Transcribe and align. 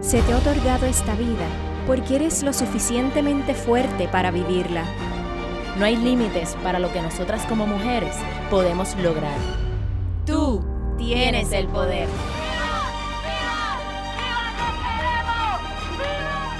se 0.00 0.20
te 0.20 0.32
ha 0.32 0.36
otorgado 0.36 0.84
esta 0.84 1.14
vida 1.14 1.46
porque 1.86 2.16
eres 2.16 2.42
lo 2.42 2.52
suficientemente 2.52 3.54
fuerte 3.54 4.06
para 4.06 4.30
vivirla. 4.30 4.84
No 5.78 5.86
hay 5.86 5.96
límites 5.96 6.56
para 6.62 6.78
lo 6.78 6.92
que 6.92 7.00
nosotras 7.00 7.42
como 7.46 7.66
mujeres 7.66 8.14
podemos 8.50 8.94
lograr. 8.96 9.36
Tú 10.26 10.62
tienes 10.98 11.52
el 11.52 11.68
poder. 11.68 12.06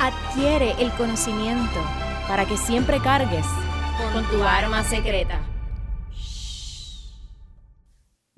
Adquiere 0.01 0.75
el 0.79 0.91
conocimiento 0.93 1.81
para 2.27 2.47
que 2.47 2.57
siempre 2.57 2.99
cargues 3.01 3.47
con 4.15 4.25
tu 4.25 4.43
arma 4.43 4.83
secreta. 4.85 5.39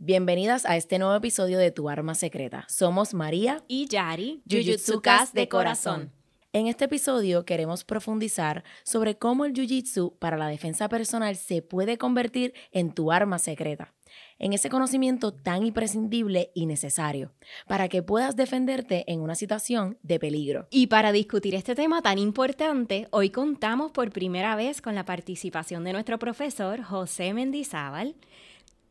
Bienvenidas 0.07 0.67
a 0.67 0.77
este 0.77 1.01
nuevo 1.01 1.17
episodio 1.17 1.59
de 1.59 1.73
Tu 1.73 1.89
Arma 1.89 2.15
Secreta. 2.15 2.65
Somos 2.69 3.13
María 3.13 3.65
y 3.67 3.89
Yari, 3.89 4.41
Jujutsukas 4.49 5.33
de 5.33 5.49
corazón. 5.49 6.13
En 6.53 6.69
este 6.69 6.85
episodio 6.85 7.45
queremos 7.45 7.83
profundizar 7.83 8.63
sobre 8.85 9.19
cómo 9.19 9.45
el 9.45 9.53
Jiu-Jitsu 9.53 10.17
para 10.21 10.37
la 10.37 10.47
defensa 10.47 10.89
personal 10.89 11.35
se 11.35 11.61
puede 11.61 11.99
convertir 11.99 12.55
en 12.71 12.93
tu 12.93 13.11
arma 13.11 13.41
secreta, 13.41 13.95
en 14.39 14.53
ese 14.53 14.71
conocimiento 14.71 15.35
tan 15.35 15.67
imprescindible 15.67 16.53
y 16.55 16.67
necesario, 16.67 17.33
para 17.67 17.89
que 17.89 18.05
puedas 18.05 18.37
defenderte 18.37 19.11
en 19.13 19.21
una 19.21 19.35
situación 19.35 19.99
de 20.05 20.21
peligro. 20.21 20.69
Y 20.71 20.87
para 20.87 21.11
discutir 21.11 21.57
este 21.57 21.75
tema 21.75 22.01
tan 22.01 22.19
importante, 22.19 23.09
hoy 23.11 23.31
contamos 23.31 23.91
por 23.91 24.11
primera 24.11 24.55
vez 24.55 24.81
con 24.81 24.95
la 24.95 25.05
participación 25.05 25.83
de 25.83 25.95
nuestro 25.95 26.21
profesor 26.21 26.81
José 26.85 27.35
Mendizábal, 27.35 28.15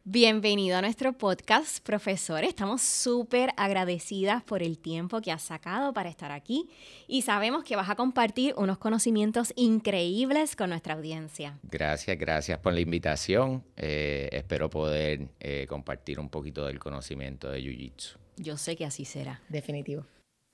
Bienvenido 0.07 0.77
a 0.77 0.83
nuestro 0.83 1.13
podcast, 1.13 1.83
profesor. 1.83 2.43
Estamos 2.43 2.83
súper 2.83 3.49
agradecidas 3.57 4.43
por 4.43 4.61
el 4.61 4.77
tiempo 4.77 5.19
que 5.19 5.31
has 5.31 5.41
sacado 5.41 5.93
para 5.93 6.09
estar 6.09 6.31
aquí 6.31 6.69
y 7.07 7.23
sabemos 7.23 7.63
que 7.63 7.75
vas 7.75 7.89
a 7.89 7.95
compartir 7.95 8.53
unos 8.55 8.77
conocimientos 8.77 9.51
increíbles 9.55 10.55
con 10.55 10.69
nuestra 10.69 10.93
audiencia. 10.93 11.57
Gracias, 11.63 12.19
gracias 12.19 12.59
por 12.59 12.73
la 12.73 12.81
invitación. 12.81 13.63
Eh, 13.77 14.29
espero 14.31 14.69
poder 14.69 15.29
eh, 15.39 15.65
compartir 15.67 16.19
un 16.19 16.29
poquito 16.29 16.67
del 16.67 16.77
conocimiento 16.77 17.49
de 17.49 17.61
Jiu-Jitsu. 17.61 18.17
Yo 18.37 18.57
sé 18.57 18.75
que 18.75 18.85
así 18.85 19.05
será. 19.05 19.41
Definitivo. 19.49 20.05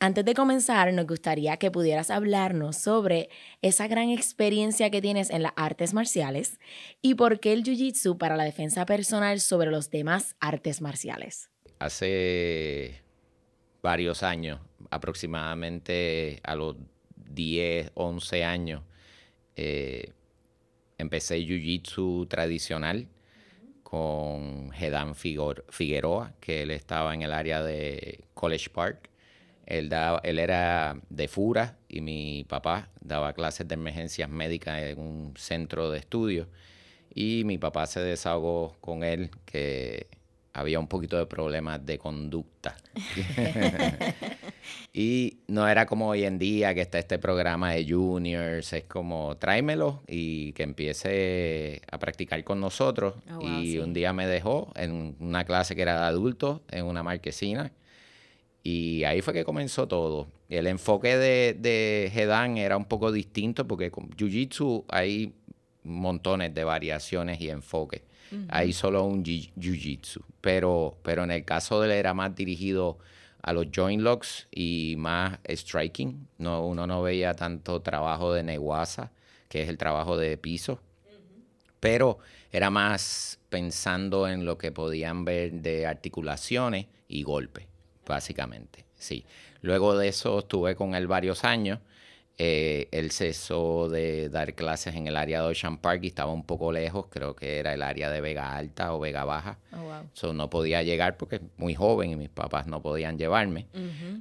Antes 0.04 0.26
de 0.26 0.34
comenzar, 0.34 0.92
nos 0.94 1.06
gustaría 1.06 1.58
que 1.58 1.70
pudieras 1.70 2.10
hablarnos 2.10 2.76
sobre 2.76 3.30
esa 3.62 3.88
gran 3.88 4.10
experiencia 4.10 4.90
que 4.90 5.00
tienes 5.00 5.30
en 5.30 5.44
las 5.44 5.54
artes 5.56 5.94
marciales 5.94 6.60
y 7.04 7.14
por 7.14 7.40
qué 7.40 7.54
el 7.54 7.64
Jiu-Jitsu 7.64 8.18
para 8.18 8.36
la 8.36 8.44
defensa 8.44 8.88
personal 8.88 9.40
sobre 9.40 9.70
los 9.70 9.92
demás 9.92 10.36
artes 10.40 10.82
marciales. 10.82 11.52
Hace 11.78 13.04
varios 13.84 14.24
años, 14.24 14.60
aproximadamente 14.90 16.40
a 16.44 16.56
los 16.56 16.78
10, 17.18 17.92
11 17.94 18.44
años, 18.44 18.82
eh, 19.56 20.14
empecé 20.98 21.46
Jiu-Jitsu 21.46 22.28
tradicional 22.28 23.08
con 23.84 24.72
Gedan 24.72 25.14
Figueroa, 25.14 26.34
que 26.40 26.64
él 26.64 26.72
estaba 26.72 27.14
en 27.14 27.22
el 27.22 27.32
área 27.32 27.62
de 27.62 28.24
College 28.34 28.72
Park 28.72 29.11
él, 29.66 29.92
él 30.24 30.40
era 30.40 30.98
de 31.10 31.28
Fura 31.28 31.78
y 31.88 32.02
mi 32.02 32.46
papá 32.48 32.90
daba 33.00 33.34
clases 33.34 33.68
de 33.68 33.76
emergencias 33.76 34.30
médicas 34.30 34.82
en 34.82 35.00
un 35.00 35.34
centro 35.38 35.90
de 35.92 36.00
estudio. 36.00 36.48
Y 37.14 37.44
mi 37.44 37.58
papá 37.58 37.88
se 37.88 38.00
desahogó 38.00 38.78
con 38.80 39.04
él 39.04 39.32
que 39.46 40.08
había 40.54 40.80
un 40.80 40.88
poquito 40.88 41.18
de 41.18 41.26
problemas 41.26 41.86
de 41.86 41.98
conducta. 41.98 42.76
y 44.94 45.40
no 45.48 45.68
era 45.68 45.86
como 45.86 46.10
hoy 46.10 46.24
en 46.26 46.38
día 46.38 46.74
que 46.74 46.82
está 46.82 47.00
este 47.00 47.20
programa 47.20 47.72
de 47.72 47.90
juniors, 47.90 48.74
es 48.74 48.84
como 48.84 49.38
tráemelo 49.38 50.02
y 50.08 50.54
que 50.54 50.64
empiece 50.64 51.82
a 51.90 51.98
practicar 52.00 52.44
con 52.44 52.60
nosotros. 52.60 53.16
Oh, 53.34 53.42
y 53.42 53.80
un 53.80 53.94
día 53.94 54.14
me 54.14 54.28
dejó 54.28 54.72
en 54.76 55.16
una 55.20 55.46
clase 55.46 55.76
que 55.76 55.84
era 55.84 56.02
de 56.02 56.06
adultos, 56.08 56.62
en 56.70 56.86
una 56.86 57.04
marquesina, 57.04 57.72
y 58.64 59.04
ahí 59.06 59.22
fue 59.22 59.34
que 59.34 59.44
comenzó 59.44 59.88
todo. 59.88 60.28
El 60.50 60.68
enfoque 60.68 61.18
de, 61.18 61.56
de 61.58 62.12
Hedan 62.14 62.58
era 62.58 62.78
un 62.78 62.86
poco 62.86 63.12
distinto 63.12 63.68
porque 63.68 63.90
con 63.90 64.10
Jiu-Jitsu 64.12 64.86
hay 64.90 65.34
montones 65.84 66.54
de 66.54 66.64
variaciones 66.64 67.42
y 67.42 67.50
enfoques. 67.50 68.04
Hay 68.48 68.72
solo 68.72 69.04
un 69.04 69.26
Jiu-Jitsu. 69.26 70.24
Pero, 70.40 70.98
pero 71.04 71.24
en 71.26 71.32
el 71.32 71.44
caso 71.44 71.82
de 71.82 71.88
él 71.88 71.94
era 71.94 72.14
más 72.14 72.34
dirigido 72.34 72.98
a 73.42 73.52
los 73.52 73.68
joint 73.76 74.02
locks 74.02 74.48
y 74.52 74.96
más 74.98 75.40
striking. 75.50 76.28
No, 76.38 76.66
uno 76.66 76.88
no 76.88 77.02
veía 77.02 77.34
tanto 77.34 77.82
trabajo 77.82 78.34
de 78.34 78.44
neguasa, 78.44 79.12
que 79.50 79.64
es 79.64 79.70
el 79.70 79.78
trabajo 79.78 80.16
de 80.16 80.38
piso. 80.38 80.80
Pero 81.82 82.20
era 82.52 82.70
más 82.70 83.40
pensando 83.50 84.30
en 84.30 84.46
lo 84.46 84.58
que 84.58 84.72
podían 84.72 85.26
ver 85.26 85.52
de 85.52 85.86
articulaciones 85.86 86.86
y 87.10 87.24
golpes 87.24 87.71
básicamente, 88.12 88.84
sí. 88.96 89.26
Luego 89.62 89.98
de 89.98 90.10
eso 90.10 90.40
estuve 90.40 90.76
con 90.76 90.96
él 90.96 91.08
varios 91.08 91.46
años. 91.46 91.80
Eh, 92.38 92.88
él 92.92 93.12
cesó 93.12 93.88
de 93.88 94.30
dar 94.30 94.54
clases 94.56 94.96
en 94.96 95.08
el 95.08 95.16
área 95.16 95.42
de 95.42 95.48
Ocean 95.50 95.78
Park 95.78 96.04
y 96.04 96.08
estaba 96.08 96.32
un 96.32 96.44
poco 96.44 96.72
lejos, 96.72 97.06
creo 97.10 97.36
que 97.36 97.60
era 97.60 97.74
el 97.74 97.82
área 97.82 98.10
de 98.10 98.20
Vega 98.20 98.56
Alta 98.56 98.94
o 98.94 99.00
Vega 99.00 99.24
Baja. 99.24 99.60
Oh, 99.74 100.34
no 100.34 100.50
podía 100.50 100.82
llegar 100.82 101.18
porque 101.18 101.36
es 101.38 101.42
muy 101.58 101.76
joven 101.76 102.12
y 102.12 102.16
mis 102.16 102.30
papás 102.30 102.68
no 102.68 102.82
podían 102.82 103.18
llevarme. 103.18 103.68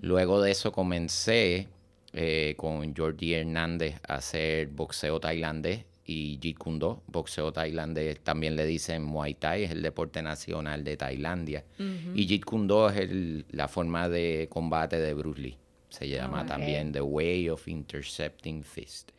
Luego 0.03 0.41
de 0.43 0.51
eso 0.51 0.71
comencé 0.71 1.69
eh, 2.13 2.55
con 2.57 2.95
Jordi 2.95 3.35
Hernández 3.35 3.97
a 4.07 4.17
hacer 4.17 4.69
boxeo 4.69 5.19
tailandés 5.19 5.85
y 6.11 6.41
Jeet 6.41 6.59
Kune 6.59 6.81
Do, 6.81 7.05
boxeo 7.07 7.53
tailandés, 7.53 8.19
también 8.19 8.57
le 8.57 8.67
dicen 8.67 9.05
Muay 9.05 9.35
Thai, 9.35 9.63
es 9.63 9.71
el 9.71 9.81
deporte 9.81 10.21
nacional 10.23 10.83
de 10.83 10.97
Tailandia. 10.97 11.65
Y 11.79 12.27
Jeet 12.27 12.45
Kune 12.45 12.67
Do 12.67 12.91
es 12.91 13.09
la 13.53 13.69
forma 13.69 14.09
de 14.09 14.49
combate 14.51 14.99
de 14.99 15.15
Bruce 15.15 15.41
Lee. 15.41 15.57
Se 15.89 16.09
llama 16.09 16.45
también 16.45 16.91
The 16.91 17.01
Way 17.01 17.51
of 17.51 17.69
Intercepting 17.69 18.65
Fist. 18.65 19.13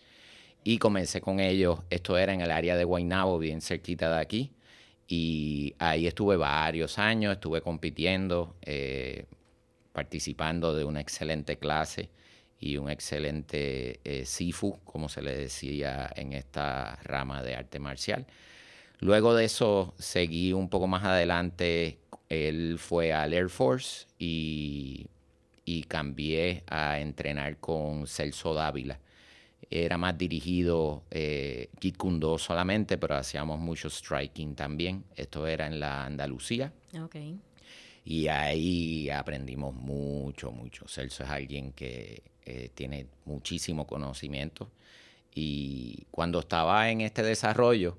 Y 0.66 0.80
comencé 0.80 1.22
con 1.22 1.40
ellos, 1.40 1.80
esto 1.90 2.18
era 2.18 2.34
en 2.34 2.42
el 2.42 2.52
área 2.52 2.76
de 2.76 2.84
Guaynabo, 2.84 3.40
bien 3.40 3.62
cerquita 3.62 4.14
de 4.14 4.20
aquí. 4.20 4.52
Y 5.08 5.74
ahí 5.80 6.08
estuve 6.08 6.36
varios 6.36 7.00
años, 7.00 7.32
estuve 7.32 7.62
compitiendo, 7.62 8.58
eh, 8.64 9.28
participando 9.94 10.76
de 10.76 10.84
una 10.84 11.00
excelente 11.00 11.58
clase 11.58 12.10
y 12.62 12.78
un 12.78 12.90
excelente 12.90 14.00
eh, 14.04 14.24
sifu, 14.24 14.80
como 14.86 15.10
se 15.10 15.24
le 15.24 15.36
decía 15.36 16.10
en 16.16 16.34
esta 16.34 16.98
rama 17.04 17.42
de 17.42 17.56
arte 17.56 17.80
marcial. 17.80 18.28
Luego 19.00 19.34
de 19.34 19.46
eso 19.46 19.96
seguí 19.98 20.54
un 20.54 20.70
poco 20.70 20.88
más 20.88 21.04
adelante, 21.04 21.98
él 22.30 22.78
fue 22.78 23.12
al 23.12 23.34
Air 23.34 23.50
Force 23.50 24.06
y, 24.20 25.08
y 25.66 25.84
cambié 25.84 26.64
a 26.68 27.00
entrenar 27.00 27.58
con 27.58 28.06
Celso 28.06 28.54
Dávila. 28.54 29.00
Era 29.72 29.98
más 29.98 30.16
dirigido 30.18 31.04
eh, 31.10 31.70
Kit 31.80 31.98
Kundo 31.98 32.38
solamente, 32.38 32.98
pero 33.00 33.16
hacíamos 33.16 33.60
mucho 33.60 33.90
striking 33.90 34.54
también. 34.54 35.04
Esto 35.16 35.48
era 35.48 35.66
en 35.66 35.80
la 35.80 36.06
Andalucía. 36.06 36.72
Okay. 37.06 37.40
Y 38.06 38.28
ahí 38.28 39.10
aprendimos 39.10 39.74
mucho, 39.74 40.52
mucho. 40.52 40.88
Celso 40.88 41.24
es 41.24 41.30
alguien 41.30 41.72
que 41.72 42.31
eh, 42.46 42.70
tiene 42.74 43.08
muchísimo 43.26 43.88
conocimiento. 43.88 44.70
Y 45.34 46.06
cuando 46.12 46.40
estaba 46.40 46.90
en 46.90 47.02
este 47.02 47.24
desarrollo, 47.24 47.98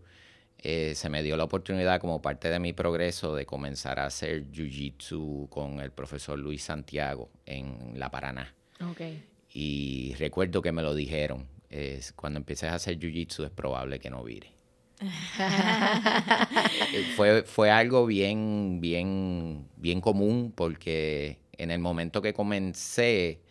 eh, 0.58 0.94
se 0.94 1.08
me 1.08 1.22
dio 1.22 1.36
la 1.36 1.44
oportunidad 1.44 2.00
como 2.00 2.22
parte 2.22 2.48
de 2.48 2.58
mi 2.58 2.72
progreso 2.72 3.34
de 3.34 3.46
comenzar 3.46 3.98
a 3.98 4.06
hacer 4.06 4.50
Jiu-Jitsu 4.52 5.48
con 5.48 5.80
el 5.80 5.90
profesor 5.90 6.38
Luis 6.38 6.62
Santiago 6.62 7.30
en 7.46 7.98
La 7.98 8.10
Paraná. 8.10 8.54
Okay. 8.92 9.24
Y 9.52 10.14
recuerdo 10.18 10.62
que 10.62 10.72
me 10.72 10.82
lo 10.82 10.94
dijeron, 10.94 11.46
es, 11.68 12.12
cuando 12.12 12.38
empieces 12.38 12.70
a 12.70 12.76
hacer 12.76 12.98
Jiu-Jitsu 12.98 13.44
es 13.44 13.50
probable 13.50 13.98
que 13.98 14.10
no 14.10 14.22
vire. 14.22 14.52
fue, 17.16 17.42
fue 17.42 17.70
algo 17.70 18.06
bien, 18.06 18.78
bien, 18.80 19.66
bien 19.76 20.00
común 20.00 20.52
porque 20.54 21.40
en 21.58 21.72
el 21.72 21.80
momento 21.80 22.22
que 22.22 22.32
comencé, 22.32 23.41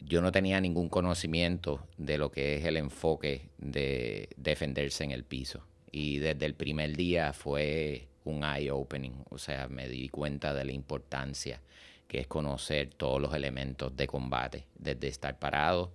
yo 0.00 0.22
no 0.22 0.32
tenía 0.32 0.60
ningún 0.60 0.88
conocimiento 0.88 1.86
de 1.96 2.18
lo 2.18 2.30
que 2.30 2.56
es 2.56 2.64
el 2.64 2.76
enfoque 2.76 3.50
de 3.58 4.28
defenderse 4.36 5.04
en 5.04 5.10
el 5.10 5.24
piso. 5.24 5.64
Y 5.92 6.18
desde 6.18 6.46
el 6.46 6.54
primer 6.54 6.96
día 6.96 7.32
fue 7.32 8.08
un 8.24 8.44
eye-opening, 8.44 9.24
o 9.28 9.38
sea, 9.38 9.68
me 9.68 9.88
di 9.88 10.08
cuenta 10.08 10.54
de 10.54 10.64
la 10.64 10.72
importancia 10.72 11.60
que 12.06 12.18
es 12.18 12.26
conocer 12.26 12.90
todos 12.96 13.20
los 13.20 13.34
elementos 13.34 13.96
de 13.96 14.08
combate, 14.08 14.66
desde 14.76 15.06
estar 15.06 15.38
parado 15.38 15.92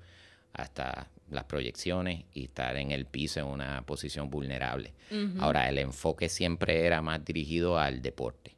hasta 0.53 1.09
las 1.29 1.43
proyecciones 1.43 2.23
y 2.33 2.45
estar 2.45 2.77
en 2.77 2.91
el 2.91 3.05
piso 3.05 3.41
en 3.41 3.47
una 3.47 3.81
posición 3.85 4.29
vulnerable. 4.29 4.93
Ahora, 5.39 5.67
el 5.67 5.77
enfoque 5.77 6.29
siempre 6.29 6.85
era 6.85 7.01
más 7.01 7.25
dirigido 7.25 7.77
al 7.77 8.01
deporte. 8.01 8.54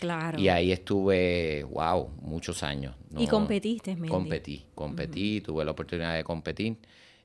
Claro. 0.00 0.38
Y 0.38 0.48
ahí 0.48 0.72
estuve, 0.72 1.62
wow, 1.64 2.08
muchos 2.22 2.62
años. 2.62 2.96
¿Y 3.18 3.26
competiste, 3.26 3.94
Mendy? 3.94 4.08
Competí, 4.08 4.66
competí, 4.74 5.40
tuve 5.42 5.62
la 5.62 5.72
oportunidad 5.72 6.14
de 6.14 6.24
competir. 6.24 6.78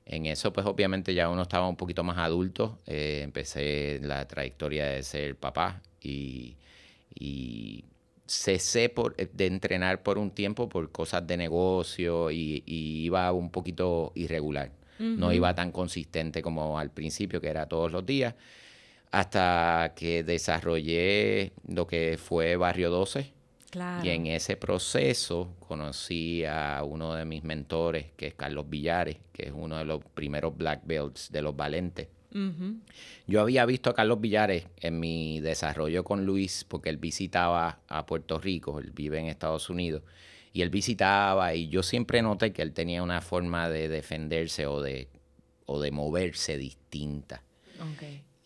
En 0.04 0.26
eso, 0.26 0.52
pues 0.52 0.66
obviamente 0.66 1.14
ya 1.14 1.30
uno 1.30 1.42
estaba 1.42 1.66
un 1.66 1.76
poquito 1.76 2.04
más 2.04 2.18
adulto. 2.18 2.78
Eh, 2.86 3.22
empecé 3.24 3.98
la 4.02 4.28
trayectoria 4.28 4.84
de 4.88 5.02
ser 5.02 5.36
papá 5.36 5.80
y, 6.02 6.58
y 7.14 7.86
cesé 8.26 8.90
por, 8.90 9.16
de 9.16 9.46
entrenar 9.46 10.02
por 10.02 10.18
un 10.18 10.30
tiempo 10.30 10.68
por 10.68 10.92
cosas 10.92 11.26
de 11.26 11.38
negocio 11.38 12.30
y, 12.30 12.62
iba 12.66 13.32
un 13.32 13.50
poquito 13.50 14.12
irregular. 14.14 14.70
No 14.98 15.30
iba 15.30 15.54
tan 15.54 15.72
consistente 15.72 16.40
como 16.40 16.78
al 16.78 16.90
principio, 16.90 17.38
que 17.40 17.48
era 17.48 17.66
todos 17.66 17.92
los 17.92 18.06
días 18.06 18.34
hasta 19.16 19.94
que 19.96 20.22
desarrollé 20.24 21.52
lo 21.66 21.86
que 21.86 22.18
fue 22.22 22.56
Barrio 22.56 22.90
12. 22.90 23.32
Y 24.04 24.10
en 24.10 24.26
ese 24.26 24.56
proceso 24.56 25.54
conocí 25.58 26.44
a 26.44 26.82
uno 26.84 27.14
de 27.14 27.24
mis 27.24 27.42
mentores, 27.42 28.12
que 28.14 28.26
es 28.26 28.34
Carlos 28.34 28.68
Villares, 28.68 29.16
que 29.32 29.44
es 29.44 29.52
uno 29.54 29.78
de 29.78 29.86
los 29.86 30.04
primeros 30.04 30.54
black 30.54 30.82
belts 30.84 31.32
de 31.32 31.40
los 31.40 31.56
valentes. 31.56 32.08
Yo 33.26 33.40
había 33.40 33.64
visto 33.64 33.88
a 33.88 33.94
Carlos 33.94 34.20
Villares 34.20 34.66
en 34.76 35.00
mi 35.00 35.40
desarrollo 35.40 36.04
con 36.04 36.26
Luis, 36.26 36.64
porque 36.68 36.90
él 36.90 36.98
visitaba 36.98 37.80
a 37.88 38.04
Puerto 38.04 38.38
Rico, 38.38 38.78
él 38.78 38.90
vive 38.90 39.18
en 39.18 39.28
Estados 39.28 39.70
Unidos, 39.70 40.02
y 40.52 40.60
él 40.60 40.68
visitaba 40.68 41.54
y 41.54 41.68
yo 41.68 41.82
siempre 41.82 42.20
noté 42.20 42.52
que 42.52 42.60
él 42.60 42.74
tenía 42.74 43.02
una 43.02 43.22
forma 43.22 43.70
de 43.70 43.88
defenderse 43.88 44.66
o 44.66 44.82
de, 44.82 45.08
o 45.64 45.80
de 45.80 45.90
moverse 45.90 46.58
distinta. 46.58 47.42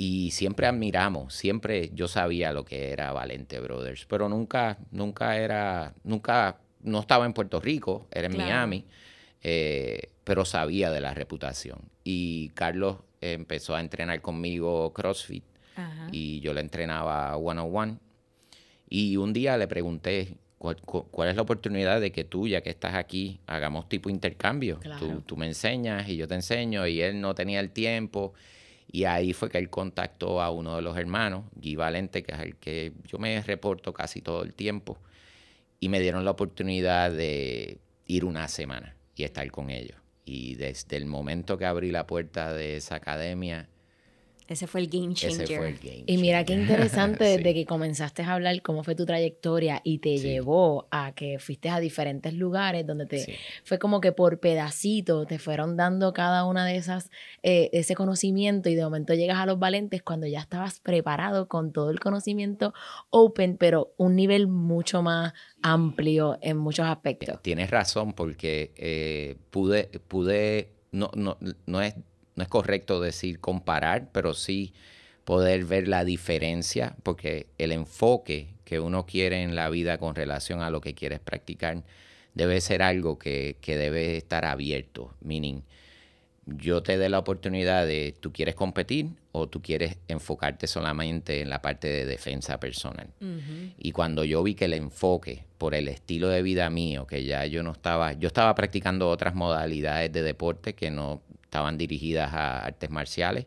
Y 0.02 0.30
siempre 0.30 0.66
admiramos, 0.66 1.34
siempre 1.34 1.90
yo 1.92 2.08
sabía 2.08 2.54
lo 2.54 2.64
que 2.64 2.90
era 2.90 3.12
Valente 3.12 3.60
Brothers, 3.60 4.06
pero 4.06 4.30
nunca, 4.30 4.78
nunca 4.92 5.36
era, 5.36 5.92
nunca, 6.04 6.56
no 6.82 7.00
estaba 7.00 7.26
en 7.26 7.34
Puerto 7.34 7.60
Rico, 7.60 8.08
era 8.10 8.28
en 8.28 8.34
Miami, 8.34 8.86
eh, 9.42 10.08
pero 10.24 10.46
sabía 10.46 10.90
de 10.90 11.02
la 11.02 11.12
reputación. 11.12 11.80
Y 12.02 12.48
Carlos 12.54 12.96
empezó 13.20 13.74
a 13.74 13.80
entrenar 13.82 14.22
conmigo 14.22 14.90
CrossFit 14.94 15.44
y 16.10 16.40
yo 16.40 16.54
le 16.54 16.62
entrenaba 16.62 17.36
one 17.36 17.60
on 17.60 17.76
one. 17.76 17.98
Y 18.88 19.18
un 19.18 19.34
día 19.34 19.58
le 19.58 19.68
pregunté, 19.68 20.38
¿cuál, 20.56 21.28
es 21.28 21.36
la 21.36 21.42
oportunidad 21.42 22.00
de 22.00 22.10
que 22.10 22.24
tú, 22.24 22.48
ya 22.48 22.62
que 22.62 22.70
estás 22.70 22.94
aquí, 22.94 23.38
hagamos 23.46 23.86
tipo 23.90 24.08
intercambio? 24.08 24.80
Tú, 24.98 25.20
tú 25.26 25.36
me 25.36 25.46
enseñas 25.46 26.08
y 26.08 26.16
yo 26.16 26.26
te 26.26 26.36
enseño 26.36 26.86
y 26.86 27.02
él 27.02 27.20
no 27.20 27.34
tenía 27.34 27.60
el 27.60 27.68
tiempo. 27.68 28.32
Y 28.92 29.04
ahí 29.04 29.32
fue 29.32 29.48
que 29.48 29.58
él 29.58 29.70
contactó 29.70 30.42
a 30.42 30.50
uno 30.50 30.76
de 30.76 30.82
los 30.82 30.96
hermanos, 30.96 31.44
Guy 31.54 31.76
Valente, 31.76 32.22
que 32.24 32.32
es 32.32 32.40
el 32.40 32.56
que 32.56 32.92
yo 33.06 33.18
me 33.18 33.40
reporto 33.42 33.92
casi 33.94 34.20
todo 34.20 34.42
el 34.42 34.52
tiempo, 34.52 34.98
y 35.78 35.88
me 35.88 36.00
dieron 36.00 36.24
la 36.24 36.32
oportunidad 36.32 37.12
de 37.12 37.78
ir 38.06 38.24
una 38.24 38.48
semana 38.48 38.96
y 39.14 39.24
estar 39.24 39.48
con 39.50 39.70
ellos. 39.70 39.96
Y 40.24 40.56
desde 40.56 40.96
el 40.96 41.06
momento 41.06 41.56
que 41.56 41.66
abrí 41.66 41.90
la 41.90 42.06
puerta 42.06 42.52
de 42.52 42.76
esa 42.76 42.96
academia, 42.96 43.68
ese 44.50 44.66
fue 44.66 44.80
el 44.80 44.88
game 44.88 45.14
changer. 45.14 45.76
Y 46.06 46.18
mira 46.18 46.44
qué 46.44 46.54
interesante 46.54 47.22
desde 47.36 47.54
que 47.54 47.64
comenzaste 47.64 48.22
a 48.22 48.34
hablar 48.34 48.60
cómo 48.62 48.82
fue 48.82 48.96
tu 48.96 49.06
trayectoria 49.06 49.80
y 49.84 49.98
te 49.98 50.18
llevó 50.18 50.88
a 50.90 51.14
que 51.14 51.38
fuiste 51.38 51.70
a 51.70 51.78
diferentes 51.78 52.34
lugares 52.34 52.84
donde 52.84 53.06
te 53.06 53.38
fue 53.62 53.78
como 53.78 54.00
que 54.00 54.10
por 54.10 54.40
pedacito 54.40 55.24
te 55.24 55.38
fueron 55.38 55.76
dando 55.76 56.12
cada 56.12 56.44
una 56.44 56.66
de 56.66 56.74
esas, 56.74 57.10
eh, 57.44 57.70
ese 57.72 57.94
conocimiento 57.94 58.68
y 58.68 58.74
de 58.74 58.82
momento 58.82 59.14
llegas 59.14 59.38
a 59.38 59.46
los 59.46 59.60
valentes 59.60 60.02
cuando 60.02 60.26
ya 60.26 60.40
estabas 60.40 60.80
preparado 60.80 61.46
con 61.46 61.72
todo 61.72 61.90
el 61.90 62.00
conocimiento 62.00 62.74
open, 63.10 63.56
pero 63.56 63.94
un 63.98 64.16
nivel 64.16 64.48
mucho 64.48 65.00
más 65.00 65.32
amplio 65.62 66.38
en 66.42 66.56
muchos 66.56 66.86
aspectos. 66.86 67.40
Tienes 67.40 67.70
razón 67.70 68.14
porque 68.14 68.72
eh, 68.76 69.36
pude, 69.50 69.84
pude, 70.08 70.72
no, 70.90 71.12
no, 71.14 71.38
no 71.66 71.82
es 71.82 71.94
no 72.40 72.44
es 72.44 72.48
correcto 72.48 73.02
decir 73.02 73.38
comparar, 73.38 74.08
pero 74.12 74.32
sí 74.32 74.72
poder 75.26 75.66
ver 75.66 75.88
la 75.88 76.06
diferencia, 76.06 76.96
porque 77.02 77.48
el 77.58 77.70
enfoque 77.70 78.54
que 78.64 78.80
uno 78.80 79.04
quiere 79.04 79.42
en 79.42 79.54
la 79.54 79.68
vida 79.68 79.98
con 79.98 80.14
relación 80.14 80.62
a 80.62 80.70
lo 80.70 80.80
que 80.80 80.94
quieres 80.94 81.20
practicar 81.20 81.82
debe 82.32 82.62
ser 82.62 82.80
algo 82.80 83.18
que, 83.18 83.58
debe 83.66 84.16
estar 84.16 84.46
abierto. 84.46 85.12
Meaning, 85.20 85.64
yo 86.56 86.82
te 86.82 86.98
dé 86.98 87.08
la 87.08 87.18
oportunidad 87.18 87.86
de, 87.86 88.14
tú 88.18 88.32
quieres 88.32 88.54
competir 88.54 89.08
o 89.32 89.48
tú 89.48 89.62
quieres 89.62 89.96
enfocarte 90.08 90.66
solamente 90.66 91.40
en 91.40 91.50
la 91.50 91.62
parte 91.62 91.88
de 91.88 92.06
defensa 92.06 92.58
personal. 92.58 93.08
Y 93.78 93.92
cuando 93.92 94.24
yo 94.24 94.42
vi 94.42 94.54
que 94.54 94.64
el 94.66 94.74
enfoque 94.74 95.44
por 95.58 95.74
el 95.74 95.88
estilo 95.88 96.28
de 96.28 96.42
vida 96.42 96.70
mío, 96.70 97.06
que 97.06 97.24
ya 97.24 97.46
yo 97.46 97.62
no 97.62 97.72
estaba, 97.72 98.12
yo 98.14 98.28
estaba 98.28 98.54
practicando 98.54 99.08
otras 99.08 99.34
modalidades 99.34 100.12
de 100.12 100.22
deporte 100.22 100.74
que 100.74 100.90
no 100.90 101.22
estaban 101.44 101.78
dirigidas 101.78 102.32
a 102.32 102.64
artes 102.64 102.90
marciales. 102.90 103.46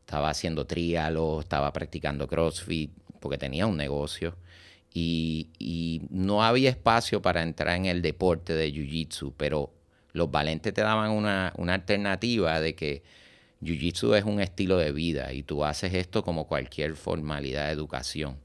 Estaba 0.00 0.30
haciendo 0.30 0.66
trialo, 0.66 1.40
estaba 1.40 1.72
practicando 1.72 2.26
CrossFit, 2.26 2.90
porque 3.20 3.38
tenía 3.38 3.66
un 3.66 3.76
negocio. 3.76 4.36
Y, 4.94 6.02
no 6.10 6.42
había 6.44 6.68
espacio 6.68 7.22
para 7.22 7.42
entrar 7.42 7.76
en 7.76 7.86
el 7.86 8.02
deporte 8.02 8.54
de 8.54 8.70
Jiu-Jitsu, 8.72 9.32
pero 9.36 9.72
los 10.12 10.30
valentes 10.30 10.74
te 10.74 10.82
daban 10.82 11.10
una, 11.10 11.52
una 11.56 11.74
alternativa 11.74 12.60
de 12.60 12.74
que 12.74 13.02
Jiu-Jitsu 13.62 14.16
es 14.16 14.24
un 14.24 14.40
estilo 14.40 14.78
de 14.78 14.92
vida 14.92 15.32
y 15.32 15.42
tú 15.42 15.64
haces 15.64 15.94
esto 15.94 16.22
como 16.22 16.46
cualquier 16.46 16.96
formalidad 16.96 17.66
de 17.66 17.72
educación 17.72 18.36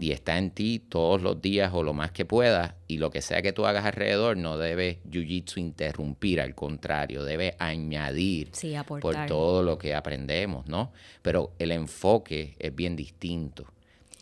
y 0.00 0.10
está 0.10 0.38
en 0.38 0.50
ti 0.50 0.80
todos 0.80 1.22
los 1.22 1.40
días 1.40 1.70
o 1.72 1.84
lo 1.84 1.94
más 1.94 2.10
que 2.10 2.24
puedas 2.24 2.74
y 2.88 2.98
lo 2.98 3.10
que 3.10 3.22
sea 3.22 3.42
que 3.42 3.52
tú 3.52 3.64
hagas 3.64 3.84
alrededor 3.84 4.36
no 4.36 4.58
debe 4.58 4.98
jiu-jitsu 5.08 5.58
interrumpir, 5.58 6.40
al 6.40 6.54
contrario, 6.54 7.24
debe 7.24 7.54
añadir 7.60 8.50
por 9.00 9.26
todo 9.26 9.62
lo 9.62 9.78
que 9.78 9.94
aprendemos, 9.94 10.66
¿no? 10.66 10.92
Pero 11.22 11.52
el 11.58 11.70
enfoque 11.70 12.56
es 12.58 12.74
bien 12.74 12.96
distinto. 12.96 13.66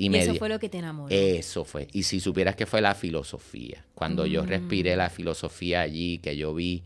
Y, 0.00 0.17
eso 0.17 0.35
fue 0.35 0.49
lo 0.49 0.58
que 0.58 0.69
te 0.69 0.79
enamoró. 0.79 1.14
Eso 1.14 1.64
fue. 1.64 1.88
Y 1.93 2.05
si 2.05 2.20
supieras 2.20 2.56
que 2.56 2.67
fue 2.67 2.81
la 2.81 2.94
filosofía, 2.94 3.85
cuando 3.94 4.26
yo 4.26 4.44
respiré 4.47 4.97
la 4.97 5.11
filosofía 5.11 5.82
allí, 5.82 6.19
que 6.19 6.37
yo 6.37 6.55
vi 6.55 6.82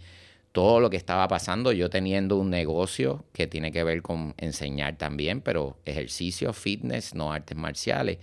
todo 0.52 0.80
lo 0.80 0.90
que 0.90 0.96
estaba 0.96 1.28
pasando, 1.28 1.72
yo 1.72 1.90
teniendo 1.90 2.36
un 2.36 2.50
negocio 2.50 3.24
que 3.32 3.46
tiene 3.46 3.72
que 3.72 3.84
ver 3.84 4.02
con 4.02 4.34
enseñar 4.36 4.96
también, 4.96 5.40
pero 5.40 5.76
ejercicio, 5.84 6.52
fitness, 6.52 7.14
no 7.14 7.32
artes 7.32 7.56
marciales 7.56 8.18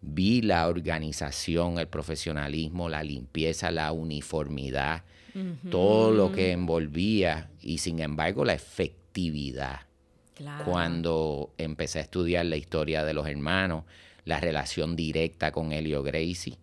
vi 0.00 0.42
la 0.42 0.68
organización, 0.68 1.78
el 1.78 1.88
profesionalismo, 1.88 2.88
la 2.88 3.02
limpieza, 3.02 3.70
la 3.70 3.92
uniformidad, 3.92 5.04
todo 5.70 6.10
lo 6.10 6.32
que 6.32 6.50
envolvía 6.50 7.48
y 7.60 7.78
sin 7.78 8.00
embargo 8.00 8.44
la 8.44 8.54
efectividad. 8.54 9.82
Cuando 10.64 11.52
empecé 11.58 12.00
a 12.00 12.02
estudiar 12.02 12.46
la 12.46 12.56
historia 12.56 13.04
de 13.04 13.14
los 13.14 13.26
hermanos, 13.26 13.84
la 14.28 14.40
relación 14.40 14.94
directa 14.94 15.52
con 15.52 15.72
Helio 15.72 16.02
Gracie, 16.02 16.58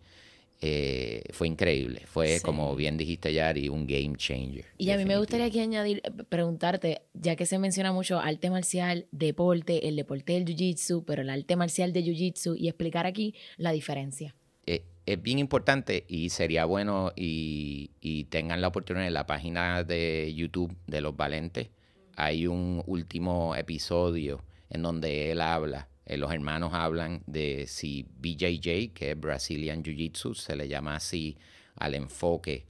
eh, 0.62 1.24
fue 1.32 1.48
increíble. 1.48 2.04
Fue, 2.06 2.40
como 2.42 2.76
bien 2.76 2.96
dijiste, 2.96 3.34
Yari, 3.34 3.70
un 3.70 3.88
game 3.88 4.16
changer. 4.18 4.66
Y 4.78 4.92
a 4.92 4.98
mí 4.98 5.06
me 5.06 5.18
gustaría 5.18 5.48
aquí 5.48 5.60
añadir, 5.60 6.02
eh, 6.04 6.12
preguntarte, 6.30 7.02
ya 7.14 7.36
que 7.36 7.48
se 7.48 7.58
menciona 7.58 7.92
mucho 7.92 8.20
arte 8.20 8.52
marcial, 8.52 9.08
deporte, 9.12 9.88
el 9.88 9.96
deporte 9.96 10.34
del 10.34 10.46
jiu-jitsu, 10.46 11.04
pero 11.06 11.24
el 11.24 11.30
arte 11.32 11.56
marcial 11.56 11.92
de 11.92 12.04
jiu-jitsu, 12.04 12.56
y 12.56 12.68
explicar 12.68 13.08
aquí 13.08 13.34
la 13.58 13.72
diferencia. 13.72 14.36
Eh, 14.68 14.86
es 15.08 15.22
bien 15.22 15.40
importante 15.40 16.06
y 16.08 16.30
sería 16.30 16.66
bueno 16.66 17.14
y, 17.16 17.92
y 18.00 18.26
tengan 18.26 18.62
la 18.62 18.68
oportunidad 18.68 19.08
en 19.08 19.14
la 19.14 19.26
página 19.26 19.84
de 19.84 20.32
YouTube 20.36 20.76
de 20.86 21.02
Los 21.02 21.18
Valentes. 21.18 21.70
Hay 22.16 22.46
un 22.46 22.84
último 22.86 23.56
episodio 23.56 24.44
en 24.70 24.84
donde 24.84 25.32
él 25.32 25.42
habla 25.42 25.90
eh, 26.06 26.18
los 26.18 26.32
hermanos 26.32 26.74
hablan 26.74 27.24
de 27.26 27.66
si 27.68 28.06
BJJ, 28.20 28.94
que 28.94 29.12
es 29.12 29.20
Brazilian 29.20 29.84
Jiu-Jitsu, 29.84 30.36
se 30.36 30.56
le 30.56 30.68
llama 30.68 30.96
así 30.96 31.38
al 31.76 31.96
enfoque 31.96 32.66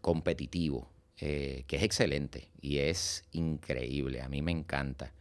competitivo, 0.00 0.90
eh, 1.18 1.64
que 1.66 1.76
es 1.76 1.82
excelente 1.82 2.50
y 2.60 2.78
es 2.78 3.24
increíble, 3.32 4.20
a 4.20 4.28
mí 4.28 4.42
me 4.42 4.52
encanta. 4.52 5.12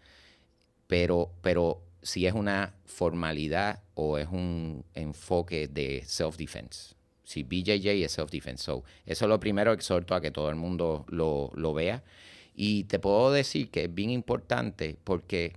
Pero, 0.87 1.31
pero 1.41 1.81
si 2.01 2.27
es 2.27 2.33
una 2.33 2.75
formalidad 2.85 3.81
o 3.93 4.17
es 4.17 4.27
un 4.27 4.83
enfoque 4.93 5.67
de 5.67 6.03
self-defense. 6.05 6.93
Si 7.23 7.41
BJJ 7.41 8.03
es 8.03 8.17
self-defense. 8.17 8.63
So, 8.63 8.83
eso 9.05 9.25
es 9.25 9.29
lo 9.29 9.39
primero, 9.39 9.73
exhorto 9.73 10.13
a 10.13 10.21
que 10.21 10.29
todo 10.29 10.49
el 10.49 10.55
mundo 10.55 11.05
lo, 11.09 11.51
lo 11.55 11.73
vea. 11.73 12.03
Y 12.53 12.83
te 12.83 12.99
puedo 12.99 13.31
decir 13.31 13.71
que 13.71 13.85
es 13.85 13.93
bien 13.93 14.11
importante 14.11 14.97
porque 15.03 15.53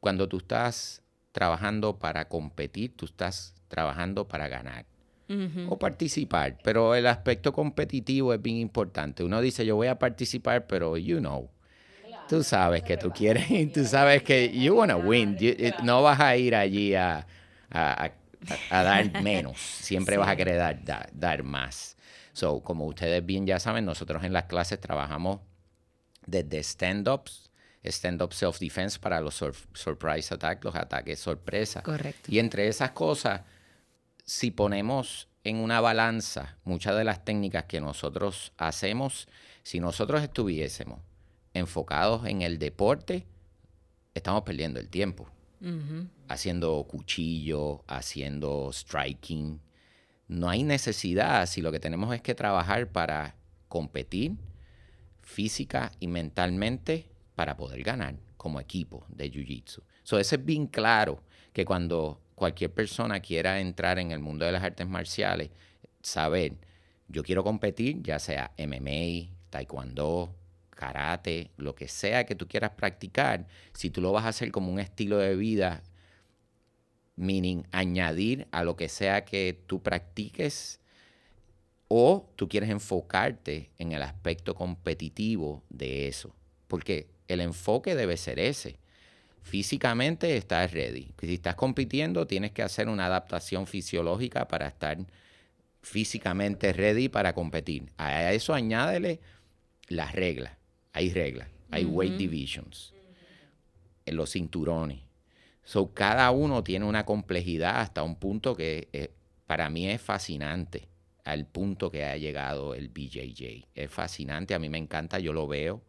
cuando 0.00 0.28
tú 0.28 0.36
estás 0.38 1.02
trabajando 1.36 1.98
para 1.98 2.28
competir, 2.28 2.96
tú 2.96 3.04
estás 3.04 3.54
trabajando 3.68 4.26
para 4.26 4.48
ganar. 4.48 4.86
O 5.68 5.78
participar, 5.78 6.56
pero 6.64 6.94
el 6.94 7.06
aspecto 7.06 7.52
competitivo 7.52 8.32
es 8.32 8.40
bien 8.40 8.56
importante. 8.56 9.22
Uno 9.22 9.42
dice, 9.42 9.66
yo 9.66 9.76
voy 9.76 9.88
a 9.88 9.98
participar, 9.98 10.66
pero 10.66 10.96
you 10.96 11.18
know, 11.18 11.50
tú 12.26 12.42
sabes 12.42 12.82
que 12.84 12.96
tú 12.96 13.10
quieres, 13.10 13.44
tú 13.74 13.84
sabes 13.84 14.22
que 14.22 14.50
you 14.50 14.74
want 14.74 14.92
to 14.92 14.98
win. 14.98 15.36
no 15.82 16.00
vas 16.02 16.20
a 16.20 16.36
ir 16.38 16.54
allí 16.54 16.94
a, 16.94 17.26
a, 17.70 18.12
dar 18.70 19.22
menos. 19.22 19.58
Siempre 19.60 20.16
vas 20.16 20.28
a 20.28 20.36
querer 20.36 20.56
dar, 20.56 21.10
dar, 21.12 21.42
más. 21.42 21.98
So, 22.32 22.62
como 22.62 22.86
ustedes 22.86 23.26
bien 23.26 23.46
ya 23.46 23.58
saben, 23.58 23.84
nosotros 23.84 24.24
en 24.24 24.32
las 24.32 24.44
clases 24.44 24.80
trabajamos 24.80 25.40
desde 26.24 26.60
stand-ups, 26.62 27.45
stand-up 27.90 28.32
self-defense 28.32 28.98
para 28.98 29.20
los 29.20 29.42
surprise 29.74 30.34
attacks, 30.34 30.64
los 30.64 30.74
ataques 30.74 31.18
sorpresa. 31.18 31.82
Correcto. 31.82 32.30
Y 32.30 32.38
entre 32.38 32.68
esas 32.68 32.92
cosas, 32.92 33.42
si 34.24 34.50
ponemos 34.50 35.28
en 35.44 35.56
una 35.56 35.80
balanza 35.80 36.58
muchas 36.64 36.96
de 36.96 37.04
las 37.04 37.24
técnicas 37.24 37.64
que 37.64 37.80
nosotros 37.80 38.52
hacemos, 38.56 39.28
si 39.62 39.80
nosotros 39.80 40.22
estuviésemos 40.22 41.00
enfocados 41.54 42.26
en 42.26 42.42
el 42.42 42.58
deporte, 42.58 43.26
estamos 44.14 44.42
perdiendo 44.42 44.80
el 44.80 44.88
tiempo. 44.88 45.28
Haciendo 46.28 46.84
cuchillo, 46.84 47.82
haciendo 47.88 48.70
striking. 48.72 49.60
No 50.28 50.48
hay 50.48 50.62
necesidad 50.62 51.46
si 51.46 51.62
lo 51.62 51.72
que 51.72 51.80
tenemos 51.80 52.14
es 52.14 52.20
que 52.20 52.34
trabajar 52.34 52.92
para 52.92 53.36
competir 53.68 54.36
física 55.22 55.90
y 55.98 56.06
mentalmente 56.06 57.08
para 57.36 57.56
poder 57.56 57.82
ganar 57.84 58.16
como 58.36 58.58
equipo 58.58 59.06
de 59.08 59.30
Jiu-Jitsu. 59.30 59.82
So, 60.02 60.18
eso 60.18 60.34
es 60.34 60.44
bien 60.44 60.66
claro 60.66 61.22
que 61.52 61.64
cuando 61.64 62.20
cualquier 62.34 62.72
persona 62.72 63.20
quiera 63.20 63.60
entrar 63.60 63.98
en 63.98 64.10
el 64.10 64.18
mundo 64.18 64.44
de 64.44 64.52
las 64.52 64.64
artes 64.64 64.88
marciales, 64.88 65.50
saber, 66.02 66.54
yo 67.08 67.22
quiero 67.22 67.44
competir, 67.44 68.02
ya 68.02 68.18
sea 68.18 68.52
MMA, 68.58 69.32
taekwondo, 69.50 70.34
karate, 70.70 71.50
lo 71.56 71.74
que 71.74 71.88
sea 71.88 72.24
que 72.24 72.34
tú 72.34 72.46
quieras 72.46 72.70
practicar, 72.70 73.46
si 73.72 73.90
tú 73.90 74.00
lo 74.00 74.12
vas 74.12 74.24
a 74.24 74.28
hacer 74.28 74.50
como 74.50 74.72
un 74.72 74.78
estilo 74.78 75.18
de 75.18 75.34
vida, 75.34 75.82
meaning 77.16 77.64
añadir 77.72 78.46
a 78.50 78.62
lo 78.62 78.76
que 78.76 78.88
sea 78.88 79.24
que 79.24 79.58
tú 79.66 79.82
practiques, 79.82 80.80
o 81.88 82.28
tú 82.36 82.48
quieres 82.48 82.70
enfocarte 82.70 83.70
en 83.78 83.92
el 83.92 84.02
aspecto 84.02 84.54
competitivo 84.54 85.62
de 85.70 86.08
eso, 86.08 86.35
porque 86.68 87.08
el 87.28 87.40
enfoque 87.40 87.94
debe 87.94 88.16
ser 88.16 88.38
ese. 88.38 88.78
Físicamente 89.42 90.36
estás 90.36 90.72
ready. 90.72 91.12
Si 91.20 91.34
estás 91.34 91.54
compitiendo, 91.54 92.26
tienes 92.26 92.52
que 92.52 92.62
hacer 92.62 92.88
una 92.88 93.06
adaptación 93.06 93.66
fisiológica 93.66 94.48
para 94.48 94.66
estar 94.66 94.98
físicamente 95.82 96.72
ready 96.72 97.08
para 97.08 97.32
competir. 97.32 97.92
A 97.96 98.32
eso 98.32 98.54
añádele 98.54 99.20
las 99.88 100.12
reglas. 100.14 100.52
Hay 100.92 101.10
reglas, 101.12 101.48
hay 101.70 101.84
weight 101.84 102.16
divisions, 102.16 102.94
en 104.06 104.16
los 104.16 104.32
cinturones. 104.32 105.00
So, 105.62 105.92
cada 105.92 106.30
uno 106.30 106.64
tiene 106.64 106.86
una 106.86 107.04
complejidad 107.04 107.80
hasta 107.80 108.02
un 108.02 108.16
punto 108.16 108.56
que 108.56 108.88
eh, 108.92 109.10
para 109.46 109.68
mí 109.68 109.88
es 109.88 110.00
fascinante, 110.00 110.88
al 111.24 111.44
punto 111.44 111.90
que 111.90 112.04
ha 112.04 112.16
llegado 112.16 112.74
el 112.74 112.88
BJJ. 112.88 113.66
Es 113.74 113.90
fascinante, 113.90 114.54
a 114.54 114.58
mí 114.58 114.68
me 114.70 114.78
encanta, 114.78 115.18
yo 115.18 115.32
lo 115.32 115.46
veo 115.46 115.82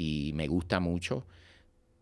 y 0.00 0.32
me 0.32 0.48
gusta 0.48 0.80
mucho, 0.80 1.26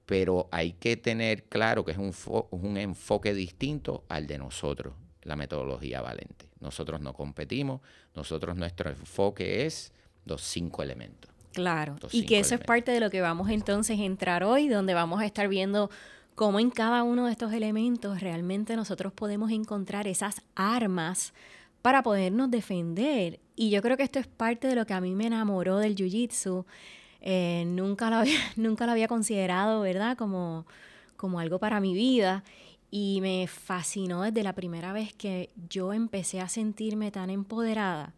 pero 0.06 0.48
hay 0.52 0.74
que 0.74 0.96
tener 0.96 1.42
claro 1.44 1.84
que 1.84 1.90
es 1.90 1.98
un, 1.98 2.14
un 2.50 2.76
enfoque 2.76 3.34
distinto 3.34 4.04
al 4.08 4.28
de 4.28 4.38
nosotros, 4.38 4.94
la 5.22 5.34
metodología 5.34 6.00
valente. 6.00 6.46
Nosotros 6.60 7.00
no 7.00 7.12
competimos, 7.12 7.80
nosotros 8.14 8.56
nuestro 8.56 8.88
enfoque 8.88 9.66
es 9.66 9.92
los 10.26 10.42
cinco 10.42 10.84
elementos. 10.84 11.28
Claro, 11.52 11.96
y 12.12 12.24
que 12.24 12.38
eso 12.38 12.54
es 12.54 12.60
parte 12.60 12.92
de 12.92 13.00
lo 13.00 13.10
que 13.10 13.20
vamos 13.20 13.50
entonces 13.50 13.98
a 13.98 14.04
entrar 14.04 14.44
hoy, 14.44 14.68
donde 14.68 14.94
vamos 14.94 15.20
a 15.20 15.26
estar 15.26 15.48
viendo 15.48 15.90
cómo 16.36 16.60
en 16.60 16.70
cada 16.70 17.02
uno 17.02 17.26
de 17.26 17.32
estos 17.32 17.52
elementos 17.52 18.20
realmente 18.20 18.76
nosotros 18.76 19.12
podemos 19.12 19.50
encontrar 19.50 20.06
esas 20.06 20.42
armas 20.54 21.34
para 21.82 22.04
podernos 22.04 22.48
defender. 22.48 23.40
Y 23.56 23.70
yo 23.70 23.82
creo 23.82 23.96
que 23.96 24.04
esto 24.04 24.20
es 24.20 24.28
parte 24.28 24.68
de 24.68 24.76
lo 24.76 24.86
que 24.86 24.94
a 24.94 25.00
mí 25.00 25.16
me 25.16 25.26
enamoró 25.26 25.78
del 25.78 25.96
Jiu-Jitsu. 25.96 26.64
Eh, 27.20 27.64
nunca, 27.66 28.10
lo 28.10 28.16
había, 28.16 28.38
nunca 28.56 28.90
había 28.90 29.08
considerado, 29.08 29.80
¿verdad? 29.80 30.16
Como, 30.16 30.66
como 31.16 31.40
algo 31.40 31.58
para 31.58 31.80
mi 31.80 31.94
vida. 31.94 32.44
Y 32.90 33.20
me 33.20 33.46
fascinó 33.46 34.22
desde 34.22 34.42
la 34.42 34.54
primera 34.54 34.92
vez 34.92 35.12
que 35.12 35.50
yo 35.68 35.92
empecé 35.92 36.40
a 36.40 36.48
sentirme 36.48 37.10
tan 37.10 37.28
empoderada, 37.28 38.14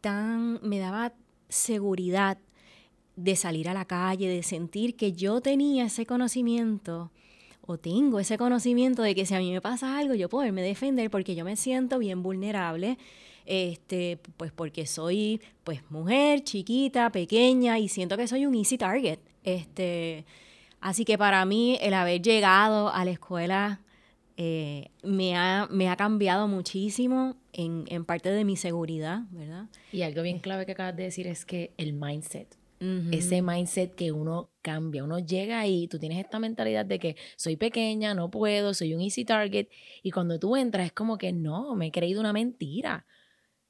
tan, 0.00 0.60
me 0.62 0.78
daba 0.78 1.12
seguridad 1.48 2.38
de 3.16 3.34
salir 3.34 3.68
a 3.68 3.74
la 3.74 3.84
calle, 3.84 4.28
de 4.28 4.42
sentir 4.42 4.94
que 4.94 5.12
yo 5.12 5.40
tenía 5.40 5.86
ese 5.86 6.06
conocimiento 6.06 7.10
o 7.66 7.78
tengo 7.78 8.20
ese 8.20 8.38
conocimiento 8.38 9.02
de 9.02 9.14
que 9.14 9.26
si 9.26 9.34
a 9.34 9.38
mí 9.38 9.50
me 9.50 9.60
pasa 9.60 9.98
algo, 9.98 10.14
yo 10.14 10.28
poderme 10.28 10.62
defender 10.62 11.10
porque 11.10 11.34
yo 11.34 11.44
me 11.44 11.56
siento 11.56 11.98
bien 11.98 12.22
vulnerable, 12.22 12.96
este, 13.46 14.18
pues 14.36 14.52
porque 14.52 14.86
soy 14.86 15.40
pues 15.64 15.80
mujer, 15.90 16.42
chiquita, 16.44 17.10
pequeña 17.10 17.78
y 17.78 17.88
siento 17.88 18.16
que 18.16 18.28
soy 18.28 18.46
un 18.46 18.54
easy 18.54 18.76
target. 18.78 19.18
Este, 19.44 20.24
así 20.80 21.04
que 21.04 21.16
para 21.16 21.44
mí 21.44 21.78
el 21.80 21.94
haber 21.94 22.20
llegado 22.20 22.92
a 22.92 23.04
la 23.04 23.12
escuela 23.12 23.80
eh, 24.36 24.90
me, 25.02 25.36
ha, 25.36 25.66
me 25.70 25.88
ha 25.88 25.96
cambiado 25.96 26.48
muchísimo 26.48 27.36
en, 27.52 27.84
en 27.88 28.04
parte 28.04 28.30
de 28.30 28.44
mi 28.44 28.56
seguridad, 28.56 29.22
¿verdad? 29.30 29.66
Y 29.92 30.02
algo 30.02 30.22
bien 30.22 30.40
clave 30.40 30.66
que 30.66 30.72
acabas 30.72 30.96
de 30.96 31.04
decir 31.04 31.26
es 31.26 31.46
que 31.46 31.72
el 31.78 31.92
mindset 31.94 32.56
ese 33.10 33.40
mindset 33.40 33.94
que 33.94 34.12
uno 34.12 34.50
cambia. 34.60 35.02
Uno 35.02 35.18
llega 35.18 35.60
ahí, 35.60 35.88
tú 35.88 35.98
tienes 35.98 36.18
esta 36.18 36.38
mentalidad 36.38 36.84
de 36.84 36.98
que 36.98 37.16
soy 37.36 37.56
pequeña, 37.56 38.14
no 38.14 38.30
puedo, 38.30 38.74
soy 38.74 38.94
un 38.94 39.00
easy 39.00 39.24
target. 39.24 39.68
Y 40.02 40.10
cuando 40.10 40.38
tú 40.38 40.56
entras 40.56 40.86
es 40.86 40.92
como 40.92 41.16
que 41.16 41.32
no, 41.32 41.74
me 41.74 41.86
he 41.86 41.90
creído 41.90 42.20
una 42.20 42.32
mentira. 42.32 43.06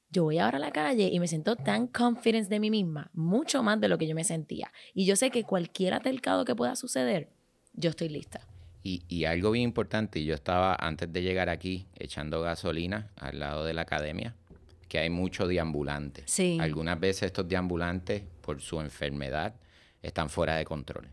Yo 0.09 0.23
voy 0.23 0.39
ahora 0.39 0.57
a 0.57 0.61
la 0.61 0.71
calle 0.71 1.09
y 1.11 1.19
me 1.19 1.27
siento 1.27 1.55
tan 1.55 1.87
confident 1.87 2.47
de 2.47 2.59
mí 2.59 2.69
misma, 2.69 3.11
mucho 3.13 3.61
más 3.61 3.79
de 3.81 3.89
lo 3.89 3.97
que 3.97 4.07
yo 4.07 4.15
me 4.15 4.23
sentía. 4.23 4.71
Y 4.93 5.05
yo 5.05 5.15
sé 5.15 5.31
que 5.31 5.43
cualquier 5.43 5.93
altercado 5.93 6.45
que 6.45 6.55
pueda 6.55 6.75
suceder, 6.75 7.29
yo 7.73 7.89
estoy 7.89 8.09
lista. 8.09 8.41
Y, 8.83 9.03
y, 9.09 9.25
algo 9.25 9.51
bien 9.51 9.65
importante, 9.65 10.23
yo 10.23 10.33
estaba 10.33 10.75
antes 10.79 11.11
de 11.11 11.21
llegar 11.21 11.49
aquí 11.49 11.87
echando 11.97 12.41
gasolina 12.41 13.11
al 13.17 13.39
lado 13.39 13.65
de 13.65 13.73
la 13.73 13.81
academia 13.81 14.33
que 14.87 14.99
hay 14.99 15.09
muchos 15.09 15.47
deambulantes. 15.49 16.25
Sí. 16.27 16.57
Algunas 16.59 16.99
veces 16.99 17.23
estos 17.23 17.47
deambulantes, 17.47 18.23
por 18.41 18.61
su 18.61 18.79
enfermedad, 18.79 19.55
están 20.01 20.29
fuera 20.29 20.55
de 20.55 20.65
control. 20.65 21.09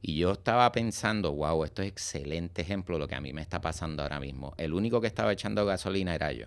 Y 0.00 0.16
yo 0.16 0.32
estaba 0.32 0.70
pensando, 0.72 1.32
wow, 1.32 1.64
esto 1.64 1.82
es 1.82 1.88
excelente 1.88 2.62
ejemplo 2.62 2.96
de 2.96 3.00
lo 3.00 3.08
que 3.08 3.14
a 3.14 3.20
mí 3.20 3.32
me 3.32 3.40
está 3.40 3.60
pasando 3.60 4.02
ahora 4.02 4.20
mismo. 4.20 4.52
El 4.56 4.74
único 4.74 5.00
que 5.00 5.06
estaba 5.06 5.32
echando 5.32 5.64
gasolina 5.64 6.14
era 6.14 6.32
yo. 6.32 6.46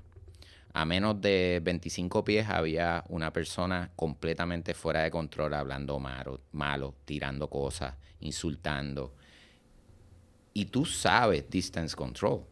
A 0.75 0.85
menos 0.85 1.21
de 1.21 1.61
25 1.63 2.23
pies 2.23 2.49
había 2.49 3.03
una 3.09 3.31
persona 3.31 3.91
completamente 3.95 4.73
fuera 4.73 5.03
de 5.03 5.11
control, 5.11 5.53
hablando 5.53 5.99
malo, 5.99 6.41
malo 6.51 6.95
tirando 7.05 7.49
cosas, 7.49 7.95
insultando. 8.19 9.15
Y 10.53 10.65
tú 10.65 10.85
sabes 10.85 11.49
distance 11.49 11.95
control 11.95 12.45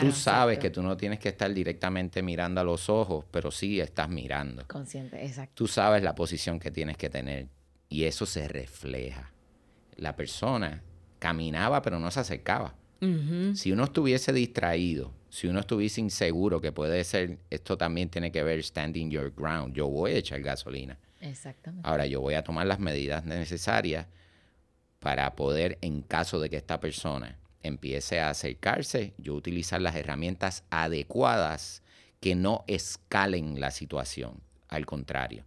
tú 0.00 0.12
sabes 0.12 0.58
que 0.58 0.70
tú 0.70 0.82
no 0.82 0.96
tienes 0.96 1.18
que 1.18 1.28
estar 1.28 1.52
directamente 1.52 2.22
mirando 2.22 2.60
a 2.60 2.64
los 2.64 2.88
ojos, 2.88 3.24
pero 3.30 3.50
sí 3.50 3.80
estás 3.80 4.08
mirando. 4.08 4.64
Consciente, 4.66 5.24
exacto. 5.24 5.52
Tú 5.54 5.66
sabes 5.66 6.02
la 6.02 6.14
posición 6.14 6.58
que 6.58 6.70
tienes 6.70 6.96
que 6.96 7.10
tener 7.10 7.48
y 7.88 8.04
eso 8.04 8.26
se 8.26 8.48
refleja. 8.48 9.32
La 9.96 10.16
persona 10.16 10.82
caminaba 11.18 11.82
pero 11.82 11.98
no 11.98 12.10
se 12.10 12.20
acercaba. 12.20 12.74
Si 13.54 13.70
uno 13.70 13.84
estuviese 13.84 14.32
distraído, 14.32 15.12
si 15.36 15.48
uno 15.48 15.60
estuviese 15.60 16.00
inseguro, 16.00 16.62
que 16.62 16.72
puede 16.72 17.04
ser, 17.04 17.36
esto 17.50 17.76
también 17.76 18.08
tiene 18.08 18.32
que 18.32 18.42
ver 18.42 18.64
standing 18.64 19.10
your 19.10 19.30
ground, 19.36 19.74
yo 19.74 19.86
voy 19.86 20.12
a 20.12 20.16
echar 20.16 20.40
gasolina. 20.40 20.98
Exactamente. 21.20 21.86
Ahora 21.86 22.06
yo 22.06 22.22
voy 22.22 22.32
a 22.32 22.42
tomar 22.42 22.66
las 22.66 22.78
medidas 22.78 23.26
necesarias 23.26 24.06
para 24.98 25.36
poder, 25.36 25.76
en 25.82 26.00
caso 26.00 26.40
de 26.40 26.48
que 26.48 26.56
esta 26.56 26.80
persona 26.80 27.36
empiece 27.62 28.18
a 28.18 28.30
acercarse, 28.30 29.12
yo 29.18 29.34
utilizar 29.34 29.82
las 29.82 29.94
herramientas 29.96 30.64
adecuadas 30.70 31.82
que 32.18 32.34
no 32.34 32.64
escalen 32.66 33.60
la 33.60 33.72
situación. 33.72 34.40
Al 34.68 34.86
contrario, 34.86 35.44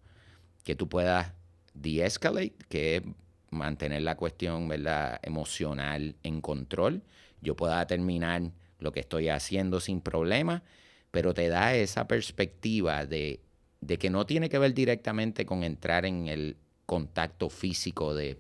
que 0.64 0.76
tú 0.76 0.88
puedas 0.88 1.34
de-escalate, 1.74 2.54
que 2.70 2.98
es 2.98 3.04
mantener 3.50 4.04
la 4.04 4.18
cuestión 4.18 4.68
¿verdad? 4.68 5.20
emocional 5.24 6.16
en 6.22 6.42
control. 6.42 7.02
Yo 7.42 7.56
pueda 7.56 7.88
terminar 7.88 8.52
lo 8.80 8.92
que 8.92 9.02
estoy 9.02 9.30
haciendo 9.30 9.80
sin 9.80 10.02
problema, 10.02 10.64
pero 11.12 11.34
te 11.34 11.48
da 11.48 11.76
esa 11.76 12.08
perspectiva 12.08 13.06
de, 13.06 13.42
de 13.82 13.98
que 13.98 14.10
no 14.10 14.26
tiene 14.26 14.50
que 14.50 14.60
ver 14.60 14.74
directamente 14.74 15.46
con 15.46 15.64
entrar 15.64 16.06
en 16.06 16.28
el 16.28 16.58
contacto 16.86 17.50
físico 17.50 18.16
de 18.16 18.38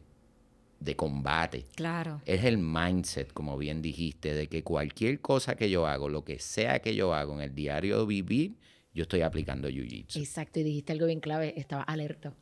de 0.79 0.95
combate. 0.95 1.65
Claro. 1.75 2.21
Es 2.25 2.43
el 2.43 2.57
mindset, 2.57 3.33
como 3.33 3.57
bien 3.57 3.81
dijiste, 3.81 4.33
de 4.33 4.47
que 4.47 4.63
cualquier 4.63 5.19
cosa 5.19 5.55
que 5.55 5.69
yo 5.69 5.87
hago, 5.87 6.09
lo 6.09 6.23
que 6.23 6.39
sea 6.39 6.79
que 6.79 6.95
yo 6.95 7.13
hago 7.13 7.33
en 7.33 7.41
el 7.41 7.55
diario 7.55 7.99
de 7.99 8.05
vivir, 8.05 8.55
yo 8.93 9.03
estoy 9.03 9.21
aplicando 9.21 9.69
Jiu-Jitsu. 9.69 10.17
Exacto, 10.17 10.59
y 10.59 10.63
dijiste 10.63 10.93
algo 10.93 11.05
bien 11.05 11.19
clave, 11.19 11.53
estaba 11.57 11.83
alerta. 11.83 12.33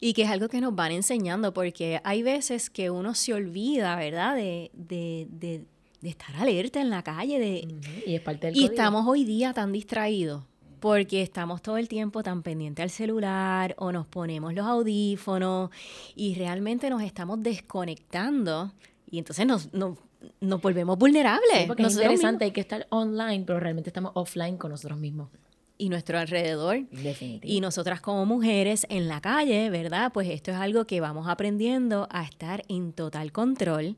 Y 0.00 0.12
que 0.12 0.22
es 0.22 0.30
algo 0.30 0.48
que 0.48 0.60
nos 0.60 0.74
van 0.76 0.92
enseñando, 0.92 1.52
porque 1.52 2.00
hay 2.04 2.22
veces 2.22 2.70
que 2.70 2.88
uno 2.88 3.14
se 3.14 3.34
olvida, 3.34 3.96
¿verdad? 3.96 4.36
De, 4.36 4.70
de, 4.72 5.26
de, 5.28 5.64
de 6.00 6.08
estar 6.10 6.34
alerta 6.36 6.80
en 6.80 6.90
la 6.90 7.02
calle. 7.02 7.38
De, 7.38 7.68
Y 8.06 8.14
es 8.14 8.20
parte 8.20 8.46
del 8.48 8.56
Y 8.56 8.60
código. 8.60 8.72
estamos 8.72 9.06
hoy 9.06 9.24
día 9.24 9.52
tan 9.52 9.72
distraídos 9.72 10.44
porque 10.80 11.22
estamos 11.22 11.60
todo 11.60 11.76
el 11.76 11.88
tiempo 11.88 12.22
tan 12.22 12.42
pendientes 12.42 12.82
al 12.84 12.90
celular 12.90 13.74
o 13.78 13.90
nos 13.90 14.06
ponemos 14.06 14.54
los 14.54 14.64
audífonos 14.64 15.70
y 16.14 16.34
realmente 16.36 16.88
nos 16.88 17.02
estamos 17.02 17.42
desconectando 17.42 18.72
y 19.10 19.18
entonces 19.18 19.44
nos, 19.46 19.72
nos, 19.74 19.98
nos 20.40 20.60
volvemos 20.62 20.96
vulnerables. 20.98 21.62
Sí, 21.62 21.64
porque 21.66 21.82
es 21.82 21.94
interesante, 21.94 22.44
hay 22.44 22.50
que 22.52 22.60
estar 22.60 22.86
online, 22.90 23.44
pero 23.44 23.58
realmente 23.58 23.90
estamos 23.90 24.12
offline 24.14 24.56
con 24.56 24.70
nosotros 24.70 24.98
mismos. 25.00 25.30
mismos 25.30 25.48
Y 25.78 25.88
nuestro 25.88 26.18
alrededor. 26.18 26.88
Definitivo. 26.90 27.52
Y 27.52 27.60
nosotras 27.60 28.00
como 28.00 28.24
mujeres 28.26 28.86
en 28.90 29.08
la 29.08 29.20
calle, 29.20 29.70
¿verdad? 29.70 30.12
Pues 30.12 30.28
esto 30.28 30.50
es 30.52 30.56
algo 30.58 30.86
que 30.86 31.00
vamos 31.00 31.26
aprendiendo 31.28 32.06
a 32.10 32.22
estar 32.22 32.62
en 32.68 32.92
total 32.92 33.32
control 33.32 33.96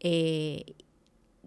eh, 0.00 0.64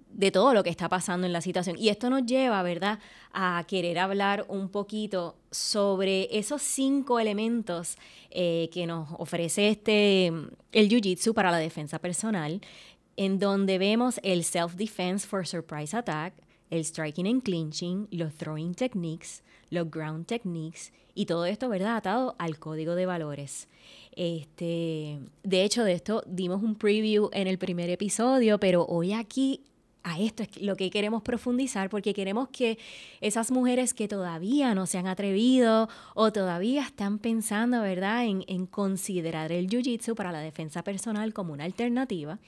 de 0.09 0.31
todo 0.31 0.53
lo 0.53 0.63
que 0.63 0.69
está 0.69 0.89
pasando 0.89 1.27
en 1.27 1.33
la 1.33 1.41
situación. 1.41 1.77
Y 1.77 1.89
esto 1.89 2.09
nos 2.09 2.25
lleva, 2.25 2.61
¿verdad?, 2.63 2.99
a 3.31 3.63
querer 3.67 3.99
hablar 3.99 4.45
un 4.47 4.69
poquito 4.69 5.35
sobre 5.51 6.27
esos 6.37 6.61
cinco 6.61 7.19
elementos 7.19 7.97
eh, 8.31 8.69
que 8.73 8.85
nos 8.85 9.09
ofrece 9.17 9.69
este, 9.69 10.27
el 10.27 10.89
Jiu-Jitsu 10.89 11.33
para 11.33 11.51
la 11.51 11.57
defensa 11.57 11.99
personal, 11.99 12.61
en 13.17 13.39
donde 13.39 13.77
vemos 13.77 14.19
el 14.23 14.43
self-defense 14.43 15.27
for 15.27 15.45
surprise 15.45 15.95
attack, 15.95 16.33
el 16.69 16.85
striking 16.85 17.27
and 17.27 17.43
clinching, 17.43 18.07
los 18.11 18.33
throwing 18.33 18.73
techniques, 18.73 19.43
los 19.69 19.89
ground 19.89 20.25
techniques 20.25 20.91
y 21.13 21.25
todo 21.25 21.45
esto, 21.45 21.69
¿verdad? 21.69 21.97
Atado 21.97 22.35
al 22.37 22.59
código 22.59 22.95
de 22.95 23.05
valores. 23.05 23.67
Este, 24.15 25.19
de 25.43 25.63
hecho, 25.63 25.83
de 25.83 25.93
esto 25.93 26.23
dimos 26.25 26.63
un 26.63 26.75
preview 26.75 27.29
en 27.33 27.47
el 27.47 27.57
primer 27.57 27.89
episodio, 27.89 28.59
pero 28.59 28.85
hoy 28.85 29.13
aquí 29.13 29.61
a 30.03 30.19
esto 30.19 30.43
es 30.43 30.61
lo 30.61 30.75
que 30.75 30.89
queremos 30.89 31.21
profundizar 31.21 31.89
porque 31.89 32.13
queremos 32.13 32.49
que 32.49 32.77
esas 33.21 33.51
mujeres 33.51 33.93
que 33.93 34.07
todavía 34.07 34.73
no 34.73 34.85
se 34.85 34.97
han 34.97 35.07
atrevido 35.07 35.89
o 36.15 36.31
todavía 36.31 36.83
están 36.83 37.19
pensando, 37.19 37.81
¿verdad?, 37.81 38.25
en, 38.25 38.43
en 38.47 38.65
considerar 38.65 39.51
el 39.51 39.67
Jiu-Jitsu 39.67 40.15
para 40.15 40.31
la 40.31 40.39
defensa 40.39 40.83
personal 40.83 41.33
como 41.33 41.53
una 41.53 41.65
alternativa, 41.65 42.39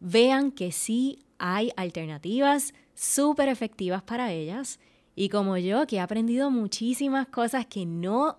vean 0.00 0.50
que 0.50 0.72
sí 0.72 1.18
hay 1.38 1.72
alternativas 1.76 2.74
súper 2.94 3.48
efectivas 3.48 4.02
para 4.02 4.32
ellas. 4.32 4.78
Y 5.14 5.28
como 5.28 5.56
yo, 5.58 5.86
que 5.86 5.96
he 5.96 6.00
aprendido 6.00 6.50
muchísimas 6.50 7.26
cosas 7.28 7.66
que 7.66 7.84
no, 7.84 8.38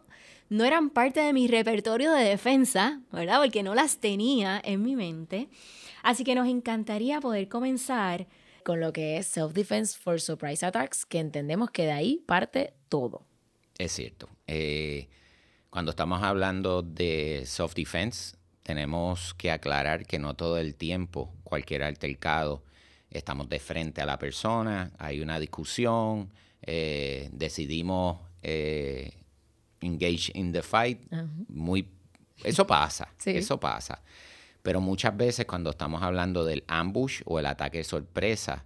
no 0.49 0.63
eran 0.63 0.89
parte 0.89 1.19
de 1.19 1.33
mi 1.33 1.47
repertorio 1.47 2.11
de 2.11 2.23
defensa, 2.23 3.01
¿verdad? 3.11 3.41
Porque 3.41 3.63
no 3.63 3.75
las 3.75 3.97
tenía 3.97 4.61
en 4.63 4.81
mi 4.81 4.95
mente. 4.95 5.49
Así 6.01 6.23
que 6.23 6.35
nos 6.35 6.47
encantaría 6.47 7.21
poder 7.21 7.47
comenzar 7.47 8.27
con 8.63 8.79
lo 8.79 8.91
que 8.93 9.17
es 9.17 9.27
Self-Defense 9.27 9.97
for 9.99 10.19
Surprise 10.19 10.65
Attacks, 10.65 11.05
que 11.05 11.19
entendemos 11.19 11.69
que 11.71 11.83
de 11.83 11.91
ahí 11.91 12.23
parte 12.25 12.73
todo. 12.89 13.25
Es 13.77 13.91
cierto. 13.93 14.29
Eh, 14.47 15.07
cuando 15.69 15.91
estamos 15.91 16.21
hablando 16.23 16.81
de 16.81 17.43
self-defense, 17.45 18.37
tenemos 18.63 19.33
que 19.33 19.51
aclarar 19.51 20.05
que 20.05 20.19
no 20.19 20.35
todo 20.35 20.57
el 20.57 20.75
tiempo, 20.75 21.33
cualquier 21.43 21.83
altercado, 21.83 22.63
estamos 23.09 23.49
de 23.49 23.59
frente 23.59 24.01
a 24.01 24.05
la 24.05 24.17
persona, 24.17 24.91
hay 24.97 25.19
una 25.21 25.39
discusión, 25.39 26.31
eh, 26.61 27.29
decidimos 27.31 28.19
eh, 28.41 29.11
engage 29.81 30.31
in 30.35 30.51
the 30.51 30.61
fight. 30.61 31.01
Ajá. 31.11 31.27
Muy, 31.49 31.87
eso 32.43 32.65
pasa, 32.65 33.13
Sí. 33.17 33.31
eso 33.31 33.59
pasa. 33.59 34.01
Pero 34.63 34.81
muchas 34.81 35.15
veces 35.15 35.45
cuando 35.45 35.69
estamos 35.69 36.01
hablando 36.01 36.43
del 36.45 36.63
ambush 36.67 37.21
o 37.25 37.37
el 37.37 37.45
ataque 37.45 37.79
de 37.79 37.83
sorpresa, 37.83 38.63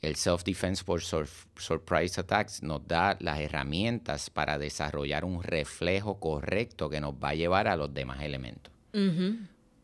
el 0.00 0.16
self-defense 0.16 0.84
por 0.84 1.02
sur- 1.02 1.28
surprise 1.56 2.20
attacks 2.20 2.62
nos 2.62 2.86
da 2.86 3.16
las 3.20 3.40
herramientas 3.40 4.30
para 4.30 4.56
desarrollar 4.58 5.24
un 5.24 5.42
reflejo 5.42 6.20
correcto 6.20 6.88
que 6.88 7.00
nos 7.00 7.14
va 7.14 7.30
a 7.30 7.34
llevar 7.34 7.68
a 7.68 7.76
los 7.76 7.92
demás 7.92 8.22
elementos. 8.22 8.72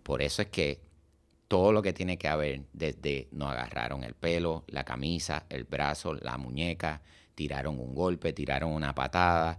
Por 0.03 0.23
eso 0.23 0.43
es 0.43 0.49
que 0.49 0.81
todo 1.49 1.73
lo 1.73 1.83
que 1.83 1.93
tiene 1.93 2.17
que 2.17 2.29
haber, 2.29 2.63
desde 2.73 3.27
nos 3.33 3.51
agarraron 3.51 4.05
el 4.05 4.15
pelo, 4.15 4.63
la 4.69 4.85
camisa, 4.85 5.45
el 5.49 5.65
brazo, 5.65 6.15
la 6.15 6.39
muñeca, 6.39 7.03
tiraron 7.35 7.81
un 7.81 7.95
golpe, 7.95 8.33
tiraron 8.33 8.71
una 8.73 8.95
patada, 8.95 9.59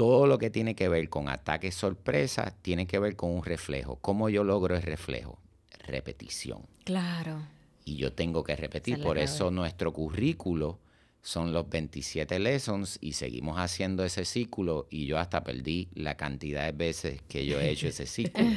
todo 0.00 0.26
lo 0.26 0.38
que 0.38 0.48
tiene 0.48 0.74
que 0.74 0.88
ver 0.88 1.10
con 1.10 1.28
ataques 1.28 1.74
sorpresa 1.74 2.54
tiene 2.62 2.86
que 2.86 2.98
ver 2.98 3.16
con 3.16 3.32
un 3.32 3.44
reflejo. 3.44 3.96
¿Cómo 3.96 4.30
yo 4.30 4.44
logro 4.44 4.74
el 4.74 4.80
reflejo? 4.80 5.38
Repetición. 5.86 6.62
Claro. 6.84 7.42
Y 7.84 7.96
yo 7.96 8.14
tengo 8.14 8.42
que 8.42 8.56
repetir. 8.56 9.02
Por 9.02 9.18
eso 9.18 9.50
nuestro 9.50 9.92
currículo 9.92 10.78
son 11.20 11.52
los 11.52 11.68
27 11.68 12.38
lessons 12.38 12.96
y 13.02 13.12
seguimos 13.12 13.58
haciendo 13.58 14.02
ese 14.02 14.24
círculo 14.24 14.86
y 14.88 15.04
yo 15.04 15.18
hasta 15.18 15.44
perdí 15.44 15.90
la 15.92 16.16
cantidad 16.16 16.64
de 16.64 16.72
veces 16.72 17.20
que 17.28 17.44
yo 17.44 17.60
he 17.60 17.68
hecho 17.68 17.86
ese 17.86 18.06
círculo. 18.06 18.48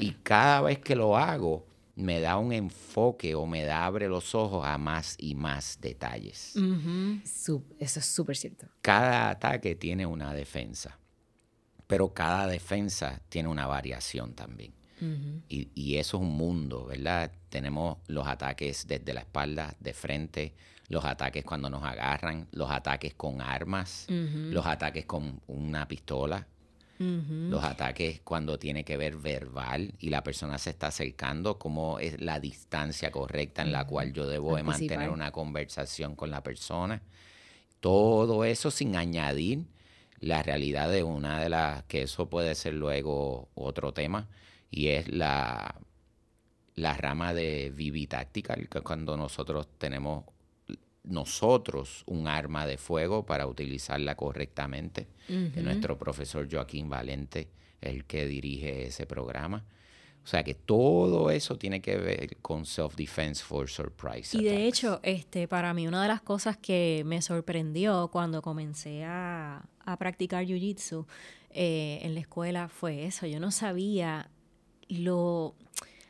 y 0.00 0.10
cada 0.22 0.60
vez 0.60 0.80
que 0.80 0.96
lo 0.96 1.16
hago 1.16 1.64
me 2.00 2.20
da 2.20 2.36
un 2.38 2.52
enfoque 2.52 3.34
o 3.34 3.46
me 3.46 3.62
da, 3.64 3.84
abre 3.86 4.08
los 4.08 4.34
ojos 4.34 4.66
a 4.66 4.78
más 4.78 5.16
y 5.18 5.34
más 5.34 5.78
detalles. 5.80 6.54
Eso 7.78 8.00
es 8.00 8.06
súper 8.06 8.36
cierto. 8.36 8.66
Cada 8.82 9.30
ataque 9.30 9.74
tiene 9.74 10.06
una 10.06 10.32
defensa, 10.34 10.98
pero 11.86 12.12
cada 12.12 12.46
defensa 12.46 13.20
tiene 13.28 13.48
una 13.48 13.66
variación 13.66 14.34
también. 14.34 14.72
y, 15.48 15.70
y 15.74 15.96
eso 15.96 16.18
es 16.18 16.22
un 16.22 16.36
mundo, 16.36 16.86
¿verdad? 16.86 17.32
Tenemos 17.48 17.98
los 18.06 18.26
ataques 18.26 18.86
desde 18.86 19.14
la 19.14 19.20
espalda, 19.20 19.74
de 19.80 19.94
frente, 19.94 20.54
los 20.88 21.04
ataques 21.04 21.44
cuando 21.44 21.70
nos 21.70 21.82
agarran, 21.84 22.48
los 22.52 22.70
ataques 22.70 23.14
con 23.14 23.40
armas, 23.40 24.06
los 24.08 24.66
ataques 24.66 25.06
con 25.06 25.40
una 25.46 25.86
pistola, 25.88 26.46
los 27.00 27.64
ataques 27.64 28.20
cuando 28.20 28.58
tiene 28.58 28.84
que 28.84 28.98
ver 28.98 29.16
verbal 29.16 29.94
y 29.98 30.10
la 30.10 30.22
persona 30.22 30.58
se 30.58 30.68
está 30.68 30.88
acercando, 30.88 31.58
cómo 31.58 31.98
es 31.98 32.20
la 32.20 32.38
distancia 32.38 33.10
correcta 33.10 33.62
en 33.62 33.72
la 33.72 33.86
cual 33.86 34.12
yo 34.12 34.26
debo 34.26 34.56
de 34.56 34.62
mantener 34.62 35.08
una 35.08 35.32
conversación 35.32 36.14
con 36.14 36.30
la 36.30 36.42
persona. 36.42 37.00
Todo 37.80 38.44
eso 38.44 38.70
sin 38.70 38.96
añadir 38.96 39.64
la 40.18 40.42
realidad 40.42 40.90
de 40.90 41.02
una 41.02 41.40
de 41.40 41.48
las, 41.48 41.84
que 41.84 42.02
eso 42.02 42.28
puede 42.28 42.54
ser 42.54 42.74
luego 42.74 43.48
otro 43.54 43.94
tema, 43.94 44.28
y 44.70 44.88
es 44.88 45.08
la, 45.08 45.80
la 46.74 46.94
rama 46.98 47.32
de 47.32 47.72
Vivi 47.74 48.06
Tactical, 48.06 48.68
que 48.68 48.82
cuando 48.82 49.16
nosotros 49.16 49.68
tenemos 49.78 50.24
nosotros 51.10 52.04
un 52.06 52.26
arma 52.28 52.66
de 52.66 52.76
fuego 52.78 53.24
para 53.26 53.46
utilizarla 53.46 54.14
correctamente, 54.16 55.08
que 55.26 55.60
nuestro 55.62 55.96
profesor 55.98 56.48
Joaquín 56.50 56.88
Valente 56.88 57.48
es 57.80 57.90
el 57.94 58.04
que 58.04 58.26
dirige 58.26 58.86
ese 58.86 59.06
programa. 59.06 59.64
O 60.22 60.26
sea 60.26 60.44
que 60.44 60.54
todo 60.54 61.30
eso 61.30 61.56
tiene 61.56 61.80
que 61.80 61.96
ver 61.96 62.36
con 62.42 62.64
self-defense 62.66 63.42
for 63.42 63.68
surprise. 63.70 64.36
Y 64.36 64.44
de 64.44 64.50
attacks. 64.50 64.66
hecho, 64.68 65.00
este, 65.02 65.48
para 65.48 65.72
mí 65.72 65.88
una 65.88 66.02
de 66.02 66.08
las 66.08 66.20
cosas 66.20 66.56
que 66.58 67.02
me 67.06 67.22
sorprendió 67.22 68.08
cuando 68.12 68.42
comencé 68.42 69.02
a, 69.04 69.64
a 69.84 69.96
practicar 69.96 70.44
Jiu-Jitsu 70.44 71.06
eh, 71.52 72.00
en 72.02 72.14
la 72.14 72.20
escuela 72.20 72.68
fue 72.68 73.06
eso. 73.06 73.26
Yo 73.26 73.40
no 73.40 73.50
sabía 73.50 74.28
lo, 74.88 75.54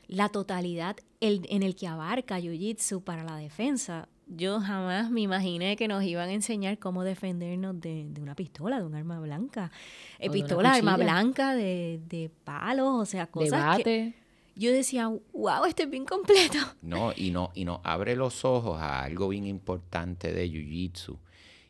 la 0.09 0.29
totalidad 0.29 0.97
el- 1.21 1.47
en 1.49 1.63
el 1.63 1.77
que 1.77 1.87
abarca 1.87 2.41
Jiu-Jitsu 2.41 3.03
para 3.05 3.23
la 3.23 3.37
defensa. 3.37 4.09
Yo 4.33 4.61
jamás 4.61 5.11
me 5.11 5.23
imaginé 5.23 5.77
que 5.77 5.88
nos 5.88 6.05
iban 6.05 6.29
a 6.29 6.33
enseñar 6.33 6.79
cómo 6.79 7.03
defendernos 7.03 7.81
de, 7.81 8.07
de 8.09 8.21
una 8.21 8.37
pistola, 8.37 8.79
de 8.79 8.87
un 8.87 8.95
arma 8.95 9.19
blanca. 9.19 9.73
Eh, 10.21 10.31
pistola, 10.31 10.75
arma 10.75 10.97
blanca, 10.97 11.55
de, 11.55 12.01
de 12.09 12.31
palos, 12.45 12.95
o 12.97 13.05
sea, 13.05 13.27
cosas 13.27 13.79
que 13.83 14.14
yo 14.55 14.73
decía, 14.73 15.09
wow, 15.33 15.64
este 15.66 15.85
es 15.85 15.90
bien 15.90 16.05
completo. 16.05 16.59
No, 16.83 17.12
y 17.16 17.31
no, 17.31 17.51
y 17.55 17.64
nos 17.64 17.81
abre 17.83 18.14
los 18.14 18.45
ojos 18.45 18.79
a 18.81 19.03
algo 19.03 19.29
bien 19.29 19.47
importante 19.47 20.33
de 20.33 20.49
Jiu-Jitsu. 20.49 21.19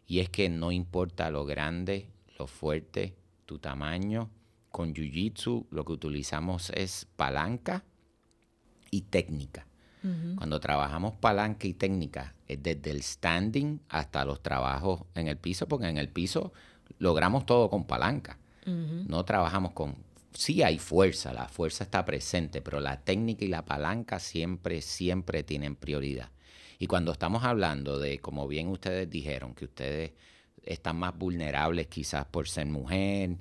Y 0.06 0.18
es 0.18 0.28
que 0.28 0.48
no 0.48 0.72
importa 0.72 1.30
lo 1.30 1.46
grande, 1.46 2.08
lo 2.38 2.46
fuerte, 2.46 3.14
tu 3.46 3.58
tamaño. 3.58 4.30
Con 4.70 4.92
Jiu-Jitsu 4.92 5.66
lo 5.70 5.84
que 5.84 5.92
utilizamos 5.92 6.70
es 6.70 7.06
palanca 7.16 7.84
y 8.90 9.02
técnica. 9.02 9.66
Cuando 10.36 10.60
trabajamos 10.60 11.14
palanca 11.16 11.66
y 11.66 11.74
técnica, 11.74 12.34
es 12.48 12.62
desde 12.62 12.90
el 12.90 13.02
standing 13.02 13.80
hasta 13.88 14.24
los 14.24 14.42
trabajos 14.42 15.02
en 15.14 15.28
el 15.28 15.36
piso, 15.36 15.68
porque 15.68 15.88
en 15.88 15.98
el 15.98 16.08
piso 16.08 16.52
logramos 16.98 17.44
todo 17.44 17.68
con 17.68 17.84
palanca. 17.84 18.38
No 18.64 19.24
trabajamos 19.24 19.72
con... 19.72 19.96
Sí 20.32 20.62
hay 20.62 20.78
fuerza, 20.78 21.32
la 21.32 21.48
fuerza 21.48 21.84
está 21.84 22.04
presente, 22.04 22.62
pero 22.62 22.78
la 22.80 23.00
técnica 23.00 23.44
y 23.44 23.48
la 23.48 23.64
palanca 23.64 24.20
siempre, 24.20 24.80
siempre 24.80 25.42
tienen 25.42 25.74
prioridad. 25.74 26.30
Y 26.78 26.86
cuando 26.86 27.12
estamos 27.12 27.44
hablando 27.44 27.98
de, 27.98 28.20
como 28.20 28.46
bien 28.48 28.68
ustedes 28.68 29.10
dijeron, 29.10 29.54
que 29.54 29.64
ustedes 29.64 30.12
están 30.62 30.96
más 30.96 31.16
vulnerables 31.18 31.88
quizás 31.88 32.24
por 32.26 32.48
ser 32.48 32.66
mujer 32.66 33.36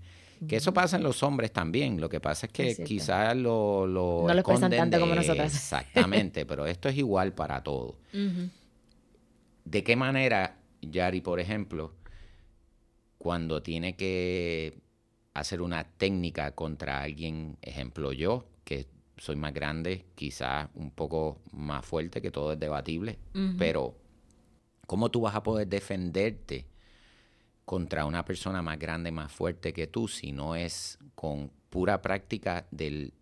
Que 0.48 0.56
eso 0.56 0.74
pasa 0.74 0.98
en 0.98 1.04
los 1.04 1.22
hombres 1.24 1.52
también. 1.52 2.00
Lo 2.00 2.08
que 2.10 2.20
pasa 2.20 2.46
es 2.46 2.52
que 2.54 2.84
quizás 2.84 3.36
lo, 3.36 3.86
lo. 3.86 4.24
No 4.26 4.34
lo 4.34 4.40
expresan 4.40 4.72
tanto 4.72 5.00
como 5.00 5.16
nosotras. 5.16 5.54
Exactamente, 5.54 6.46
pero 6.48 6.66
esto 6.66 6.88
es 6.90 6.98
igual 6.98 7.34
para 7.34 7.62
todo. 7.62 7.98
¿De 9.66 9.84
qué 9.84 9.96
manera, 9.96 10.58
Yari, 10.82 11.22
por 11.22 11.40
ejemplo, 11.40 11.94
cuando 13.18 13.62
tiene 13.62 13.96
que 13.96 14.80
hacer 15.34 15.62
una 15.62 15.84
técnica 15.84 16.52
contra 16.52 17.02
alguien, 17.02 17.58
ejemplo 17.62 18.14
yo, 18.14 18.46
que 18.64 18.88
soy 19.18 19.36
más 19.36 19.54
grande, 19.54 20.06
quizás 20.16 20.70
un 20.74 20.92
poco 20.92 21.42
más 21.52 21.86
fuerte, 21.86 22.22
que 22.22 22.32
todo 22.32 22.54
es 22.54 22.60
debatible, 22.60 23.20
pero 23.58 23.96
¿cómo 24.88 25.12
tú 25.12 25.22
vas 25.22 25.36
a 25.36 25.44
poder 25.44 25.68
defenderte 25.68 26.66
contra 27.70 28.06
una 28.06 28.26
persona 28.26 28.64
más 28.64 28.80
grande, 28.80 29.12
más 29.12 29.32
fuerte 29.32 29.74
que 29.74 29.86
tú, 29.86 30.08
si 30.08 30.32
no 30.32 30.56
es 30.56 30.98
con 31.14 31.52
pura 31.70 32.02
práctica 32.02 32.66
de 32.72 33.14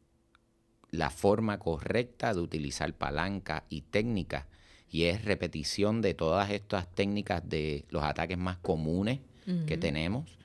la 0.89 1.09
forma 1.09 1.59
correcta 1.59 2.33
de 2.33 2.39
utilizar 2.39 2.93
palanca 2.93 3.65
y 3.67 3.81
técnica? 3.81 4.47
Y 4.89 5.03
es 5.03 5.25
repetición 5.25 6.01
de 6.01 6.13
todas 6.13 6.49
estas 6.51 6.89
técnicas 6.95 7.43
de 7.49 7.83
los 7.89 8.05
ataques 8.05 8.37
más 8.37 8.55
comunes 8.59 9.19
que 9.65 9.77
tenemos. 9.77 10.37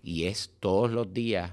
Y 0.00 0.26
es 0.26 0.54
todos 0.60 0.92
los 0.92 1.12
días 1.12 1.50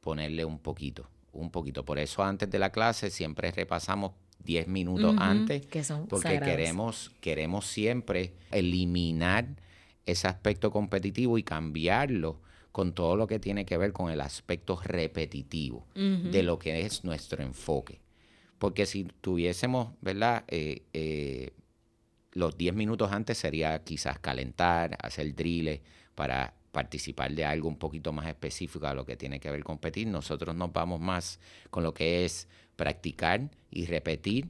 ponerle 0.00 0.46
un 0.46 0.58
poquito 0.58 1.10
un 1.32 1.50
poquito. 1.50 1.84
Por 1.84 1.98
eso 1.98 2.22
antes 2.22 2.50
de 2.50 2.58
la 2.58 2.70
clase 2.70 3.10
siempre 3.10 3.50
repasamos 3.50 4.12
10 4.44 4.66
minutos 4.68 5.14
antes, 5.18 5.66
que 5.66 5.84
son 5.84 6.06
porque 6.06 6.40
queremos, 6.40 7.12
queremos 7.20 7.66
siempre 7.66 8.32
eliminar 8.50 9.46
ese 10.08 10.26
aspecto 10.26 10.70
competitivo 10.70 11.36
y 11.36 11.42
cambiarlo 11.42 12.40
con 12.72 12.92
todo 12.94 13.14
lo 13.16 13.26
que 13.26 13.38
tiene 13.38 13.66
que 13.66 13.76
ver 13.76 13.92
con 13.92 14.10
el 14.10 14.20
aspecto 14.20 14.80
repetitivo 14.82 15.86
de 15.94 16.42
lo 16.42 16.58
que 16.58 16.80
es 16.80 17.04
nuestro 17.04 17.42
enfoque. 17.42 18.00
Porque 18.58 18.86
si 18.86 19.04
tuviésemos, 19.20 19.92
¿verdad? 20.00 20.44
Eh, 20.48 20.82
eh, 20.92 21.52
los 22.32 22.56
10 22.56 22.74
minutos 22.74 23.12
antes 23.12 23.38
sería 23.38 23.82
quizás 23.84 24.18
calentar, 24.18 24.96
hacer 25.02 25.34
drills 25.34 25.80
para 26.14 26.54
participar 26.72 27.32
de 27.32 27.44
algo 27.44 27.68
un 27.68 27.78
poquito 27.78 28.12
más 28.12 28.26
específico 28.26 28.86
a 28.86 28.94
lo 28.94 29.04
que 29.04 29.16
tiene 29.16 29.40
que 29.40 29.50
ver 29.50 29.62
competir. 29.62 30.06
Nosotros 30.06 30.54
nos 30.54 30.72
vamos 30.72 31.00
más 31.00 31.40
con 31.70 31.82
lo 31.82 31.92
que 31.92 32.24
es 32.24 32.48
practicar 32.76 33.50
y 33.70 33.86
repetir 33.86 34.48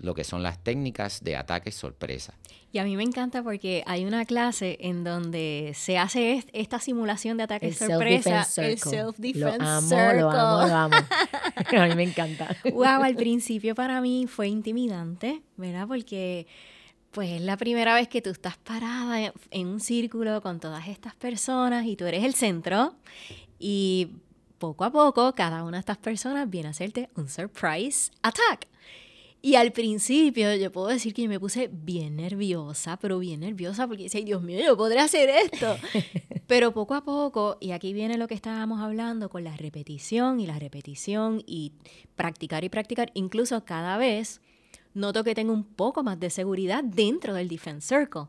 lo 0.00 0.14
que 0.14 0.24
son 0.24 0.42
las 0.42 0.62
técnicas 0.62 1.22
de 1.22 1.36
ataque 1.36 1.70
sorpresa. 1.72 2.34
Y 2.72 2.78
a 2.78 2.84
mí 2.84 2.96
me 2.96 3.02
encanta 3.02 3.42
porque 3.42 3.82
hay 3.86 4.04
una 4.04 4.24
clase 4.24 4.78
en 4.80 5.04
donde 5.04 5.72
se 5.74 5.98
hace 5.98 6.44
esta 6.52 6.78
simulación 6.78 7.36
de 7.36 7.42
ataque 7.42 7.72
sorpresa, 7.72 8.46
el 8.58 8.78
self-defense 8.78 9.58
lo 9.58 9.70
amo, 9.70 9.90
Lo 9.90 10.30
amo, 10.30 10.68
lo 10.68 10.74
amo. 10.74 10.96
a 11.78 11.86
mí 11.86 11.94
me 11.96 12.04
encanta. 12.04 12.56
Wow, 12.72 13.02
al 13.02 13.16
principio 13.16 13.74
para 13.74 14.00
mí 14.00 14.26
fue 14.26 14.48
intimidante, 14.48 15.42
¿verdad? 15.56 15.86
Porque 15.86 16.46
pues 17.10 17.30
es 17.30 17.40
la 17.40 17.56
primera 17.56 17.94
vez 17.94 18.08
que 18.08 18.22
tú 18.22 18.30
estás 18.30 18.56
parada 18.56 19.32
en 19.50 19.66
un 19.66 19.80
círculo 19.80 20.40
con 20.40 20.60
todas 20.60 20.86
estas 20.86 21.14
personas 21.16 21.84
y 21.86 21.96
tú 21.96 22.06
eres 22.06 22.22
el 22.22 22.34
centro 22.34 22.94
y 23.58 24.12
poco 24.58 24.84
a 24.84 24.92
poco 24.92 25.34
cada 25.34 25.64
una 25.64 25.78
de 25.78 25.80
estas 25.80 25.98
personas 25.98 26.48
viene 26.48 26.68
a 26.68 26.70
hacerte 26.70 27.08
un 27.16 27.28
surprise 27.28 28.12
attack. 28.22 28.68
Y 29.42 29.54
al 29.54 29.72
principio 29.72 30.54
yo 30.54 30.70
puedo 30.70 30.88
decir 30.88 31.14
que 31.14 31.22
yo 31.22 31.28
me 31.28 31.40
puse 31.40 31.70
bien 31.72 32.16
nerviosa, 32.16 32.98
pero 32.98 33.18
bien 33.18 33.40
nerviosa 33.40 33.86
porque 33.86 34.04
decía, 34.04 34.22
Dios 34.22 34.42
mío, 34.42 34.60
yo 34.62 34.76
podré 34.76 35.00
hacer 35.00 35.30
esto. 35.30 35.76
pero 36.46 36.72
poco 36.72 36.94
a 36.94 37.04
poco, 37.04 37.56
y 37.58 37.70
aquí 37.70 37.94
viene 37.94 38.18
lo 38.18 38.28
que 38.28 38.34
estábamos 38.34 38.80
hablando 38.80 39.30
con 39.30 39.44
la 39.44 39.56
repetición 39.56 40.40
y 40.40 40.46
la 40.46 40.58
repetición 40.58 41.42
y 41.46 41.72
practicar 42.16 42.64
y 42.64 42.68
practicar, 42.68 43.10
incluso 43.14 43.64
cada 43.64 43.96
vez 43.96 44.42
noto 44.92 45.24
que 45.24 45.34
tengo 45.34 45.52
un 45.52 45.64
poco 45.64 46.02
más 46.02 46.20
de 46.20 46.28
seguridad 46.28 46.84
dentro 46.84 47.32
del 47.32 47.48
defense 47.48 47.88
circle, 47.88 48.26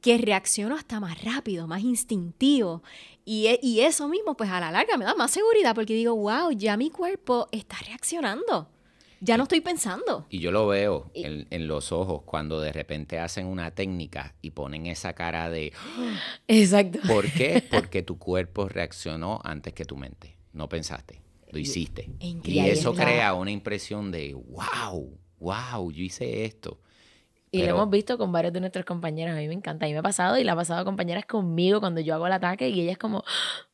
que 0.00 0.18
reacciono 0.18 0.74
hasta 0.74 0.98
más 0.98 1.22
rápido, 1.22 1.68
más 1.68 1.82
instintivo. 1.82 2.82
Y, 3.24 3.46
e, 3.46 3.60
y, 3.62 3.80
eso 3.80 4.08
mismo, 4.08 4.36
pues 4.36 4.50
a 4.50 4.58
la 4.58 4.72
larga 4.72 4.96
me 4.96 5.04
da 5.04 5.14
más 5.14 5.30
seguridad 5.30 5.74
porque 5.74 5.94
digo, 5.94 6.16
wow, 6.16 6.50
ya 6.50 6.76
mi 6.76 6.90
cuerpo 6.90 7.46
está 7.52 7.76
reaccionando. 7.86 8.68
Ya 9.20 9.36
no 9.36 9.44
estoy 9.44 9.60
pensando. 9.60 10.26
Y 10.30 10.38
yo 10.38 10.52
lo 10.52 10.66
veo 10.66 11.10
en, 11.14 11.46
en, 11.50 11.68
los 11.68 11.92
ojos 11.92 12.22
cuando 12.24 12.60
de 12.60 12.72
repente 12.72 13.18
hacen 13.18 13.46
una 13.46 13.72
técnica 13.72 14.34
y 14.42 14.50
ponen 14.50 14.86
esa 14.86 15.12
cara 15.14 15.50
de... 15.50 15.72
Exacto. 16.48 17.00
¿Por 17.06 17.30
qué? 17.32 17.62
Porque 17.70 18.02
tu 18.02 18.18
cuerpo 18.18 18.68
reaccionó 18.68 19.40
antes 19.44 19.74
que 19.74 19.84
tu 19.84 19.96
mente. 19.96 20.36
No 20.52 20.68
pensaste, 20.68 21.22
lo 21.50 21.58
hiciste. 21.58 22.10
Y 22.20 22.60
eso 22.60 22.94
crea 22.94 23.34
una 23.34 23.50
impresión 23.50 24.10
de, 24.10 24.34
wow, 24.34 25.18
wow, 25.38 25.90
yo 25.90 26.02
hice 26.02 26.44
esto. 26.44 26.80
Y 27.50 27.62
lo 27.62 27.70
hemos 27.70 27.90
visto 27.90 28.18
con 28.18 28.30
varios 28.30 28.52
de 28.52 28.60
nuestros 28.60 28.84
compañeros. 28.84 29.34
A 29.34 29.38
mí 29.38 29.48
me 29.48 29.54
encanta. 29.54 29.86
A 29.86 29.88
mí 29.88 29.94
me 29.94 30.00
ha 30.00 30.02
pasado 30.02 30.38
y 30.38 30.44
la 30.44 30.52
ha 30.52 30.56
pasado 30.56 30.80
a 30.80 30.84
compañeras 30.84 31.24
conmigo 31.26 31.80
cuando 31.80 32.00
yo 32.00 32.14
hago 32.14 32.26
el 32.26 32.32
ataque 32.32 32.68
y 32.68 32.80
ella 32.80 32.92
es 32.92 32.98
como, 32.98 33.24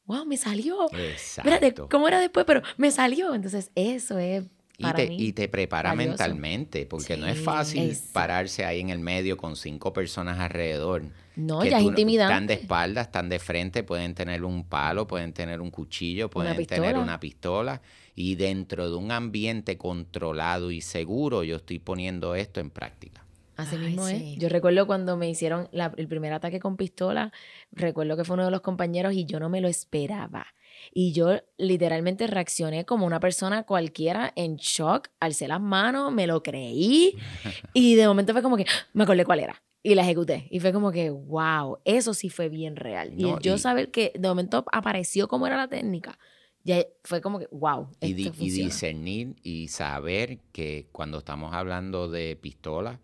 wow, 0.07 0.25
me 0.25 0.37
salió. 0.37 0.87
Exacto. 0.93 1.89
¿cómo 1.91 2.07
era 2.09 2.21
después? 2.21 2.47
Pero 2.47 2.63
me 2.77 2.91
salió. 2.91 3.35
Entonces, 3.35 3.71
eso 3.75 4.19
es. 4.19 4.45
Y, 4.77 4.93
te, 4.93 5.09
mí 5.09 5.17
y 5.19 5.33
te 5.33 5.49
prepara 5.49 5.95
mentalmente, 5.95 6.85
porque 6.87 7.17
no 7.17 7.27
es 7.27 7.39
fácil 7.39 7.97
pararse 8.13 8.65
ahí 8.65 8.81
en 8.81 8.91
el 8.91 8.99
medio 8.99 9.37
con 9.37 9.55
cinco 9.55 9.93
personas 9.93 10.41
alrededor. 10.41 11.05
No, 11.37 11.65
ya 11.65 11.79
es 11.79 11.85
intimidante. 11.85 12.33
Están 12.33 12.47
de 12.47 12.55
espaldas, 12.55 13.07
están 13.07 13.29
de 13.29 13.39
frente, 13.39 13.83
pueden 13.85 14.15
tener 14.15 14.45
un 14.45 14.65
palo, 14.65 15.07
pueden 15.07 15.33
tener 15.33 15.61
un 15.61 15.71
cuchillo, 15.71 16.29
pueden 16.29 16.67
tener 16.67 16.97
una 16.97 17.21
pistola 17.21 17.81
y 18.17 18.37
dentro 18.37 18.89
de 18.89 18.97
un 18.97 19.11
ambiente 19.11 19.77
controlado 19.77 20.71
y 20.71 20.81
seguro 20.81 21.43
yo 21.43 21.57
estoy 21.57 21.79
poniendo 21.79 22.35
esto 22.35 22.61
en 22.61 22.71
práctica. 22.71 23.25
Así 23.57 23.77
mismo 23.77 24.09
es. 24.09 24.37
Yo 24.37 24.49
recuerdo 24.49 24.87
cuando 24.87 25.17
me 25.17 25.29
hicieron 25.29 25.69
el 25.73 26.09
primer 26.09 26.33
ataque 26.33 26.59
con 26.59 26.77
pistola, 26.77 27.33
recuerdo 27.71 28.17
que 28.17 28.25
fue 28.25 28.35
uno 28.35 28.45
de 28.45 28.51
los 28.51 28.63
compañeros 28.63 29.15
y 29.15 29.27
yo 29.27 29.39
no 29.39 29.49
me 29.49 29.61
lo 29.61 29.69
esperaba. 29.69 30.47
Y 30.93 31.13
yo 31.13 31.41
literalmente 31.57 32.27
reaccioné 32.27 32.85
como 32.85 33.07
una 33.07 33.21
persona 33.21 33.65
cualquiera 33.65 34.33
en 34.37 34.57
shock, 34.57 35.09
alcé 35.21 35.49
las 35.49 35.61
manos, 35.61 36.13
me 36.13 36.27
lo 36.27 36.43
creí 36.43 37.17
y 37.75 37.95
de 37.95 38.07
momento 38.07 38.33
fue 38.33 38.43
como 38.43 38.57
que 38.57 38.67
me 38.93 39.05
acordé 39.05 39.25
cuál 39.25 39.41
era 39.41 39.63
y 39.83 39.95
la 39.95 40.03
ejecuté. 40.03 40.49
Y 40.51 40.61
fue 40.61 40.73
como 40.73 40.91
que, 40.91 41.11
wow, 41.11 41.79
eso 41.85 42.15
sí 42.15 42.31
fue 42.31 42.49
bien 42.49 42.75
real. 42.75 43.13
y 43.17 43.27
yo 43.43 43.59
saber 43.59 43.91
que 43.91 44.13
de 44.19 44.29
momento 44.29 44.65
apareció 44.73 45.29
cómo 45.29 45.47
era 45.47 45.57
la 45.57 45.69
técnica, 45.69 46.19
ya 46.65 46.87
fue 47.05 47.21
como 47.21 47.39
que, 47.39 47.47
wow. 47.53 47.89
Y, 48.01 48.13
y 48.13 48.51
discernir 48.51 49.37
y 49.43 49.69
saber 49.69 50.39
que 50.53 50.89
cuando 50.91 51.19
estamos 51.19 51.53
hablando 51.53 52.09
de 52.09 52.35
pistola, 52.37 53.01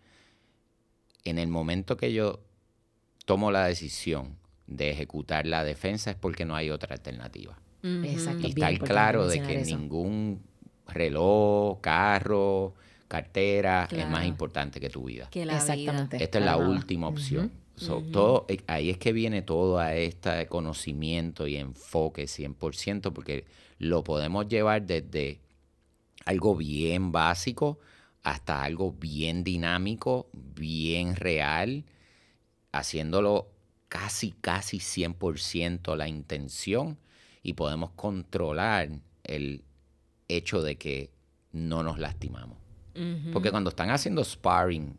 en 1.23 1.37
el 1.37 1.47
momento 1.47 1.95
que 1.95 2.11
yo 2.11 2.39
tomo 3.25 3.51
la 3.51 3.65
decisión 3.67 4.37
de 4.65 4.89
ejecutar 4.89 5.45
la 5.45 5.63
defensa 5.63 6.09
es 6.09 6.17
porque 6.17 6.45
no 6.45 6.55
hay 6.55 6.71
otra 6.71 6.95
alternativa. 6.95 7.59
Exacto. 7.83 8.47
Y 8.47 8.51
estar 8.51 8.79
claro 8.79 9.27
de 9.27 9.41
que 9.41 9.63
ningún 9.63 10.41
reloj, 10.87 11.79
carro, 11.81 12.73
cartera 13.07 13.87
es 13.91 14.09
más 14.09 14.25
importante 14.25 14.79
que 14.79 14.89
tu 14.89 15.05
vida. 15.05 15.27
Que 15.29 15.45
la 15.45 15.57
Exactamente. 15.57 16.23
Esta 16.23 16.39
es 16.39 16.45
la 16.45 16.57
última 16.57 17.07
opción 17.07 17.51
todo, 18.11 18.45
eh, 18.47 18.61
ahí 18.67 18.89
es 18.89 18.97
que 18.97 19.13
viene 19.13 19.41
todo 19.41 19.79
a 19.79 19.95
este 19.95 20.47
conocimiento 20.47 21.47
y 21.47 21.57
enfoque 21.57 22.27
100%, 22.27 23.11
porque 23.11 23.45
lo 23.79 24.03
podemos 24.03 24.47
llevar 24.47 24.85
desde 24.85 25.39
algo 26.25 26.55
bien 26.55 27.11
básico 27.11 27.79
hasta 28.23 28.63
algo 28.63 28.91
bien 28.91 29.43
dinámico, 29.43 30.29
bien 30.33 31.15
real, 31.15 31.83
haciéndolo 32.71 33.47
casi, 33.87 34.31
casi 34.31 34.77
100% 34.77 35.95
la 35.95 36.07
intención 36.07 36.97
y 37.43 37.53
podemos 37.53 37.91
controlar 37.91 38.89
el 39.23 39.63
hecho 40.27 40.61
de 40.61 40.77
que 40.77 41.11
no 41.51 41.83
nos 41.83 41.99
lastimamos. 41.99 42.57
Porque 43.31 43.51
cuando 43.51 43.69
están 43.69 43.89
haciendo 43.89 44.23
sparring 44.23 44.97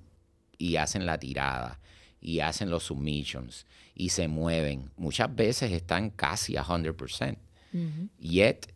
y 0.57 0.77
hacen 0.77 1.05
la 1.05 1.19
tirada, 1.19 1.79
y 2.23 2.39
hacen 2.41 2.71
los 2.71 2.85
submissions 2.85 3.67
y 3.95 4.11
se 4.11 4.29
mueven, 4.29 4.91
muchas 4.97 5.35
veces 5.35 5.73
están 5.73 6.11
casi 6.11 6.57
a 6.57 6.65
100%. 6.65 7.37
Yet 8.19 8.73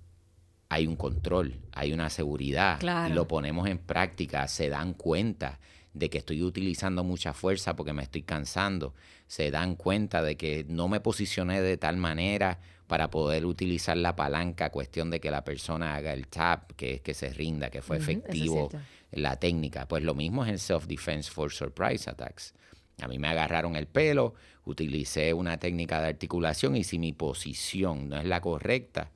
hay 0.68 0.86
un 0.86 0.96
control, 0.96 1.60
hay 1.72 1.92
una 1.92 2.10
seguridad, 2.10 2.80
y 3.08 3.12
lo 3.12 3.28
ponemos 3.28 3.68
en 3.68 3.78
práctica, 3.78 4.48
se 4.48 4.68
dan 4.68 4.94
cuenta 4.94 5.60
de 5.96 6.10
que 6.10 6.18
estoy 6.18 6.42
utilizando 6.42 7.04
mucha 7.04 7.32
fuerza 7.32 7.74
porque 7.74 7.94
me 7.94 8.02
estoy 8.02 8.22
cansando, 8.22 8.94
se 9.26 9.50
dan 9.50 9.76
cuenta 9.76 10.22
de 10.22 10.36
que 10.36 10.66
no 10.68 10.88
me 10.88 11.00
posicioné 11.00 11.62
de 11.62 11.78
tal 11.78 11.96
manera 11.96 12.60
para 12.86 13.10
poder 13.10 13.46
utilizar 13.46 13.96
la 13.96 14.14
palanca, 14.14 14.70
cuestión 14.70 15.10
de 15.10 15.20
que 15.20 15.30
la 15.30 15.42
persona 15.42 15.96
haga 15.96 16.12
el 16.12 16.28
tap, 16.28 16.72
que 16.72 16.94
es 16.94 17.00
que 17.00 17.14
se 17.14 17.30
rinda, 17.30 17.70
que 17.70 17.82
fue 17.82 17.96
efectivo 17.96 18.68
la 19.10 19.36
técnica. 19.36 19.88
Pues 19.88 20.04
lo 20.04 20.14
mismo 20.14 20.44
es 20.44 20.50
en 20.50 20.58
self-defense 20.58 21.30
for 21.30 21.50
surprise 21.50 22.08
attacks. 22.08 22.54
A 23.00 23.08
mí 23.08 23.18
me 23.18 23.28
agarraron 23.28 23.74
el 23.74 23.86
pelo, 23.86 24.34
utilicé 24.66 25.32
una 25.32 25.58
técnica 25.58 26.00
de 26.00 26.08
articulación 26.08 26.76
y 26.76 26.84
si 26.84 26.98
mi 26.98 27.12
posición 27.12 28.08
no 28.08 28.18
es 28.18 28.26
la 28.26 28.40
correcta, 28.40 29.10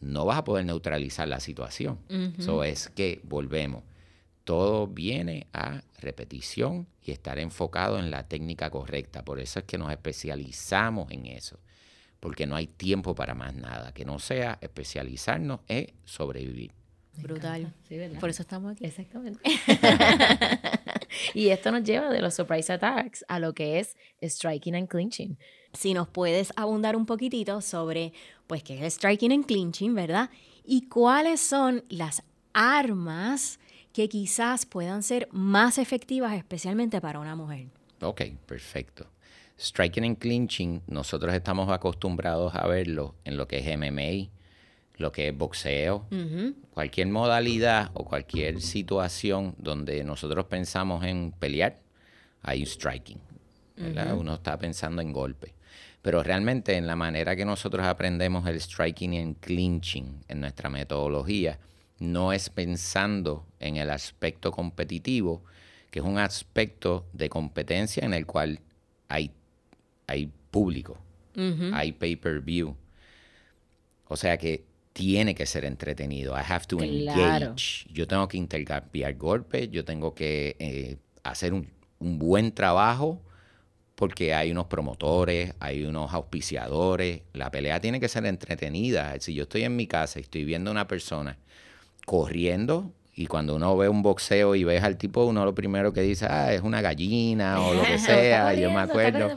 no 0.00 0.24
vas 0.24 0.38
a 0.38 0.44
poder 0.44 0.64
neutralizar 0.64 1.26
la 1.26 1.40
situación. 1.40 1.98
Eso 2.38 2.62
es 2.62 2.88
que 2.88 3.20
volvemos. 3.24 3.82
Todo 4.44 4.86
viene 4.86 5.46
a 5.52 5.82
repetición 5.98 6.86
y 7.02 7.12
estar 7.12 7.38
enfocado 7.38 7.98
en 7.98 8.10
la 8.10 8.28
técnica 8.28 8.70
correcta. 8.70 9.24
Por 9.24 9.40
eso 9.40 9.60
es 9.60 9.64
que 9.64 9.78
nos 9.78 9.90
especializamos 9.90 11.10
en 11.10 11.26
eso, 11.26 11.58
porque 12.20 12.46
no 12.46 12.54
hay 12.54 12.66
tiempo 12.66 13.14
para 13.14 13.34
más 13.34 13.54
nada. 13.54 13.92
Que 13.92 14.04
no 14.04 14.18
sea 14.18 14.58
especializarnos 14.60 15.60
es 15.66 15.88
sobrevivir. 16.04 16.72
Brutal. 17.16 17.72
Por 18.20 18.28
eso 18.28 18.42
estamos 18.42 18.72
aquí. 18.72 18.84
Exactamente. 18.84 19.40
y 21.34 21.48
esto 21.48 21.70
nos 21.70 21.84
lleva 21.84 22.10
de 22.10 22.20
los 22.20 22.34
surprise 22.34 22.72
attacks 22.72 23.24
a 23.28 23.38
lo 23.38 23.54
que 23.54 23.78
es 23.78 23.96
striking 24.22 24.74
and 24.74 24.88
clinching. 24.88 25.38
Si 25.72 25.94
nos 25.94 26.08
puedes 26.08 26.52
abundar 26.56 26.96
un 26.96 27.06
poquitito 27.06 27.60
sobre, 27.60 28.12
pues, 28.46 28.62
qué 28.62 28.84
es 28.84 28.94
striking 28.94 29.32
and 29.32 29.46
clinching, 29.46 29.94
¿verdad? 29.94 30.30
Y 30.64 30.88
cuáles 30.88 31.40
son 31.40 31.84
las 31.88 32.22
armas 32.52 33.58
que 33.94 34.08
quizás 34.08 34.66
puedan 34.66 35.04
ser 35.04 35.28
más 35.30 35.78
efectivas, 35.78 36.34
especialmente 36.34 37.00
para 37.00 37.20
una 37.20 37.36
mujer. 37.36 37.68
Ok, 38.02 38.22
perfecto. 38.44 39.06
Striking 39.56 40.04
and 40.04 40.18
clinching, 40.18 40.82
nosotros 40.88 41.32
estamos 41.32 41.70
acostumbrados 41.70 42.56
a 42.56 42.66
verlo 42.66 43.14
en 43.24 43.36
lo 43.36 43.46
que 43.46 43.58
es 43.58 43.78
MMA, 43.78 44.30
lo 44.96 45.12
que 45.12 45.28
es 45.28 45.38
boxeo, 45.38 46.08
cualquier 46.72 47.06
modalidad 47.06 47.92
o 47.94 48.04
cualquier 48.04 48.60
situación 48.60 49.54
donde 49.58 50.02
nosotros 50.02 50.46
pensamos 50.46 51.04
en 51.04 51.30
pelear, 51.30 51.78
hay 52.42 52.60
un 52.62 52.66
striking. 52.66 53.20
Uno 54.16 54.34
está 54.34 54.58
pensando 54.58 55.02
en 55.02 55.12
golpe. 55.12 55.54
Pero 56.02 56.24
realmente 56.24 56.76
en 56.76 56.88
la 56.88 56.96
manera 56.96 57.36
que 57.36 57.44
nosotros 57.44 57.86
aprendemos 57.86 58.44
el 58.48 58.60
striking 58.60 59.14
y 59.14 59.18
el 59.18 59.36
clinching 59.36 60.24
en 60.26 60.40
nuestra 60.40 60.68
metodología, 60.68 61.60
no 61.98 62.32
es 62.32 62.50
pensando 62.50 63.46
en 63.60 63.76
el 63.76 63.90
aspecto 63.90 64.50
competitivo, 64.50 65.42
que 65.90 66.00
es 66.00 66.04
un 66.04 66.18
aspecto 66.18 67.06
de 67.12 67.28
competencia 67.28 68.04
en 68.04 68.14
el 68.14 68.26
cual 68.26 68.60
hay, 69.08 69.30
hay 70.06 70.30
público, 70.50 70.98
hay 71.72 71.92
pay-per-view. 71.92 72.76
O 74.08 74.16
sea 74.16 74.36
que 74.36 74.64
tiene 74.92 75.34
que 75.34 75.44
ser 75.44 75.64
entretenido. 75.64 76.34
I 76.36 76.42
have 76.46 76.66
to 76.66 76.82
engage. 76.82 77.86
Yo 77.92 78.06
tengo 78.06 78.28
que 78.28 78.36
intercambiar 78.36 79.14
golpes, 79.16 79.70
yo 79.70 79.84
tengo 79.84 80.14
que 80.14 80.56
eh, 80.58 80.96
hacer 81.22 81.52
un, 81.52 81.72
buen 81.98 82.52
trabajo 82.52 83.22
porque 83.94 84.34
hay 84.34 84.50
unos 84.50 84.66
promotores, 84.66 85.54
hay 85.58 85.84
unos 85.84 86.12
auspiciadores. 86.12 87.22
La 87.32 87.50
pelea 87.50 87.80
tiene 87.80 87.98
que 87.98 88.08
ser 88.08 88.26
entretenida. 88.26 89.18
Si 89.20 89.34
yo 89.34 89.44
estoy 89.44 89.62
en 89.62 89.74
mi 89.74 89.86
casa 89.86 90.18
y 90.18 90.22
estoy 90.22 90.44
viendo 90.44 90.70
a 90.70 90.72
una 90.72 90.86
persona 90.86 91.38
corriendo, 92.04 92.92
y 93.16 93.26
cuando 93.26 93.54
uno 93.54 93.76
ve 93.76 93.88
un 93.88 94.02
boxeo 94.02 94.56
y 94.56 94.64
ves 94.64 94.82
al 94.82 94.96
tipo, 94.96 95.24
uno 95.24 95.44
lo 95.44 95.54
primero 95.54 95.92
que 95.92 96.00
dice, 96.00 96.26
ah, 96.28 96.52
es 96.52 96.62
una 96.62 96.80
gallina 96.80 97.60
o 97.60 97.74
lo 97.74 97.82
que 97.82 97.98
sea. 97.98 98.54
yo 98.54 98.70
me 98.70 98.80
acuerdo. 98.80 99.30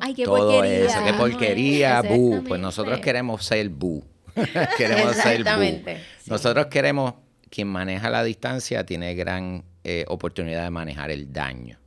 Ay, 0.00 0.14
qué 0.14 0.24
todo 0.24 0.52
porquería. 0.52 0.86
eso, 0.86 1.04
qué 1.04 1.12
porquería, 1.12 2.02
bu. 2.02 2.42
Pues 2.46 2.60
nosotros 2.60 2.98
queremos 2.98 3.44
ser 3.44 3.68
bu. 3.68 4.02
queremos 4.76 5.14
ser 5.16 5.44
Nosotros 6.26 6.66
queremos, 6.66 7.14
quien 7.48 7.68
maneja 7.68 8.10
la 8.10 8.24
distancia 8.24 8.84
tiene 8.84 9.14
gran 9.14 9.64
eh, 9.84 10.04
oportunidad 10.08 10.64
de 10.64 10.70
manejar 10.70 11.10
el 11.10 11.32
daño. 11.32 11.78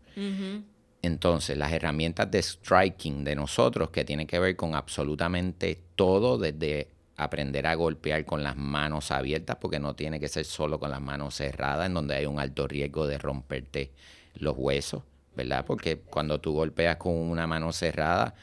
Entonces, 1.02 1.58
las 1.58 1.74
herramientas 1.74 2.32
de 2.32 2.42
striking 2.42 3.26
de 3.26 3.36
nosotros, 3.36 3.90
que 3.90 4.06
tienen 4.06 4.26
que 4.26 4.40
ver 4.40 4.56
con 4.56 4.74
absolutamente 4.74 5.82
todo, 5.96 6.38
desde 6.38 6.93
aprender 7.24 7.68
a 7.68 7.76
golpear 7.76 8.26
con 8.26 8.44
las 8.44 8.56
manos 8.56 9.12
abiertas, 9.12 9.58
porque 9.60 9.80
no 9.80 9.96
tiene 9.96 10.20
que 10.20 10.28
ser 10.28 10.46
solo 10.46 10.80
con 10.80 10.92
las 10.92 11.02
manos 11.02 11.36
cerradas, 11.36 11.88
en 11.88 11.94
donde 11.94 12.16
hay 12.16 12.26
un 12.26 12.40
alto 12.40 12.68
riesgo 12.68 13.08
de 13.08 13.18
romperte 13.18 13.92
los 14.36 14.56
huesos, 14.58 15.04
¿verdad? 15.36 15.66
Porque 15.66 16.00
cuando 16.00 16.40
tú 16.40 16.54
golpeas 16.54 16.98
con 16.98 17.14
una 17.14 17.48
mano 17.48 17.72
cerrada, 17.72 18.36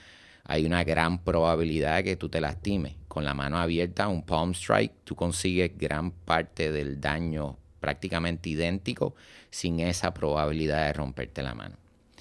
hay 0.44 0.66
una 0.66 0.84
gran 0.84 1.22
probabilidad 1.22 1.96
de 1.96 2.04
que 2.04 2.16
tú 2.16 2.28
te 2.28 2.40
lastimes. 2.40 2.96
Con 3.08 3.24
la 3.24 3.34
mano 3.34 3.58
abierta, 3.58 4.08
un 4.08 4.22
palm 4.22 4.52
strike, 4.52 4.92
tú 5.04 5.14
consigues 5.14 5.76
gran 5.76 6.10
parte 6.10 6.72
del 6.72 7.00
daño 7.00 7.56
prácticamente 7.80 8.50
idéntico 8.50 9.14
sin 9.50 9.80
esa 9.80 10.12
probabilidad 10.14 10.86
de 10.86 10.92
romperte 10.92 11.42
la 11.42 11.54
mano. 11.54 11.76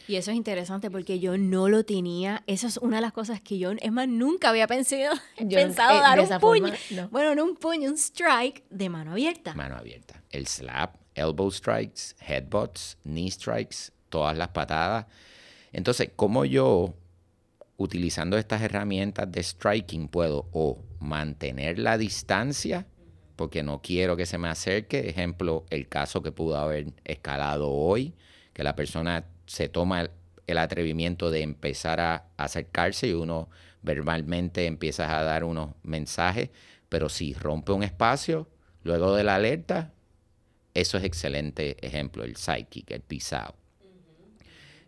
Y 0.09 0.15
eso 0.15 0.31
es 0.31 0.37
interesante 0.37 0.89
porque 0.89 1.19
yo 1.19 1.37
no 1.37 1.69
lo 1.69 1.85
tenía. 1.85 2.41
Eso 2.47 2.65
es 2.65 2.77
una 2.77 2.95
de 2.95 3.01
las 3.03 3.13
cosas 3.13 3.41
que 3.41 3.59
yo, 3.59 3.73
es 3.79 3.91
más, 3.91 4.07
nunca 4.07 4.49
había 4.49 4.65
pensado, 4.65 5.13
pensado 5.37 5.99
dar 5.99 6.19
un 6.19 6.39
puño. 6.39 6.73
Bueno, 7.11 7.35
no 7.35 7.45
un 7.45 7.55
puño, 7.55 7.91
un 7.91 7.95
strike 7.95 8.63
de 8.71 8.89
mano 8.89 9.11
abierta. 9.11 9.53
Mano 9.53 9.75
abierta. 9.75 10.23
El 10.31 10.47
slap, 10.47 10.95
elbow 11.13 11.51
strikes, 11.51 12.15
headbutts, 12.19 12.97
knee 13.03 13.29
strikes, 13.29 13.91
todas 14.09 14.35
las 14.35 14.47
patadas. 14.47 15.05
Entonces, 15.71 16.09
como 16.15 16.43
yo 16.43 16.95
utilizando 17.77 18.39
estas 18.39 18.63
herramientas 18.63 19.31
de 19.31 19.43
striking 19.43 20.07
puedo 20.07 20.49
o 20.53 20.83
mantener 20.99 21.77
la 21.77 21.99
distancia, 21.99 22.87
porque 23.35 23.61
no 23.61 23.83
quiero 23.83 24.17
que 24.17 24.25
se 24.25 24.39
me 24.39 24.47
acerque. 24.47 25.07
Ejemplo, 25.07 25.65
el 25.69 25.87
caso 25.87 26.23
que 26.23 26.31
pudo 26.31 26.57
haber 26.57 26.93
escalado 27.03 27.69
hoy, 27.69 28.15
que 28.53 28.63
la 28.63 28.75
persona 28.75 29.23
se 29.49 29.67
toma 29.67 30.07
el, 30.45 30.57
atrevimiento 30.59 31.31
de 31.31 31.41
empezar 31.41 31.99
a, 31.99 32.25
acercarse 32.37 33.07
y 33.07 33.13
uno 33.13 33.49
verbalmente 33.81 34.67
empieza 34.67 35.17
a 35.17 35.23
dar 35.23 35.43
unos 35.43 35.71
mensajes, 35.81 36.51
pero 36.87 37.09
si 37.09 37.33
rompe 37.33 37.71
un 37.71 37.81
espacio, 37.81 38.47
luego 38.83 39.15
de 39.15 39.23
la 39.23 39.35
alerta, 39.35 39.91
eso 40.75 40.99
es 40.99 41.03
excelente 41.03 41.77
ejemplo, 41.85 42.23
el 42.23 42.35
psychic, 42.35 42.91
el 42.91 43.01
pisado, 43.01 43.55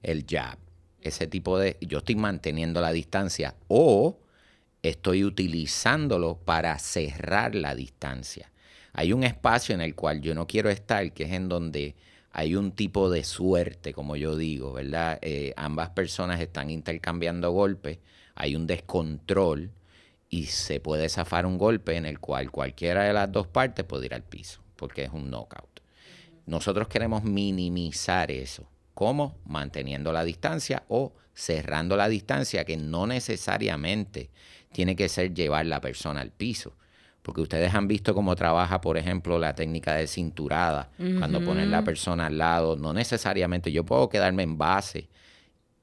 el 0.03 0.25
jab 0.29 0.59
ese 1.01 1.25
tipo 1.25 1.57
de, 1.57 1.77
yo 1.81 1.97
estoy 1.97 2.15
manteniendo 2.15 2.79
la 2.79 2.91
distancia 2.91 3.55
o 3.67 4.19
estoy 4.83 5.23
utilizándolo 5.23 6.37
para 6.37 6.77
cerrar 6.77 7.55
la 7.55 7.73
distancia. 7.73 8.51
Hay 8.93 9.11
un 9.11 9.23
espacio 9.23 9.73
en 9.73 9.81
el 9.81 9.95
cual 9.95 10.21
yo 10.21 10.35
no 10.35 10.45
quiero 10.45 10.69
estar, 10.69 11.11
que 11.13 11.23
es 11.23 11.31
en 11.31 11.49
donde 11.49 11.95
hay 12.33 12.55
un 12.55 12.71
tipo 12.71 13.09
de 13.09 13.23
suerte, 13.23 13.93
como 13.93 14.15
yo 14.15 14.35
digo, 14.35 14.73
¿verdad? 14.73 15.19
Eh, 15.21 15.53
ambas 15.57 15.89
personas 15.89 16.39
están 16.39 16.69
intercambiando 16.69 17.51
golpes, 17.51 17.99
hay 18.35 18.55
un 18.55 18.67
descontrol 18.67 19.71
y 20.29 20.45
se 20.45 20.79
puede 20.79 21.09
zafar 21.09 21.45
un 21.45 21.57
golpe 21.57 21.97
en 21.97 22.05
el 22.05 22.19
cual 22.19 22.51
cualquiera 22.51 23.03
de 23.03 23.13
las 23.13 23.31
dos 23.31 23.47
partes 23.47 23.85
puede 23.85 24.05
ir 24.05 24.13
al 24.13 24.23
piso, 24.23 24.61
porque 24.77 25.03
es 25.03 25.11
un 25.11 25.29
knockout. 25.29 25.81
Nosotros 26.45 26.87
queremos 26.87 27.23
minimizar 27.23 28.31
eso. 28.31 28.67
¿Cómo? 28.93 29.37
Manteniendo 29.45 30.13
la 30.13 30.23
distancia 30.23 30.83
o 30.87 31.13
cerrando 31.33 31.97
la 31.97 32.07
distancia, 32.07 32.65
que 32.65 32.77
no 32.77 33.07
necesariamente 33.07 34.29
tiene 34.71 34.95
que 34.95 35.09
ser 35.09 35.33
llevar 35.33 35.65
la 35.65 35.81
persona 35.81 36.21
al 36.21 36.31
piso. 36.31 36.73
Porque 37.21 37.41
ustedes 37.41 37.73
han 37.73 37.87
visto 37.87 38.15
cómo 38.15 38.35
trabaja, 38.35 38.81
por 38.81 38.97
ejemplo, 38.97 39.37
la 39.37 39.53
técnica 39.53 39.93
de 39.95 40.07
cinturada, 40.07 40.89
cuando 40.97 41.43
ponen 41.43 41.69
la 41.69 41.83
persona 41.83 42.27
al 42.27 42.37
lado. 42.37 42.75
No 42.75 42.93
necesariamente 42.93 43.71
yo 43.71 43.85
puedo 43.85 44.09
quedarme 44.09 44.43
en 44.43 44.57
base 44.57 45.07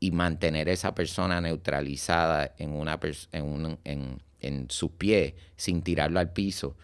y 0.01 0.11
mantener 0.11 0.68
esa 0.68 0.94
persona 0.94 1.40
neutralizada 1.40 2.55
en, 2.59 2.72
una 2.72 2.98
en, 3.33 3.79
en, 3.85 4.22
en 4.40 4.70
sus 4.70 4.90
pies 4.92 5.35
sin 5.57 5.83
tirarlo 5.83 6.18
al 6.18 6.33
piso. 6.33 6.77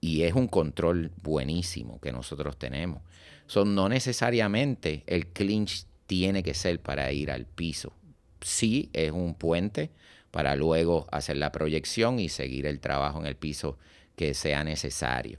Y 0.00 0.22
es 0.22 0.34
un 0.34 0.46
control 0.46 1.10
buenísimo 1.22 2.00
que 2.00 2.12
nosotros 2.12 2.56
tenemos. 2.56 3.02
Son 3.46 3.74
no 3.74 3.88
necesariamente 3.88 5.02
el 5.06 5.28
clinch 5.28 5.86
tiene 6.06 6.42
que 6.42 6.54
ser 6.54 6.80
para 6.80 7.10
ir 7.12 7.30
al 7.30 7.46
piso. 7.46 7.92
Sí 8.40 8.90
es 8.92 9.10
un 9.10 9.34
puente 9.34 9.90
para 10.30 10.56
luego 10.56 11.06
hacer 11.10 11.36
la 11.36 11.52
proyección 11.52 12.18
y 12.18 12.28
seguir 12.28 12.66
el 12.66 12.80
trabajo 12.80 13.20
en 13.20 13.26
el 13.26 13.36
piso 13.36 13.78
que 14.16 14.34
sea 14.34 14.64
necesario. 14.64 15.38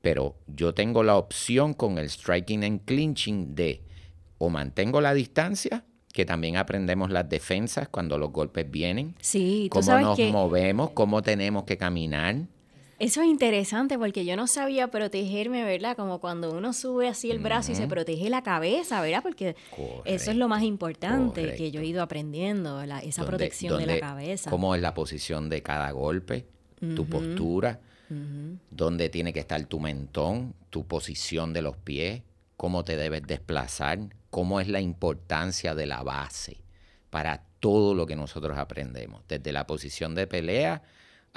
Pero 0.00 0.36
yo 0.46 0.74
tengo 0.74 1.02
la 1.02 1.16
opción 1.16 1.74
con 1.74 1.98
el 1.98 2.08
striking 2.08 2.64
and 2.64 2.84
clinching 2.84 3.54
de 3.54 3.82
o 4.38 4.48
mantengo 4.48 5.00
la 5.00 5.14
distancia, 5.14 5.84
que 6.12 6.24
también 6.24 6.56
aprendemos 6.56 7.10
las 7.10 7.28
defensas 7.28 7.88
cuando 7.88 8.18
los 8.18 8.32
golpes 8.32 8.70
vienen. 8.70 9.14
Sí, 9.20 9.68
cómo 9.70 9.98
nos 9.98 10.18
movemos, 10.18 10.90
cómo 10.90 11.22
tenemos 11.22 11.64
que 11.64 11.76
caminar. 11.76 12.36
Eso 12.98 13.22
es 13.22 13.28
interesante 13.28 13.96
porque 13.96 14.24
yo 14.24 14.36
no 14.36 14.48
sabía 14.48 14.88
protegerme, 14.88 15.62
¿verdad? 15.62 15.96
Como 15.96 16.20
cuando 16.20 16.50
uno 16.52 16.72
sube 16.72 17.06
así 17.08 17.30
el 17.30 17.38
brazo 17.38 17.70
y 17.72 17.74
se 17.76 17.86
protege 17.86 18.28
la 18.28 18.42
cabeza, 18.42 19.00
¿verdad? 19.00 19.22
Porque 19.22 19.54
eso 20.04 20.30
es 20.30 20.36
lo 20.36 20.48
más 20.48 20.64
importante 20.64 21.54
que 21.54 21.70
yo 21.70 21.80
he 21.80 21.86
ido 21.86 22.02
aprendiendo, 22.02 22.82
esa 22.82 23.24
protección 23.24 23.78
de 23.78 23.86
la 23.86 24.00
cabeza. 24.00 24.50
¿Cómo 24.50 24.74
es 24.74 24.82
la 24.82 24.94
posición 24.94 25.48
de 25.48 25.62
cada 25.62 25.90
golpe? 25.92 26.46
Tu 26.80 27.06
postura, 27.08 27.80
dónde 28.70 29.08
tiene 29.10 29.32
que 29.32 29.40
estar 29.40 29.64
tu 29.66 29.78
mentón, 29.78 30.54
tu 30.70 30.86
posición 30.86 31.52
de 31.52 31.62
los 31.62 31.76
pies, 31.76 32.22
cómo 32.56 32.84
te 32.84 32.96
debes 32.96 33.22
desplazar, 33.22 34.00
cómo 34.30 34.60
es 34.60 34.66
la 34.66 34.80
importancia 34.80 35.76
de 35.76 35.86
la 35.86 36.02
base 36.02 36.62
para 37.10 37.44
todo 37.60 37.94
lo 37.94 38.06
que 38.06 38.16
nosotros 38.16 38.58
aprendemos, 38.58 39.22
desde 39.28 39.52
la 39.52 39.66
posición 39.66 40.14
de 40.16 40.26
pelea 40.26 40.82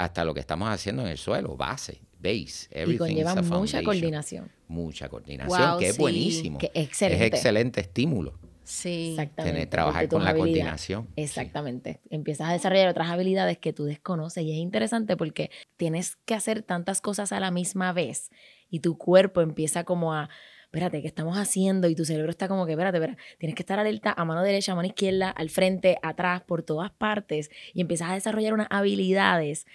hasta 0.04 0.26
lo 0.26 0.34
que 0.34 0.40
estamos 0.40 0.70
haciendo 0.70 1.02
en 1.04 1.10
el 1.10 1.18
suelo, 1.18 1.56
base, 1.56 2.02
base. 2.20 2.70
Y 2.88 2.98
conlleva 2.98 3.36
mucha 3.42 3.84
coordinación. 3.84 4.52
Mucha 4.68 5.10
coordinación, 5.10 5.80
que 5.80 5.90
es 5.90 5.98
buenísimo. 5.98 6.58
Que 6.58 6.72
excelente. 6.74 7.26
Es 7.26 7.34
excelente 7.34 7.82
estímulo. 7.82 8.40
Sí, 8.64 9.12
exactamente. 9.12 9.54
Tener, 9.54 9.70
trabajar 9.70 10.08
con 10.08 10.24
la 10.24 10.34
coordinación. 10.34 11.10
Exactamente. 11.18 12.00
Empiezas 12.10 12.50
a 12.50 12.54
desarrollar 12.54 12.88
otras 12.88 13.10
habilidades 13.10 13.58
que 13.58 13.74
tú 13.74 13.84
desconoces 13.84 14.44
y 14.44 14.52
es 14.52 14.58
interesante 14.58 15.18
porque 15.18 15.52
tienes 15.76 16.18
que 16.26 16.36
hacer 16.36 16.62
tantas 16.62 17.02
cosas 17.02 17.34
a 17.34 17.40
la 17.42 17.52
misma 17.52 17.92
vez 17.92 18.30
y 18.70 18.80
tu 18.80 18.98
cuerpo 18.98 19.42
empieza 19.42 19.84
como 19.84 20.14
a, 20.14 20.30
espérate, 20.66 21.02
¿qué 21.02 21.08
estamos 21.08 21.38
haciendo? 21.38 21.90
Y 21.90 21.96
tu 21.96 22.06
cerebro 22.06 22.32
está 22.32 22.48
como 22.48 22.66
que, 22.66 22.72
espérate, 22.72 22.98
espérate, 22.98 23.22
tienes 23.40 23.56
que 23.56 23.64
estar 23.64 23.78
alerta 23.78 24.14
a 24.16 24.24
mano 24.24 24.42
derecha, 24.42 24.72
a 24.72 24.76
mano 24.76 24.88
izquierda, 24.88 25.30
al 25.30 25.50
frente, 25.50 25.98
atrás, 26.02 26.42
por 26.42 26.64
todas 26.64 26.92
partes 26.92 27.52
y 27.74 27.82
empiezas 27.82 28.12
a 28.12 28.14
desarrollar 28.14 28.54
unas 28.54 28.68
habilidades 28.70 29.66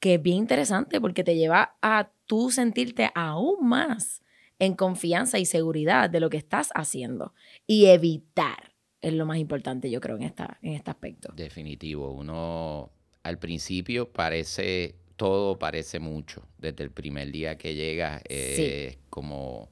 que 0.00 0.14
es 0.14 0.22
bien 0.22 0.38
interesante 0.38 1.00
porque 1.00 1.22
te 1.22 1.36
lleva 1.36 1.76
a 1.82 2.10
tú 2.26 2.50
sentirte 2.50 3.10
aún 3.14 3.68
más 3.68 4.22
en 4.58 4.74
confianza 4.74 5.38
y 5.38 5.46
seguridad 5.46 6.10
de 6.10 6.20
lo 6.20 6.30
que 6.30 6.36
estás 6.36 6.70
haciendo 6.74 7.34
y 7.66 7.86
evitar 7.86 8.74
es 9.00 9.14
lo 9.14 9.24
más 9.24 9.38
importante, 9.38 9.90
yo 9.90 10.00
creo, 10.00 10.16
en, 10.16 10.24
esta, 10.24 10.58
en 10.62 10.74
este 10.74 10.90
aspecto. 10.90 11.32
Definitivo. 11.34 12.12
Uno 12.12 12.90
al 13.22 13.38
principio 13.38 14.12
parece, 14.12 14.96
todo 15.16 15.58
parece 15.58 16.00
mucho. 16.00 16.46
Desde 16.58 16.84
el 16.84 16.90
primer 16.90 17.32
día 17.32 17.56
que 17.56 17.74
llega, 17.74 18.20
es 18.28 18.98
como 19.08 19.70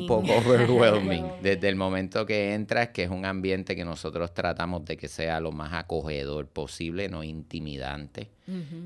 un 0.00 0.06
poco 0.06 0.32
overwhelming. 0.36 1.24
Desde 1.42 1.68
el 1.68 1.76
momento 1.76 2.26
que 2.26 2.54
entras, 2.54 2.88
que 2.88 3.04
es 3.04 3.10
un 3.10 3.24
ambiente 3.24 3.76
que 3.76 3.84
nosotros 3.84 4.34
tratamos 4.34 4.84
de 4.84 4.96
que 4.96 5.08
sea 5.08 5.40
lo 5.40 5.52
más 5.52 5.72
acogedor 5.72 6.46
posible, 6.48 7.08
no 7.08 7.22
intimidante. 7.22 8.30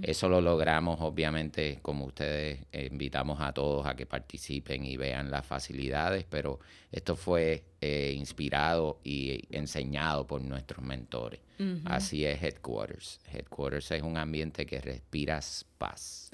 Eso 0.02 0.28
lo 0.28 0.40
logramos, 0.40 1.00
obviamente, 1.00 1.80
como 1.82 2.04
ustedes 2.04 2.60
eh, 2.70 2.88
invitamos 2.90 3.40
a 3.40 3.52
todos 3.52 3.86
a 3.86 3.96
que 3.96 4.06
participen 4.06 4.84
y 4.84 4.96
vean 4.96 5.30
las 5.30 5.44
facilidades, 5.44 6.24
pero 6.28 6.60
esto 6.92 7.16
fue 7.16 7.64
eh, 7.80 8.14
inspirado 8.16 9.00
y 9.02 9.42
enseñado 9.50 10.26
por 10.26 10.40
nuestros 10.42 10.84
mentores. 10.84 11.40
Así 11.84 12.24
es 12.26 12.42
Headquarters. 12.42 13.18
Headquarters 13.32 13.90
es 13.90 14.02
un 14.02 14.18
ambiente 14.18 14.66
que 14.66 14.80
respiras 14.80 15.64
paz. 15.78 16.30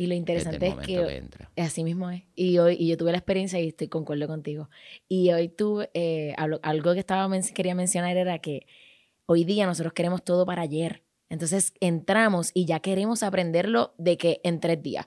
Y 0.00 0.06
lo 0.06 0.14
interesante 0.14 0.66
es 0.66 0.76
que, 0.76 1.22
así 1.58 1.84
mismo 1.84 2.08
es. 2.08 2.22
Y 2.34 2.56
hoy 2.56 2.74
y 2.78 2.88
yo 2.88 2.96
tuve 2.96 3.12
la 3.12 3.18
experiencia 3.18 3.60
y 3.60 3.68
estoy 3.68 3.88
concuerdo 3.88 4.26
contigo. 4.28 4.70
Y 5.10 5.30
hoy 5.30 5.50
tuve 5.50 5.90
eh, 5.92 6.34
algo, 6.38 6.94
que 6.94 7.00
estaba 7.00 7.28
quería 7.54 7.74
mencionar 7.74 8.16
era 8.16 8.38
que 8.38 8.66
hoy 9.26 9.44
día 9.44 9.66
nosotros 9.66 9.92
queremos 9.92 10.24
todo 10.24 10.46
para 10.46 10.62
ayer. 10.62 11.02
Entonces 11.28 11.74
entramos 11.80 12.50
y 12.54 12.64
ya 12.64 12.80
queremos 12.80 13.22
aprenderlo 13.22 13.92
de 13.98 14.16
que 14.16 14.40
en 14.42 14.60
tres 14.60 14.82
días, 14.82 15.06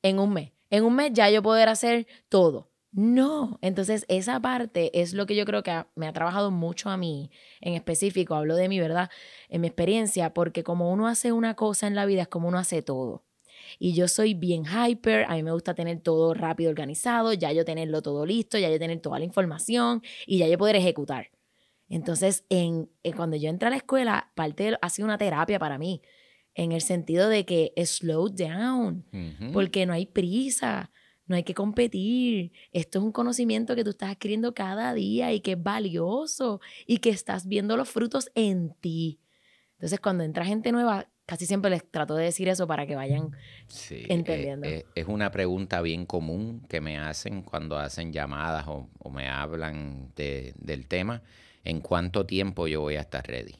en 0.00 0.18
un 0.18 0.32
mes. 0.32 0.52
En 0.70 0.86
un 0.86 0.94
mes 0.94 1.12
ya 1.12 1.28
yo 1.28 1.42
poder 1.42 1.68
hacer 1.68 2.06
todo. 2.30 2.70
No, 2.92 3.58
entonces 3.60 4.06
esa 4.08 4.40
parte 4.40 5.02
es 5.02 5.12
lo 5.12 5.26
que 5.26 5.36
yo 5.36 5.44
creo 5.44 5.62
que 5.62 5.84
me 5.96 6.06
ha 6.08 6.14
trabajado 6.14 6.50
mucho 6.50 6.88
a 6.88 6.96
mí 6.96 7.30
en 7.60 7.74
específico, 7.74 8.36
hablo 8.36 8.56
de 8.56 8.70
mi 8.70 8.80
verdad, 8.80 9.10
en 9.50 9.60
mi 9.60 9.66
experiencia, 9.66 10.32
porque 10.32 10.64
como 10.64 10.90
uno 10.90 11.08
hace 11.08 11.30
una 11.30 11.56
cosa 11.56 11.86
en 11.86 11.94
la 11.94 12.06
vida 12.06 12.22
es 12.22 12.28
como 12.28 12.48
uno 12.48 12.56
hace 12.56 12.80
todo. 12.80 13.22
Y 13.78 13.94
yo 13.94 14.08
soy 14.08 14.34
bien 14.34 14.64
hyper, 14.64 15.24
a 15.24 15.34
mí 15.34 15.42
me 15.42 15.52
gusta 15.52 15.74
tener 15.74 16.00
todo 16.00 16.34
rápido 16.34 16.70
organizado, 16.70 17.32
ya 17.32 17.52
yo 17.52 17.64
tenerlo 17.64 18.02
todo 18.02 18.26
listo, 18.26 18.58
ya 18.58 18.70
yo 18.70 18.78
tener 18.78 19.00
toda 19.00 19.18
la 19.18 19.24
información 19.24 20.02
y 20.26 20.38
ya 20.38 20.48
yo 20.48 20.58
poder 20.58 20.76
ejecutar. 20.76 21.30
Entonces, 21.88 22.44
en, 22.48 22.88
eh, 23.02 23.12
cuando 23.12 23.36
yo 23.36 23.50
entré 23.50 23.66
a 23.66 23.70
la 23.70 23.76
escuela, 23.76 24.32
parte 24.36 24.76
ha 24.80 24.90
sido 24.90 25.06
una 25.06 25.18
terapia 25.18 25.58
para 25.58 25.76
mí, 25.76 26.02
en 26.54 26.72
el 26.72 26.82
sentido 26.82 27.28
de 27.28 27.44
que 27.44 27.72
slow 27.84 28.28
down, 28.28 29.04
porque 29.52 29.86
no 29.86 29.92
hay 29.92 30.06
prisa, 30.06 30.90
no 31.26 31.36
hay 31.36 31.44
que 31.44 31.54
competir. 31.54 32.52
Esto 32.72 32.98
es 32.98 33.04
un 33.04 33.12
conocimiento 33.12 33.76
que 33.76 33.84
tú 33.84 33.90
estás 33.90 34.10
adquiriendo 34.10 34.52
cada 34.52 34.92
día 34.94 35.32
y 35.32 35.40
que 35.40 35.52
es 35.52 35.62
valioso 35.62 36.60
y 36.86 36.98
que 36.98 37.10
estás 37.10 37.46
viendo 37.46 37.76
los 37.76 37.88
frutos 37.88 38.30
en 38.34 38.74
ti. 38.80 39.20
Entonces, 39.74 40.00
cuando 40.00 40.24
entra 40.24 40.44
gente 40.44 40.72
nueva, 40.72 41.08
casi 41.30 41.46
siempre 41.46 41.70
les 41.70 41.88
trato 41.88 42.16
de 42.16 42.24
decir 42.24 42.48
eso 42.48 42.66
para 42.66 42.86
que 42.88 42.96
vayan 42.96 43.30
eh, 43.90 44.06
entendiendo. 44.08 44.66
es 44.66 45.06
una 45.06 45.30
pregunta 45.30 45.80
bien 45.80 46.04
común 46.04 46.66
que 46.68 46.80
me 46.80 46.98
hacen 46.98 47.42
cuando 47.42 47.78
hacen 47.78 48.12
llamadas 48.12 48.64
o, 48.66 48.88
me 49.12 49.28
hablan 49.28 50.10
del 50.16 50.86
tema. 50.88 51.22
¿En 51.62 51.82
cuánto 51.82 52.26
tiempo 52.26 52.66
yo 52.66 52.80
voy 52.80 52.96
a 52.96 53.02
estar 53.02 53.24
ready? 53.24 53.54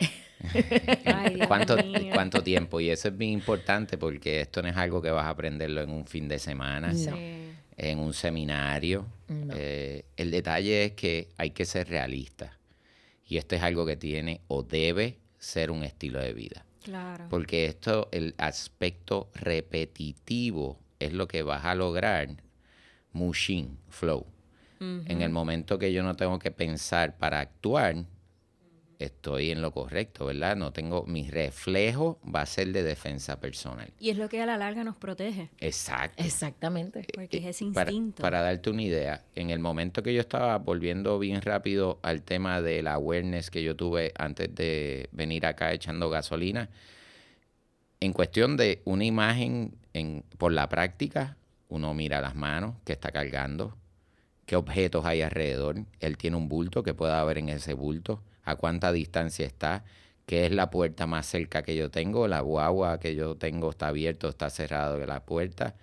¿Cuánto, 1.46 1.76
¿Cuánto, 2.12 2.42
tiempo? 2.42 2.80
Y 2.80 2.90
eso 2.90 3.06
es 3.06 3.16
bien 3.16 3.30
importante 3.30 3.98
porque 3.98 4.40
esto 4.40 4.60
no 4.60 4.68
es 4.68 4.76
algo 4.76 5.00
que 5.00 5.12
vas 5.12 5.26
a 5.26 5.30
aprenderlo 5.30 5.82
en 5.82 5.90
un 5.90 6.06
fin 6.08 6.26
de 6.26 6.40
semana, 6.40 6.92
en 7.76 7.98
un 8.00 8.14
seminario. 8.14 9.06
Eh, 9.54 10.06
el 10.16 10.32
detalle 10.32 10.86
es 10.86 10.92
que 10.94 11.28
hay 11.36 11.50
que 11.50 11.66
ser 11.66 11.88
realista. 11.88 12.58
Y 13.28 13.36
esto 13.36 13.54
es 13.54 13.62
algo 13.62 13.86
que 13.86 13.96
tiene 13.96 14.40
o 14.48 14.64
debe 14.64 15.20
ser 15.38 15.70
un 15.70 15.84
estilo 15.84 16.18
de 16.18 16.32
vida. 16.32 16.66
Porque 17.28 17.66
esto, 17.66 18.08
el 18.12 18.34
aspecto 18.38 19.30
repetitivo 19.34 20.78
es 20.98 21.12
lo 21.12 21.28
que 21.28 21.42
vas 21.42 21.64
a 21.64 21.74
lograr, 21.74 22.28
mushin, 23.12 23.78
flow. 23.88 24.26
En 24.78 25.22
el 25.22 25.30
momento 25.30 25.78
que 25.78 25.92
yo 25.92 26.02
no 26.02 26.16
tengo 26.16 26.38
que 26.38 26.50
pensar 26.50 27.16
para 27.16 27.40
actuar, 27.40 28.04
estoy 28.98 29.50
en 29.50 29.62
lo 29.62 29.72
correcto, 29.72 30.26
¿verdad? 30.26 30.56
No 30.56 30.72
tengo, 30.72 31.04
mi 31.06 31.28
reflejo 31.28 32.18
va 32.22 32.42
a 32.42 32.46
ser 32.46 32.72
de 32.72 32.82
defensa 32.82 33.40
personal. 33.40 33.92
Y 33.98 34.10
es 34.10 34.16
lo 34.16 34.28
que 34.28 34.40
a 34.40 34.46
la 34.46 34.56
larga 34.56 34.84
nos 34.84 34.96
protege. 34.96 35.50
Exacto. 35.60 36.22
Exactamente. 36.22 37.00
Eh, 37.00 37.06
Porque 37.14 37.38
es 37.38 37.44
ese 37.44 37.64
instinto. 37.64 38.22
Para, 38.22 38.40
darte 38.40 38.70
una 38.70 38.82
idea, 38.82 39.24
en 39.34 39.50
el 39.50 39.58
momento 39.58 40.02
que 40.02 40.14
yo 40.14 40.20
estaba 40.20 40.58
volviendo 40.58 41.18
bien 41.18 41.42
rápido 41.42 41.98
al 42.02 42.22
tema 42.22 42.60
de 42.62 42.82
la 42.82 42.94
awareness 42.94 43.50
que 43.50 43.62
yo 43.62 43.76
tuve 43.76 44.12
antes 44.16 44.54
de 44.54 45.08
venir 45.12 45.46
acá 45.46 45.72
echando 45.72 46.08
gasolina, 46.08 46.70
en 48.00 48.12
cuestión 48.12 48.56
de 48.56 48.82
una 48.84 49.04
imagen 49.04 49.74
en, 49.92 50.24
por 50.38 50.52
la 50.52 50.68
práctica, 50.68 51.36
uno 51.68 51.94
mira 51.94 52.20
las 52.20 52.34
manos 52.34 52.76
que 52.84 52.92
está 52.92 53.10
cargando, 53.10 53.76
qué 54.44 54.56
objetos 54.56 55.04
hay 55.04 55.22
alrededor, 55.22 55.84
él 56.00 56.16
tiene 56.16 56.36
un 56.36 56.48
bulto 56.48 56.82
que 56.82 56.94
pueda 56.94 57.20
haber 57.20 57.38
en 57.38 57.48
ese 57.48 57.74
bulto 57.74 58.22
a 58.46 58.56
cuánta 58.56 58.92
distancia 58.92 59.44
está, 59.44 59.84
qué 60.24 60.46
es 60.46 60.52
la 60.52 60.70
puerta 60.70 61.06
más 61.06 61.26
cerca 61.26 61.62
que 61.62 61.76
yo 61.76 61.90
tengo, 61.90 62.28
la 62.28 62.40
guagua 62.40 62.98
que 62.98 63.14
yo 63.14 63.36
tengo 63.36 63.70
está 63.70 63.88
abierto, 63.88 64.28
está 64.28 64.48
cerrado 64.48 65.04
la 65.04 65.24
puerta, 65.24 65.74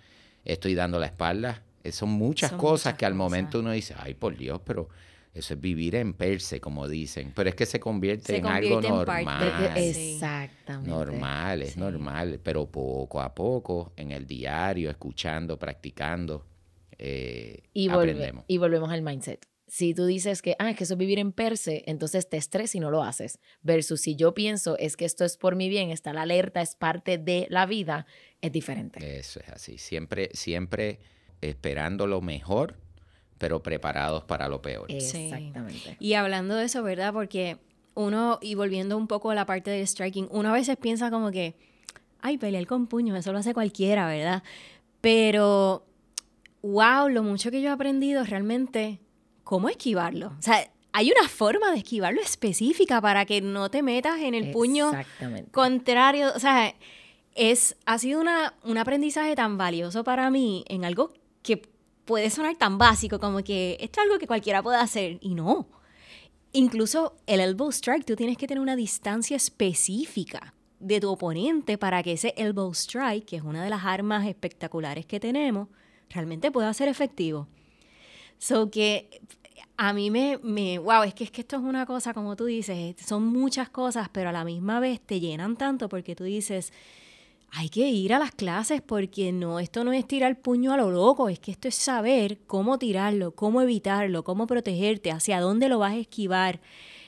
estoy 0.44 0.74
dando 0.74 0.98
la 0.98 1.06
espalda. 1.06 1.62
Eh, 1.84 1.92
son 1.92 2.08
muchas 2.08 2.52
cosas 2.52 2.94
que 2.94 3.04
al 3.04 3.14
momento 3.14 3.60
uno 3.60 3.70
dice, 3.70 3.94
ay 3.98 4.14
por 4.14 4.36
Dios, 4.36 4.60
pero 4.64 4.88
eso 5.34 5.52
es 5.52 5.60
vivir 5.60 5.94
en 5.96 6.14
perse, 6.14 6.58
como 6.58 6.88
dicen. 6.88 7.32
Pero 7.34 7.50
es 7.50 7.54
que 7.54 7.66
se 7.66 7.78
convierte, 7.78 8.38
en 8.38 8.46
algo 8.46 8.80
normal. 8.80 9.72
Exactamente. 9.76 10.90
Normal, 10.90 11.62
es 11.62 11.76
normal. 11.76 12.40
Pero 12.42 12.66
poco 12.66 13.20
a 13.20 13.34
poco, 13.34 13.92
en 13.96 14.12
el 14.12 14.26
diario, 14.26 14.88
escuchando, 14.88 15.58
practicando, 15.58 16.46
eh, 16.96 17.64
y 17.74 17.90
aprendemos. 17.90 18.44
Y 18.48 18.56
volvemos 18.56 18.90
al 18.90 19.02
mindset 19.02 19.44
si 19.74 19.92
tú 19.92 20.06
dices 20.06 20.40
que, 20.40 20.54
ah, 20.60 20.70
es 20.70 20.76
que 20.76 20.84
eso 20.84 20.94
es 20.94 20.98
vivir 20.98 21.18
en 21.18 21.32
perse, 21.32 21.82
entonces 21.86 22.28
te 22.28 22.36
estresas 22.36 22.76
y 22.76 22.78
no 22.78 22.92
lo 22.92 23.02
haces. 23.02 23.40
Versus 23.60 24.02
si 24.02 24.14
yo 24.14 24.32
pienso, 24.32 24.78
es 24.78 24.96
que 24.96 25.04
esto 25.04 25.24
es 25.24 25.36
por 25.36 25.56
mi 25.56 25.68
bien, 25.68 25.90
está 25.90 26.12
la 26.12 26.22
alerta, 26.22 26.62
es 26.62 26.76
parte 26.76 27.18
de 27.18 27.48
la 27.50 27.66
vida, 27.66 28.06
es 28.40 28.52
diferente. 28.52 29.18
Eso 29.18 29.40
es 29.40 29.48
así. 29.48 29.76
Siempre, 29.78 30.30
siempre 30.32 31.00
esperando 31.40 32.06
lo 32.06 32.20
mejor, 32.20 32.76
pero 33.36 33.64
preparados 33.64 34.22
para 34.22 34.46
lo 34.46 34.62
peor. 34.62 34.86
Exactamente. 34.92 35.96
Y 35.98 36.14
hablando 36.14 36.54
de 36.54 36.66
eso, 36.66 36.84
¿verdad? 36.84 37.12
Porque 37.12 37.58
uno, 37.94 38.38
y 38.40 38.54
volviendo 38.54 38.96
un 38.96 39.08
poco 39.08 39.32
a 39.32 39.34
la 39.34 39.44
parte 39.44 39.72
del 39.72 39.84
striking, 39.88 40.28
uno 40.30 40.50
a 40.50 40.52
veces 40.52 40.76
piensa 40.76 41.10
como 41.10 41.32
que, 41.32 41.56
ay, 42.20 42.38
pelear 42.38 42.68
con 42.68 42.86
puño, 42.86 43.16
eso 43.16 43.32
lo 43.32 43.38
hace 43.38 43.54
cualquiera, 43.54 44.06
¿verdad? 44.06 44.44
Pero, 45.00 45.84
wow, 46.62 47.08
lo 47.08 47.24
mucho 47.24 47.50
que 47.50 47.60
yo 47.60 47.70
he 47.70 47.72
aprendido 47.72 48.22
realmente 48.22 49.00
cómo 49.44 49.68
esquivarlo. 49.68 50.32
O 50.38 50.42
sea, 50.42 50.68
hay 50.92 51.10
una 51.10 51.28
forma 51.28 51.70
de 51.70 51.78
esquivarlo 51.78 52.20
específica 52.20 53.00
para 53.00 53.24
que 53.26 53.40
no 53.40 53.70
te 53.70 53.82
metas 53.82 54.20
en 54.20 54.34
el 54.34 54.50
puño 54.50 54.92
contrario. 55.52 56.32
O 56.34 56.38
sea, 56.38 56.74
es, 57.34 57.76
ha 57.86 57.98
sido 57.98 58.20
una, 58.20 58.54
un 58.64 58.78
aprendizaje 58.78 59.34
tan 59.36 59.58
valioso 59.58 60.04
para 60.04 60.30
mí 60.30 60.64
en 60.68 60.84
algo 60.84 61.12
que 61.42 61.62
puede 62.04 62.30
sonar 62.30 62.56
tan 62.56 62.78
básico 62.78 63.18
como 63.18 63.42
que 63.42 63.76
esto 63.80 64.00
es 64.00 64.06
algo 64.06 64.18
que 64.18 64.26
cualquiera 64.26 64.62
puede 64.62 64.78
hacer 64.78 65.18
y 65.20 65.34
no. 65.34 65.66
Incluso 66.52 67.16
el 67.26 67.40
elbow 67.40 67.70
strike, 67.70 68.04
tú 68.04 68.14
tienes 68.14 68.38
que 68.38 68.46
tener 68.46 68.62
una 68.62 68.76
distancia 68.76 69.36
específica 69.36 70.54
de 70.78 71.00
tu 71.00 71.10
oponente 71.10 71.78
para 71.78 72.02
que 72.02 72.12
ese 72.12 72.34
elbow 72.36 72.70
strike, 72.72 73.24
que 73.24 73.36
es 73.36 73.42
una 73.42 73.64
de 73.64 73.70
las 73.70 73.84
armas 73.84 74.26
espectaculares 74.26 75.06
que 75.06 75.18
tenemos, 75.18 75.68
realmente 76.10 76.52
pueda 76.52 76.72
ser 76.72 76.88
efectivo. 76.88 77.48
So 78.38 78.70
que 78.70 79.20
a 79.76 79.92
mí 79.92 80.10
me, 80.10 80.38
me, 80.42 80.78
wow, 80.78 81.02
es 81.02 81.14
que, 81.14 81.24
es 81.24 81.30
que 81.30 81.40
esto 81.40 81.56
es 81.56 81.62
una 81.62 81.86
cosa, 81.86 82.14
como 82.14 82.36
tú 82.36 82.44
dices, 82.44 82.94
son 83.04 83.26
muchas 83.26 83.68
cosas, 83.70 84.08
pero 84.12 84.28
a 84.28 84.32
la 84.32 84.44
misma 84.44 84.80
vez 84.80 85.00
te 85.00 85.20
llenan 85.20 85.56
tanto 85.56 85.88
porque 85.88 86.14
tú 86.14 86.24
dices, 86.24 86.72
hay 87.50 87.68
que 87.68 87.88
ir 87.88 88.12
a 88.14 88.18
las 88.18 88.32
clases 88.32 88.82
porque 88.82 89.32
no, 89.32 89.60
esto 89.60 89.84
no 89.84 89.92
es 89.92 90.06
tirar 90.06 90.40
puño 90.40 90.72
a 90.72 90.76
lo 90.76 90.90
loco, 90.90 91.28
es 91.28 91.38
que 91.38 91.52
esto 91.52 91.68
es 91.68 91.74
saber 91.74 92.38
cómo 92.46 92.78
tirarlo, 92.78 93.32
cómo 93.32 93.62
evitarlo, 93.62 94.24
cómo 94.24 94.46
protegerte, 94.46 95.10
hacia 95.10 95.40
dónde 95.40 95.68
lo 95.68 95.78
vas 95.78 95.92
a 95.92 95.98
esquivar. 95.98 96.60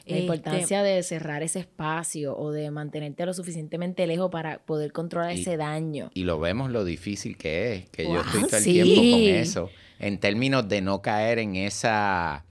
La 0.06 0.16
este 0.16 0.22
importancia 0.22 0.82
de 0.82 1.02
cerrar 1.02 1.42
ese 1.42 1.60
espacio 1.60 2.36
o 2.36 2.52
de 2.52 2.70
mantenerte 2.70 3.26
lo 3.26 3.34
suficientemente 3.34 4.06
lejos 4.06 4.30
para 4.30 4.58
poder 4.58 4.92
controlar 4.92 5.32
ese 5.32 5.56
daño. 5.56 6.10
Y 6.14 6.22
lo 6.22 6.38
vemos 6.38 6.70
lo 6.70 6.84
difícil 6.84 7.36
que 7.36 7.74
es, 7.74 7.90
que 7.90 8.04
yo 8.04 8.20
estoy 8.20 8.42
todo 8.44 8.56
el 8.56 8.64
tiempo 8.64 9.00
con 9.00 9.20
eso, 9.20 9.70
en 9.98 10.18
términos 10.18 10.68
de 10.68 10.80
no 10.80 11.02
caer 11.02 11.40
en 11.40 11.56
esa 11.56 12.44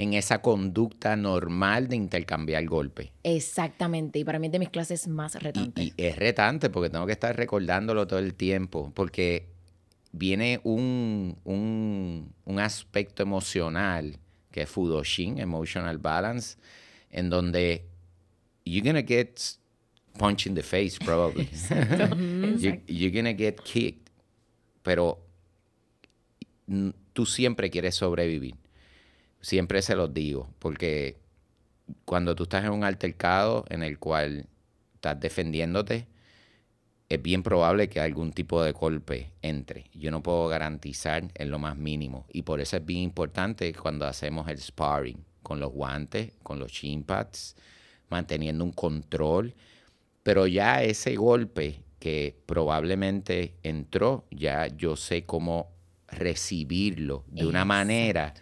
en 0.00 0.14
esa 0.14 0.40
conducta 0.40 1.14
normal 1.14 1.88
de 1.88 1.96
intercambiar 1.96 2.64
golpes. 2.64 3.10
Exactamente, 3.22 4.18
y 4.18 4.24
para 4.24 4.38
mí 4.38 4.46
es 4.46 4.52
de 4.52 4.58
mis 4.58 4.70
clases 4.70 5.06
más 5.06 5.40
retantes. 5.42 5.84
Y, 5.84 5.92
es 5.98 6.16
retante 6.16 6.70
porque 6.70 6.88
tengo 6.88 7.04
que 7.04 7.12
estar 7.12 7.36
recordándolo 7.36 8.06
todo 8.06 8.18
el 8.18 8.34
tiempo, 8.34 8.90
porque 8.94 9.46
viene 10.12 10.60
un, 10.64 11.36
un, 11.44 12.58
aspecto 12.58 13.22
emocional 13.22 14.18
que 14.50 14.62
es 14.62 14.68
Fudoshin, 14.68 15.38
Emotional 15.38 15.98
Balance, 15.98 16.56
en 17.10 17.30
donde 17.30 17.84
you're 18.64 18.86
gonna 18.86 19.02
get 19.02 19.40
punched 20.18 20.46
in 20.46 20.54
the 20.54 20.62
face 20.62 20.98
probably. 20.98 21.48
you're, 22.58 22.80
you're 22.86 23.12
gonna 23.12 23.34
get 23.34 23.62
kicked, 23.62 24.10
pero 24.82 25.18
tú 27.12 27.26
siempre 27.26 27.70
quieres 27.70 27.94
sobrevivir 27.96 28.54
siempre 29.40 29.82
se 29.82 29.96
los 29.96 30.12
digo, 30.12 30.48
porque 30.58 31.18
cuando 32.04 32.34
tú 32.34 32.44
estás 32.44 32.64
en 32.64 32.70
un 32.70 32.84
altercado 32.84 33.64
en 33.68 33.82
el 33.82 33.98
cual 33.98 34.46
estás 34.94 35.18
defendiéndote, 35.18 36.06
es 37.10 37.20
bien 37.20 37.42
probable 37.42 37.88
que 37.88 37.98
algún 37.98 38.32
tipo 38.32 38.62
de 38.62 38.70
golpe 38.70 39.32
entre. 39.42 39.90
Yo 39.92 40.12
no 40.12 40.22
puedo 40.22 40.46
garantizar 40.46 41.28
en 41.34 41.50
lo 41.50 41.58
más 41.58 41.76
mínimo. 41.76 42.24
Y 42.32 42.42
por 42.42 42.60
eso 42.60 42.76
es 42.76 42.86
bien 42.86 43.00
importante 43.00 43.74
cuando 43.74 44.06
hacemos 44.06 44.48
el 44.48 44.58
sparring 44.58 45.18
con 45.42 45.58
los 45.58 45.72
guantes, 45.72 46.32
con 46.44 46.60
los 46.60 46.70
shin 46.70 47.02
pads, 47.02 47.56
manteniendo 48.10 48.62
un 48.62 48.70
control. 48.70 49.54
Pero 50.22 50.46
ya 50.46 50.84
ese 50.84 51.16
golpe 51.16 51.82
que 51.98 52.36
probablemente 52.46 53.56
entró, 53.64 54.24
ya 54.30 54.68
yo 54.68 54.94
sé 54.94 55.24
cómo 55.26 55.72
recibirlo 56.06 57.24
de 57.26 57.44
una 57.44 57.64
manera 57.64 58.34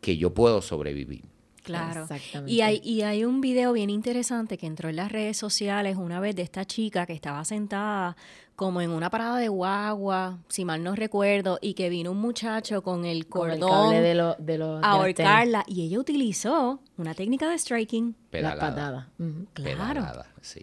que 0.00 0.16
yo 0.16 0.32
puedo 0.34 0.62
sobrevivir. 0.62 1.24
Claro. 1.62 2.06
Y 2.46 2.60
hay, 2.62 2.80
y 2.82 3.02
hay 3.02 3.24
un 3.24 3.40
video 3.40 3.72
bien 3.72 3.90
interesante 3.90 4.58
que 4.58 4.66
entró 4.66 4.88
en 4.88 4.96
las 4.96 5.12
redes 5.12 5.36
sociales 5.36 5.96
una 5.96 6.20
vez 6.20 6.36
de 6.36 6.42
esta 6.42 6.64
chica 6.64 7.06
que 7.06 7.12
estaba 7.12 7.44
sentada 7.44 8.16
como 8.58 8.80
en 8.80 8.90
una 8.90 9.08
parada 9.08 9.38
de 9.38 9.46
guagua, 9.46 10.40
si 10.48 10.64
mal 10.64 10.82
no 10.82 10.96
recuerdo, 10.96 11.60
y 11.62 11.74
que 11.74 11.88
vino 11.88 12.10
un 12.10 12.20
muchacho 12.20 12.82
con 12.82 13.04
el 13.04 13.28
cordón 13.28 13.92
de, 13.92 14.34
de 14.36 14.80
a 14.82 14.90
ahorcarla. 14.90 15.62
Y 15.68 15.82
ella 15.86 16.00
utilizó 16.00 16.80
una 16.96 17.14
técnica 17.14 17.48
de 17.48 17.56
striking. 17.56 18.16
La 18.32 18.58
patada. 18.58 19.10
Claro. 19.54 20.04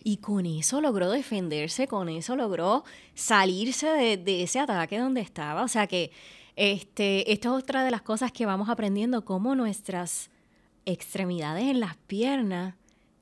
Y 0.04 0.18
con 0.18 0.46
eso 0.46 0.82
logró 0.82 1.10
defenderse, 1.10 1.88
con 1.88 2.10
eso 2.10 2.36
logró 2.36 2.84
salirse 3.14 3.88
de, 3.88 4.18
de 4.18 4.44
ese 4.44 4.60
ataque 4.60 5.00
donde 5.00 5.22
estaba. 5.22 5.64
O 5.64 5.70
sea 5.70 5.88
que 5.88 6.12
este, 6.58 7.32
esto 7.32 7.56
es 7.58 7.64
otra 7.64 7.86
de 7.86 7.92
las 7.92 8.02
cosas 8.02 8.34
que 8.34 8.46
vamos 8.46 8.68
aprendiendo, 8.68 9.24
cómo 9.24 9.56
nuestras 9.56 10.32
extremidades 10.86 11.64
en 11.64 11.80
las 11.80 11.96
piernas 11.96 12.76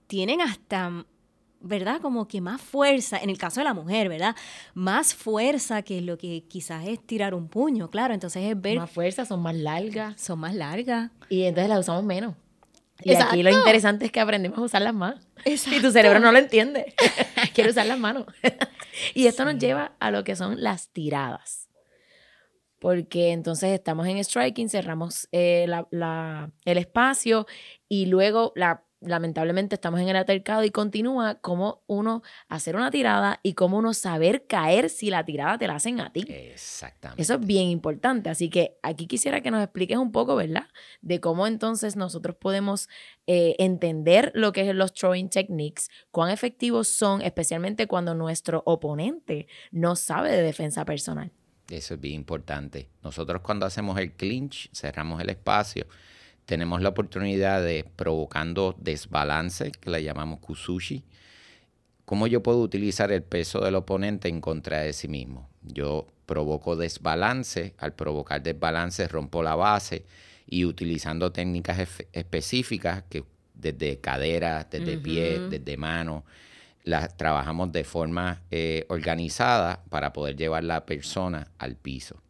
tienen 0.07 0.41
hasta, 0.41 1.05
¿verdad? 1.59 2.01
Como 2.01 2.27
que 2.27 2.41
más 2.41 2.61
fuerza, 2.61 3.17
en 3.17 3.29
el 3.29 3.37
caso 3.37 3.61
de 3.61 3.65
la 3.65 3.73
mujer, 3.73 4.09
¿verdad? 4.09 4.35
Más 4.73 5.13
fuerza 5.13 5.81
que 5.81 6.01
lo 6.01 6.17
que 6.17 6.43
quizás 6.47 6.85
es 6.87 7.05
tirar 7.05 7.33
un 7.33 7.47
puño, 7.47 7.89
claro. 7.89 8.13
Entonces 8.13 8.43
es 8.43 8.61
ver... 8.61 8.77
Más 8.77 8.91
fuerza, 8.91 9.25
son 9.25 9.41
más 9.41 9.55
largas. 9.55 10.19
Son 10.21 10.39
más 10.39 10.53
largas. 10.55 11.11
Y 11.29 11.43
entonces 11.43 11.69
las 11.69 11.79
usamos 11.79 12.03
menos. 12.03 12.35
Y 13.03 13.15
aquí 13.15 13.43
lo 13.43 13.49
interesante 13.49 14.05
es 14.05 14.11
que 14.11 14.19
aprendemos 14.19 14.57
a 14.59 14.61
usarlas 14.61 14.93
más. 14.93 15.15
Y 15.45 15.57
tu 15.81 15.91
cerebro 15.91 16.19
no 16.19 16.31
lo 16.31 16.37
entiende. 16.37 16.93
Quiere 17.53 17.71
usar 17.71 17.85
las 17.85 17.99
manos. 17.99 18.25
y 19.13 19.27
esto 19.27 19.43
nos 19.43 19.57
lleva 19.57 19.93
a 19.99 20.11
lo 20.11 20.23
que 20.23 20.35
son 20.35 20.61
las 20.61 20.89
tiradas 20.89 21.69
porque 22.83 23.31
entonces 23.31 23.71
estamos 23.71 24.05
en 24.07 24.21
striking, 24.21 24.67
cerramos 24.67 25.29
eh, 25.31 25.65
el 26.65 26.77
espacio 26.77 27.47
y 27.87 28.07
luego 28.07 28.51
la, 28.57 28.83
lamentablemente 28.99 29.75
estamos 29.75 30.01
en 30.01 30.09
el 30.09 30.17
altercado 30.17 30.65
y 30.65 30.69
continúa 30.69 31.35
como 31.35 31.81
uno 31.87 32.23
hacer 32.49 32.75
una 32.75 32.91
tirada 32.91 33.39
y 33.41 33.53
cómo 33.53 33.77
uno 33.77 33.93
saber 33.93 34.47
caer 34.47 34.89
si 34.89 35.09
la 35.09 35.23
tirada 35.23 35.57
te 35.57 35.65
la 35.65 35.75
hacen 35.75 36.01
a 36.01 36.11
ti. 36.11 36.25
Exactamente. 36.27 37.21
Eso 37.21 37.35
es 37.35 37.39
bien 37.47 37.69
importante. 37.69 38.29
Así 38.29 38.49
que 38.49 38.77
aquí 38.83 39.07
quisiera 39.07 39.39
que 39.39 39.49
nos 39.49 39.63
expliques 39.63 39.97
un 39.97 40.11
poco, 40.11 40.35
¿verdad? 40.35 40.67
De 41.01 41.21
cómo 41.21 41.47
entonces 41.47 41.95
nosotros 41.95 42.35
podemos 42.35 42.89
eh, 43.27 43.55
entender 43.59 44.33
lo 44.35 44.51
que 44.51 44.69
es 44.69 44.75
los 44.75 44.93
throwing 44.93 45.29
techniques, 45.29 45.89
cuán 46.11 46.31
efectivos 46.31 46.89
son, 46.89 47.21
especialmente 47.21 47.87
cuando 47.87 48.13
nuestro 48.13 48.61
oponente 48.65 49.47
no 49.71 49.95
sabe 49.95 50.33
de 50.33 50.41
defensa 50.41 50.83
personal. 50.83 51.31
Eso 51.77 51.95
es 51.95 51.99
bien 51.99 52.15
importante. 52.15 52.87
Nosotros 53.03 53.41
cuando 53.41 53.65
hacemos 53.65 53.97
el 53.99 54.11
clinch, 54.11 54.69
cerramos 54.73 55.19
el 55.21 55.29
espacio, 55.29 55.87
tenemos 56.45 56.81
la 56.81 56.89
oportunidad 56.89 57.63
de, 57.63 57.83
provocando 57.95 58.75
desbalance, 58.79 59.71
que 59.71 59.89
le 59.89 60.03
llamamos 60.03 60.39
kusushi, 60.39 61.03
cómo 62.05 62.27
yo 62.27 62.43
puedo 62.43 62.59
utilizar 62.59 63.11
el 63.11 63.23
peso 63.23 63.59
del 63.61 63.75
oponente 63.75 64.27
en 64.27 64.39
contra 64.39 64.81
de 64.81 64.93
sí 64.93 65.07
mismo. 65.07 65.49
Yo 65.63 66.07
provoco 66.27 66.75
desbalance, 66.75 67.73
al 67.79 67.93
provocar 67.93 68.43
desbalance 68.43 69.07
rompo 69.07 69.41
la 69.41 69.55
base 69.55 70.05
y 70.45 70.65
utilizando 70.65 71.31
técnicas 71.31 72.05
específicas 72.11 73.03
que 73.09 73.23
desde 73.55 73.99
cadera, 73.99 74.67
desde 74.69 74.97
pie, 74.97 75.39
desde 75.39 75.77
mano, 75.77 76.23
las 76.83 77.15
trabajamos 77.15 77.71
de 77.71 77.83
forma 77.83 78.41
eh, 78.51 78.85
organizada 78.89 79.83
para 79.89 80.13
poder 80.13 80.35
llevar 80.35 80.63
la 80.63 80.85
persona 80.85 81.51
al 81.57 81.75
piso. 81.75 82.21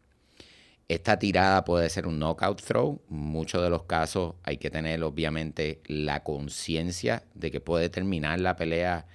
Esta 0.87 1.17
tirada 1.17 1.63
puede 1.63 1.89
ser 1.89 2.05
un 2.05 2.19
knockout 2.19 2.61
throw. 2.61 3.01
Muchos 3.07 3.63
de 3.63 3.69
los 3.69 3.83
casos 3.83 4.35
hay 4.43 4.57
que 4.57 4.69
tener 4.69 5.01
obviamente 5.03 5.81
la 5.85 6.23
conciencia 6.23 7.23
de 7.33 7.49
que 7.51 7.61
puede 7.61 7.89
terminar 7.89 8.39
la 8.39 8.55
pelea 8.55 9.07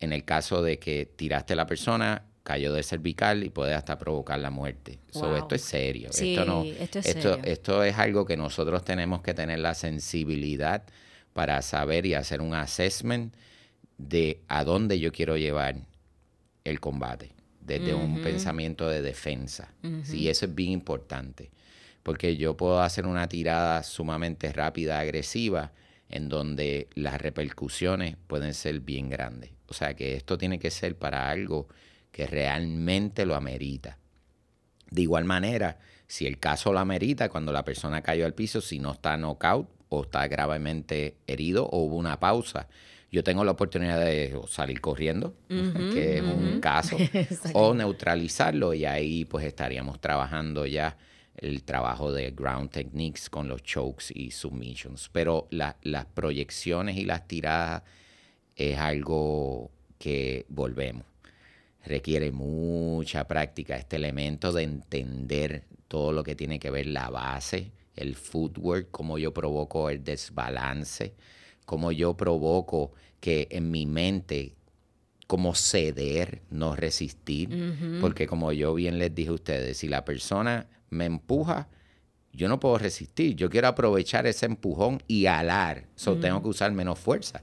en 0.00 0.12
el 0.12 0.24
caso 0.24 0.62
de 0.62 0.78
que 0.78 1.06
tiraste 1.16 1.54
a 1.54 1.56
la 1.56 1.66
persona, 1.66 2.24
cayó 2.42 2.74
de 2.74 2.82
cervical 2.82 3.42
y 3.42 3.48
puede 3.48 3.74
hasta 3.74 3.96
provocar 3.96 4.38
la 4.38 4.50
muerte. 4.50 4.98
esto 5.08 5.54
es 5.54 5.62
serio. 5.62 6.10
esto, 6.10 6.44
no, 6.44 6.62
esto, 6.64 6.98
es 6.98 7.06
esto, 7.06 7.38
esto 7.42 7.82
es 7.84 7.96
algo 7.96 8.26
que 8.26 8.36
nosotros 8.36 8.84
tenemos 8.84 9.22
que 9.22 9.32
tener 9.32 9.60
la 9.60 9.72
sensibilidad 9.74 10.82
para 11.32 11.62
saber 11.62 12.04
y 12.04 12.14
hacer 12.14 12.42
un 12.42 12.54
assessment 12.54 13.34
de 13.98 14.42
a 14.48 14.64
dónde 14.64 14.98
yo 14.98 15.12
quiero 15.12 15.36
llevar 15.36 15.76
el 16.64 16.80
combate, 16.80 17.32
desde 17.60 17.94
un 17.94 18.22
pensamiento 18.22 18.88
de 18.88 19.02
defensa. 19.02 19.72
Y 20.12 20.28
eso 20.28 20.46
es 20.46 20.54
bien 20.54 20.72
importante, 20.72 21.50
porque 22.02 22.36
yo 22.36 22.56
puedo 22.56 22.82
hacer 22.82 23.06
una 23.06 23.28
tirada 23.28 23.82
sumamente 23.82 24.52
rápida, 24.52 24.98
agresiva, 24.98 25.72
en 26.08 26.28
donde 26.28 26.88
las 26.94 27.20
repercusiones 27.20 28.16
pueden 28.26 28.54
ser 28.54 28.80
bien 28.80 29.08
grandes. 29.08 29.50
O 29.66 29.74
sea 29.74 29.94
que 29.94 30.14
esto 30.14 30.38
tiene 30.38 30.58
que 30.58 30.70
ser 30.70 30.96
para 30.96 31.30
algo 31.30 31.68
que 32.12 32.26
realmente 32.26 33.26
lo 33.26 33.34
amerita. 33.34 33.98
De 34.90 35.02
igual 35.02 35.24
manera, 35.24 35.78
si 36.06 36.26
el 36.26 36.38
caso 36.38 36.72
lo 36.72 36.78
amerita, 36.78 37.28
cuando 37.28 37.52
la 37.52 37.64
persona 37.64 38.02
cayó 38.02 38.26
al 38.26 38.34
piso, 38.34 38.60
si 38.60 38.78
no 38.78 38.92
está 38.92 39.16
knockout 39.16 39.68
o 39.88 40.02
está 40.02 40.28
gravemente 40.28 41.16
herido 41.26 41.66
o 41.66 41.78
hubo 41.78 41.96
una 41.96 42.20
pausa, 42.20 42.68
yo 43.14 43.22
tengo 43.22 43.44
la 43.44 43.52
oportunidad 43.52 44.00
de 44.00 44.36
salir 44.48 44.80
corriendo, 44.80 45.36
que 45.48 46.16
es 46.16 46.22
un 46.22 46.58
caso, 46.58 46.96
o 47.54 47.72
neutralizarlo 47.72 48.74
y 48.74 48.86
ahí 48.86 49.24
pues 49.24 49.46
estaríamos 49.46 50.00
trabajando 50.00 50.66
ya 50.66 50.96
el 51.36 51.62
trabajo 51.62 52.12
de 52.12 52.32
ground 52.32 52.70
techniques 52.70 53.30
con 53.30 53.46
los 53.46 53.62
chokes 53.62 54.06
y 54.12 54.32
submissions. 54.32 55.10
Pero 55.12 55.46
las 55.50 56.06
proyecciones 56.06 56.96
y 56.96 57.04
las 57.04 57.28
tiradas 57.28 57.84
es 58.56 58.78
algo 58.78 59.70
que 59.96 60.44
volvemos. 60.48 61.06
Requiere 61.84 62.32
mucha 62.32 63.28
práctica 63.28 63.76
este 63.76 63.94
elemento 63.94 64.52
de 64.52 64.64
entender 64.64 65.66
todo 65.86 66.10
lo 66.10 66.24
que 66.24 66.34
tiene 66.34 66.58
que 66.58 66.70
ver 66.72 66.86
la 66.86 67.10
base, 67.10 67.70
el 67.94 68.16
footwork, 68.16 68.90
cómo 68.90 69.18
yo 69.18 69.32
provoco 69.32 69.88
el 69.88 70.02
desbalance 70.02 71.14
como 71.64 71.92
yo 71.92 72.16
provoco 72.16 72.92
que 73.20 73.48
en 73.50 73.70
mi 73.70 73.86
mente 73.86 74.54
como 75.26 75.54
ceder, 75.54 76.42
no 76.50 76.76
resistir, 76.76 77.48
porque 78.00 78.26
como 78.26 78.52
yo 78.52 78.74
bien 78.74 78.98
les 78.98 79.14
dije 79.14 79.30
a 79.30 79.34
ustedes, 79.34 79.78
si 79.78 79.88
la 79.88 80.04
persona 80.04 80.66
me 80.90 81.06
empuja, 81.06 81.68
yo 82.32 82.48
no 82.48 82.60
puedo 82.60 82.78
resistir, 82.78 83.34
yo 83.36 83.48
quiero 83.48 83.68
aprovechar 83.68 84.26
ese 84.26 84.46
empujón 84.46 85.02
y 85.06 85.26
alar, 85.26 85.86
so 85.94 86.16
tengo 86.16 86.42
que 86.42 86.48
usar 86.48 86.72
menos 86.72 86.98
fuerza. 86.98 87.42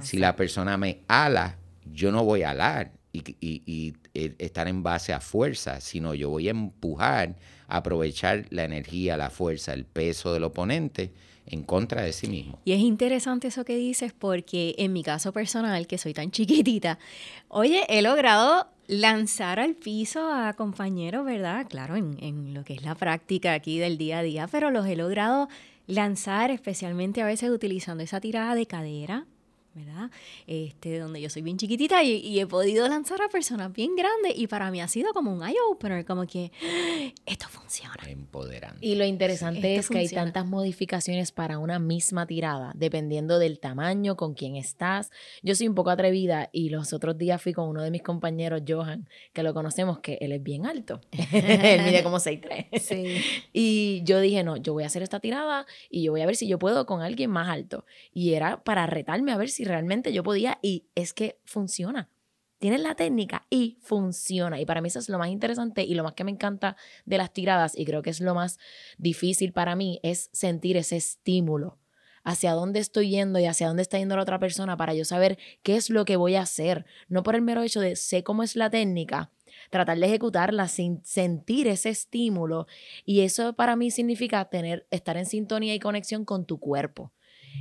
si 0.00 0.18
la 0.18 0.34
persona 0.34 0.76
me 0.76 1.00
ala, 1.06 1.58
yo 1.84 2.10
no 2.10 2.24
voy 2.24 2.42
a 2.42 2.50
alar 2.50 2.92
y, 3.12 3.94
eh, 4.14 4.34
estar 4.38 4.66
en 4.68 4.82
base 4.82 5.12
a 5.12 5.20
fuerza, 5.20 5.80
sino 5.80 6.14
yo 6.14 6.30
voy 6.30 6.48
a 6.48 6.52
empujar, 6.52 7.36
aprovechar 7.68 8.46
la 8.50 8.64
energía, 8.64 9.16
la 9.16 9.30
fuerza, 9.30 9.72
el 9.72 9.84
peso 9.84 10.32
del 10.32 10.44
oponente 10.44 11.12
en 11.50 11.62
contra 11.62 12.02
de 12.02 12.12
sí 12.12 12.28
mismo. 12.28 12.58
Y 12.64 12.72
es 12.72 12.80
interesante 12.80 13.48
eso 13.48 13.64
que 13.64 13.76
dices 13.76 14.12
porque 14.12 14.74
en 14.78 14.92
mi 14.92 15.02
caso 15.02 15.32
personal, 15.32 15.86
que 15.86 15.98
soy 15.98 16.14
tan 16.14 16.30
chiquitita, 16.32 16.98
oye, 17.48 17.84
he 17.88 18.02
logrado 18.02 18.68
lanzar 18.86 19.60
al 19.60 19.74
piso 19.74 20.32
a 20.32 20.52
compañeros, 20.54 21.24
¿verdad? 21.24 21.66
Claro, 21.68 21.94
en, 21.96 22.54
lo 22.54 22.64
que 22.64 22.74
es 22.74 22.82
la 22.82 22.94
práctica 22.94 23.52
aquí 23.52 23.78
del 23.78 23.98
día 23.98 24.18
a 24.18 24.22
día, 24.22 24.48
pero 24.50 24.70
los 24.70 24.86
he 24.86 24.96
logrado 24.96 25.48
lanzar 25.86 26.50
especialmente 26.50 27.22
a 27.22 27.26
veces 27.26 27.50
utilizando 27.50 28.02
esa 28.02 28.20
tirada 28.20 28.54
de 28.54 28.66
cadera, 28.66 29.26
¿verdad? 29.74 30.10
Este, 30.46 30.98
donde 30.98 31.20
yo 31.20 31.30
soy 31.30 31.42
bien 31.42 31.56
chiquitita 31.56 32.02
y, 32.02 32.40
he 32.40 32.46
podido 32.46 32.88
lanzar 32.88 33.20
a 33.22 33.28
personas 33.28 33.72
bien 33.72 33.94
grandes 33.94 34.32
y 34.36 34.46
para 34.46 34.70
mí 34.70 34.80
ha 34.80 34.88
sido 34.88 35.12
como 35.12 35.32
un 35.32 35.46
eye-opener, 35.46 36.04
como 36.04 36.26
que 36.26 36.50
¡Ah! 36.62 37.12
esto 37.26 37.46
funciona. 37.48 37.96
Empoderante. 38.08 38.84
Y 38.84 38.94
lo 38.94 39.04
interesante 39.04 39.76
es 39.76 39.88
que 39.88 39.98
hay 39.98 40.08
tantas 40.08 40.46
modificaciones 40.46 41.32
para 41.32 41.58
una 41.58 41.78
misma 41.78 42.26
tirada, 42.26 42.72
dependiendo 42.74 43.38
del 43.38 43.60
tamaño, 43.60 44.16
con 44.16 44.34
quién 44.34 44.56
estás. 44.56 45.10
Yo 45.42 45.54
soy 45.54 45.68
un 45.68 45.74
poco 45.74 45.90
atrevida 45.90 46.48
y 46.52 46.70
los 46.70 46.92
otros 46.92 47.18
días 47.18 47.40
fui 47.42 47.52
con 47.52 47.68
uno 47.68 47.82
de 47.82 47.90
mis 47.90 48.02
compañeros, 48.02 48.62
Johan, 48.66 49.08
que 49.32 49.42
lo 49.42 49.54
conocemos, 49.54 50.00
que 50.00 50.18
él 50.20 50.32
es 50.32 50.42
bien 50.42 50.66
alto. 50.66 51.00
él 51.32 51.82
mide 51.82 52.02
como 52.02 52.16
6'3". 52.16 52.78
Sí. 52.80 53.22
y 53.52 54.02
yo 54.04 54.20
dije, 54.20 54.42
no, 54.42 54.56
yo 54.56 54.72
voy 54.72 54.84
a 54.84 54.86
hacer 54.86 55.02
esta 55.02 55.20
tirada 55.20 55.66
y 55.90 56.02
yo 56.02 56.12
voy 56.12 56.22
a 56.22 56.26
ver 56.26 56.36
si 56.36 56.48
yo 56.48 56.58
puedo 56.58 56.86
con 56.86 57.02
alguien 57.02 57.30
más 57.30 57.48
alto. 57.48 57.84
Y 58.12 58.34
era 58.34 58.62
para 58.64 58.86
retarme 58.86 59.32
a 59.32 59.36
ver 59.36 59.48
si 59.48 59.59
si 59.60 59.64
realmente 59.66 60.14
yo 60.14 60.22
podía 60.22 60.58
y 60.62 60.86
es 60.94 61.12
que 61.12 61.38
funciona. 61.44 62.08
Tienes 62.58 62.80
la 62.80 62.94
técnica 62.94 63.46
y 63.50 63.76
funciona. 63.82 64.58
Y 64.58 64.64
para 64.64 64.80
mí 64.80 64.88
eso 64.88 64.98
es 64.98 65.10
lo 65.10 65.18
más 65.18 65.28
interesante 65.28 65.82
y 65.82 65.92
lo 65.92 66.02
más 66.02 66.14
que 66.14 66.24
me 66.24 66.30
encanta 66.30 66.78
de 67.04 67.18
las 67.18 67.30
tiradas 67.34 67.78
y 67.78 67.84
creo 67.84 68.00
que 68.00 68.08
es 68.08 68.22
lo 68.22 68.34
más 68.34 68.58
difícil 68.96 69.52
para 69.52 69.76
mí 69.76 70.00
es 70.02 70.30
sentir 70.32 70.78
ese 70.78 70.96
estímulo 70.96 71.78
hacia 72.24 72.52
dónde 72.52 72.80
estoy 72.80 73.10
yendo 73.10 73.38
y 73.38 73.44
hacia 73.44 73.68
dónde 73.68 73.82
está 73.82 73.98
yendo 73.98 74.16
la 74.16 74.22
otra 74.22 74.38
persona 74.38 74.78
para 74.78 74.94
yo 74.94 75.04
saber 75.04 75.38
qué 75.62 75.76
es 75.76 75.90
lo 75.90 76.06
que 76.06 76.16
voy 76.16 76.36
a 76.36 76.42
hacer. 76.42 76.86
No 77.08 77.22
por 77.22 77.34
el 77.34 77.42
mero 77.42 77.62
hecho 77.62 77.80
de 77.80 77.96
sé 77.96 78.24
cómo 78.24 78.42
es 78.42 78.56
la 78.56 78.70
técnica, 78.70 79.30
tratar 79.68 79.98
de 79.98 80.06
ejecutarla 80.06 80.68
sin 80.68 81.04
sentir 81.04 81.68
ese 81.68 81.90
estímulo. 81.90 82.66
Y 83.04 83.20
eso 83.20 83.52
para 83.52 83.76
mí 83.76 83.90
significa 83.90 84.42
tener, 84.46 84.86
estar 84.90 85.18
en 85.18 85.26
sintonía 85.26 85.74
y 85.74 85.80
conexión 85.80 86.24
con 86.24 86.46
tu 86.46 86.58
cuerpo. 86.58 87.12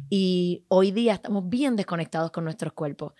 Y 0.09 0.65
hoy 0.67 0.91
día 0.91 1.13
estamos 1.13 1.47
bien 1.49 1.75
desconectados 1.75 2.31
con 2.31 2.43
nuestros 2.43 2.73
cuerpos. 2.73 3.13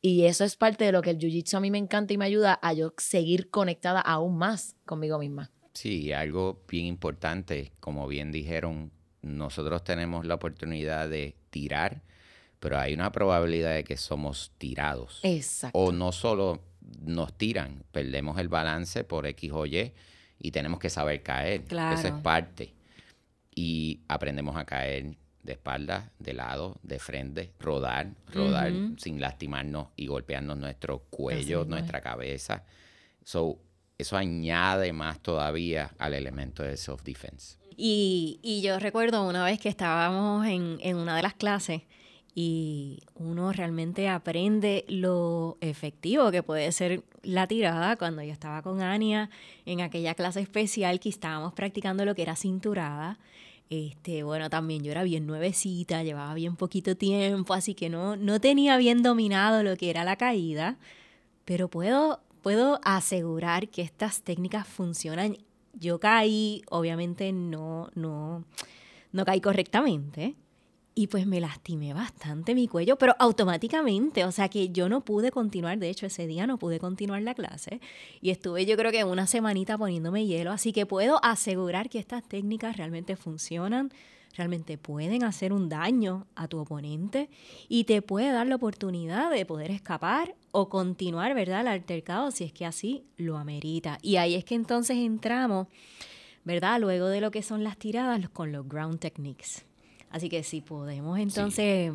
Y 0.00 0.24
eso 0.24 0.44
es 0.44 0.56
parte 0.56 0.84
de 0.84 0.92
lo 0.92 1.00
que 1.00 1.10
el 1.10 1.18
Jiu-Jitsu 1.18 1.56
a 1.56 1.60
mí 1.60 1.70
me 1.70 1.78
encanta 1.78 2.12
y 2.12 2.18
me 2.18 2.24
ayuda 2.24 2.58
a 2.60 2.72
yo 2.72 2.92
seguir 2.98 3.50
conectada 3.50 4.00
aún 4.00 4.36
más 4.36 4.74
conmigo 4.84 5.18
misma. 5.18 5.52
Sí, 5.74 6.12
algo 6.12 6.64
bien 6.68 6.86
importante, 6.86 7.72
como 7.78 8.08
bien 8.08 8.32
dijeron, 8.32 8.90
nosotros 9.22 9.84
tenemos 9.84 10.26
la 10.26 10.34
oportunidad 10.34 11.08
de 11.08 11.36
tirar, 11.50 12.02
pero 12.58 12.78
hay 12.78 12.94
una 12.94 13.12
probabilidad 13.12 13.74
de 13.74 13.84
que 13.84 13.96
somos 13.96 14.52
tirados. 14.58 15.20
Exacto. 15.22 15.78
O 15.78 15.92
no 15.92 16.10
solo 16.10 16.60
nos 17.00 17.36
tiran, 17.38 17.84
perdemos 17.92 18.38
el 18.38 18.48
balance 18.48 19.04
por 19.04 19.26
X 19.26 19.52
o 19.52 19.66
Y 19.66 19.92
y 20.40 20.50
tenemos 20.50 20.80
que 20.80 20.90
saber 20.90 21.22
caer. 21.22 21.64
Claro. 21.64 21.96
Eso 21.96 22.08
es 22.08 22.14
parte. 22.14 22.74
Y 23.54 24.00
aprendemos 24.08 24.56
a 24.56 24.64
caer 24.64 25.16
de 25.42 25.52
espalda, 25.52 26.12
de 26.18 26.34
lado, 26.34 26.76
de 26.82 26.98
frente, 26.98 27.52
rodar, 27.58 28.12
rodar 28.32 28.72
sin 28.98 29.20
lastimarnos 29.20 29.88
y 29.96 30.06
golpearnos 30.06 30.56
nuestro 30.56 31.00
cuello, 31.10 31.64
nuestra 31.64 32.00
cabeza. 32.00 32.64
So, 33.24 33.58
eso 33.98 34.16
añade 34.16 34.92
más 34.92 35.20
todavía 35.20 35.92
al 35.98 36.14
elemento 36.14 36.62
de 36.62 36.76
self-defense. 36.76 37.58
Y, 37.76 38.38
y, 38.42 38.62
yo 38.62 38.78
recuerdo 38.78 39.26
una 39.26 39.44
vez 39.44 39.58
que 39.58 39.68
estábamos 39.68 40.46
en, 40.46 40.78
en 40.80 40.96
una 40.96 41.16
de 41.16 41.22
las 41.22 41.34
clases 41.34 41.82
y 42.34 43.00
uno 43.14 43.52
realmente 43.52 44.08
aprende 44.08 44.84
lo 44.88 45.58
efectivo 45.60 46.30
que 46.30 46.42
puede 46.42 46.72
ser 46.72 47.02
la 47.22 47.46
tirada. 47.46 47.96
Cuando 47.96 48.22
yo 48.22 48.32
estaba 48.32 48.62
con 48.62 48.82
Ania 48.82 49.30
en 49.66 49.80
aquella 49.80 50.14
clase 50.14 50.40
especial 50.40 51.00
que 51.00 51.08
estábamos 51.08 51.52
practicando 51.52 52.04
lo 52.04 52.14
que 52.14 52.22
era 52.22 52.36
cinturada, 52.36 53.18
este, 53.72 54.22
bueno, 54.22 54.50
también 54.50 54.84
yo 54.84 54.90
era 54.90 55.02
bien 55.02 55.26
nuevecita, 55.26 56.02
llevaba 56.02 56.34
bien 56.34 56.56
poquito 56.56 56.94
tiempo, 56.94 57.54
así 57.54 57.74
que 57.74 57.88
no, 57.88 58.16
no 58.16 58.38
tenía 58.38 58.76
bien 58.76 59.02
dominado 59.02 59.62
lo 59.62 59.76
que 59.78 59.88
era 59.88 60.04
la 60.04 60.16
caída, 60.16 60.76
pero 61.46 61.68
puedo, 61.68 62.20
puedo 62.42 62.80
asegurar 62.84 63.70
que 63.70 63.80
estas 63.80 64.20
técnicas 64.20 64.68
funcionan. 64.68 65.38
Yo 65.72 65.98
caí, 66.00 66.60
obviamente 66.68 67.32
no, 67.32 67.88
no, 67.94 68.44
no 69.10 69.24
caí 69.24 69.40
correctamente, 69.40 70.34
y 70.94 71.06
pues 71.06 71.26
me 71.26 71.40
lastimé 71.40 71.94
bastante 71.94 72.54
mi 72.54 72.68
cuello, 72.68 72.96
pero 72.96 73.14
automáticamente, 73.18 74.24
o 74.24 74.32
sea 74.32 74.48
que 74.48 74.70
yo 74.70 74.88
no 74.88 75.00
pude 75.02 75.30
continuar, 75.30 75.78
de 75.78 75.88
hecho 75.88 76.06
ese 76.06 76.26
día 76.26 76.46
no 76.46 76.58
pude 76.58 76.78
continuar 76.78 77.22
la 77.22 77.34
clase 77.34 77.80
y 78.20 78.30
estuve 78.30 78.66
yo 78.66 78.76
creo 78.76 78.92
que 78.92 79.04
una 79.04 79.26
semanita 79.26 79.78
poniéndome 79.78 80.26
hielo, 80.26 80.52
así 80.52 80.72
que 80.72 80.84
puedo 80.84 81.24
asegurar 81.24 81.88
que 81.88 81.98
estas 81.98 82.22
técnicas 82.28 82.76
realmente 82.76 83.16
funcionan, 83.16 83.90
realmente 84.36 84.76
pueden 84.76 85.24
hacer 85.24 85.52
un 85.52 85.68
daño 85.68 86.26
a 86.34 86.48
tu 86.48 86.58
oponente 86.58 87.30
y 87.68 87.84
te 87.84 88.02
puede 88.02 88.30
dar 88.30 88.46
la 88.46 88.56
oportunidad 88.56 89.30
de 89.30 89.46
poder 89.46 89.70
escapar 89.70 90.34
o 90.50 90.68
continuar, 90.68 91.34
¿verdad? 91.34 91.62
El 91.62 91.68
altercado 91.68 92.30
si 92.30 92.44
es 92.44 92.52
que 92.52 92.66
así 92.66 93.04
lo 93.16 93.38
amerita. 93.38 93.98
Y 94.02 94.16
ahí 94.16 94.34
es 94.34 94.44
que 94.44 94.54
entonces 94.54 94.98
entramos, 94.98 95.68
¿verdad? 96.44 96.80
Luego 96.80 97.08
de 97.08 97.20
lo 97.20 97.30
que 97.30 97.42
son 97.42 97.64
las 97.64 97.78
tiradas 97.78 98.28
con 98.30 98.52
los 98.52 98.68
ground 98.68 98.98
techniques. 98.98 99.64
Así 100.12 100.28
que 100.28 100.42
si 100.42 100.60
podemos 100.60 101.18
entonces 101.18 101.92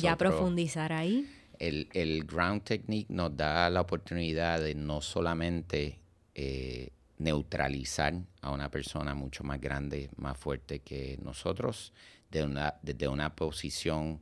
ya 0.00 0.16
profundizar 0.18 0.92
ahí. 0.92 1.30
El, 1.60 1.88
el, 1.92 2.24
ground 2.24 2.64
technique 2.64 3.12
nos 3.12 3.36
da 3.36 3.70
la 3.70 3.80
oportunidad 3.80 4.60
de 4.60 4.74
no 4.74 5.00
solamente 5.00 6.00
eh, 6.34 6.90
neutralizar 7.18 8.14
a 8.42 8.50
una 8.50 8.70
persona 8.70 9.14
mucho 9.14 9.44
más 9.44 9.60
grande, 9.60 10.10
más 10.16 10.36
fuerte 10.36 10.80
que 10.80 11.16
nosotros, 11.22 11.92
de 12.28 12.42
una, 12.42 12.74
desde 12.82 13.06
una 13.06 13.36
posición 13.36 14.20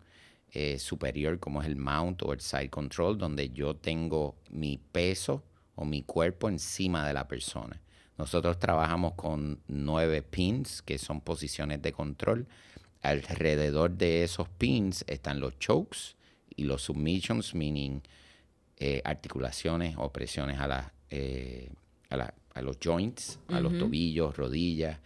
eh, 0.51 0.79
superior 0.79 1.39
como 1.41 1.63
es 1.63 1.69
el 1.69 1.77
mount 1.77 2.23
o 2.25 2.35
el 2.35 2.41
side 2.41 2.69
control, 2.69 3.17
donde 3.17 3.49
yo 3.49 3.75
tengo 3.75 4.37
mi 4.51 4.77
peso 4.77 5.43
o 5.75 5.87
mi 5.87 6.03
cuerpo 6.03 6.51
encima 6.51 7.07
de 7.09 7.15
la 7.15 7.27
persona. 7.27 7.81
Nosotros 8.19 8.59
trabajamos 8.59 9.15
con 9.15 9.61
nueve 9.69 10.23
pins, 10.23 10.83
que 10.83 10.99
son 10.99 11.23
posiciones 11.23 11.81
de 11.81 11.93
control, 11.93 12.47
alrededor 13.03 13.91
de 13.91 14.23
esos 14.23 14.49
pins 14.49 15.05
están 15.09 15.41
los 15.41 15.59
chokes 15.59 16.17
y 16.57 16.65
los 16.65 16.83
submissions, 16.83 17.55
meaning 17.55 18.01
eh, 18.79 19.03
articulaciones 19.05 19.97
o 19.99 20.13
presiones 20.13 20.59
a, 20.59 20.93
eh, 21.11 21.69
a, 22.11 22.63
los 22.63 22.79
joints, 22.79 23.39
a 23.49 23.61
los 23.61 23.77
tobillos, 23.79 24.37
rodillas. 24.37 24.99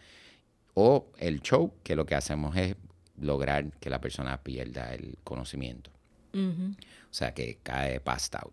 O 0.74 1.06
el 1.18 1.40
choke, 1.40 1.74
que 1.82 1.96
lo 1.96 2.04
que 2.04 2.14
hacemos 2.14 2.54
es 2.56 2.76
lograr 3.18 3.72
que 3.80 3.88
la 3.88 4.00
persona 4.00 4.42
pierda 4.42 4.94
el 4.94 5.16
conocimiento. 5.24 5.90
O 6.34 7.14
sea, 7.14 7.32
que 7.32 7.58
cae 7.62 7.98
passed 8.00 8.38
out. 8.38 8.52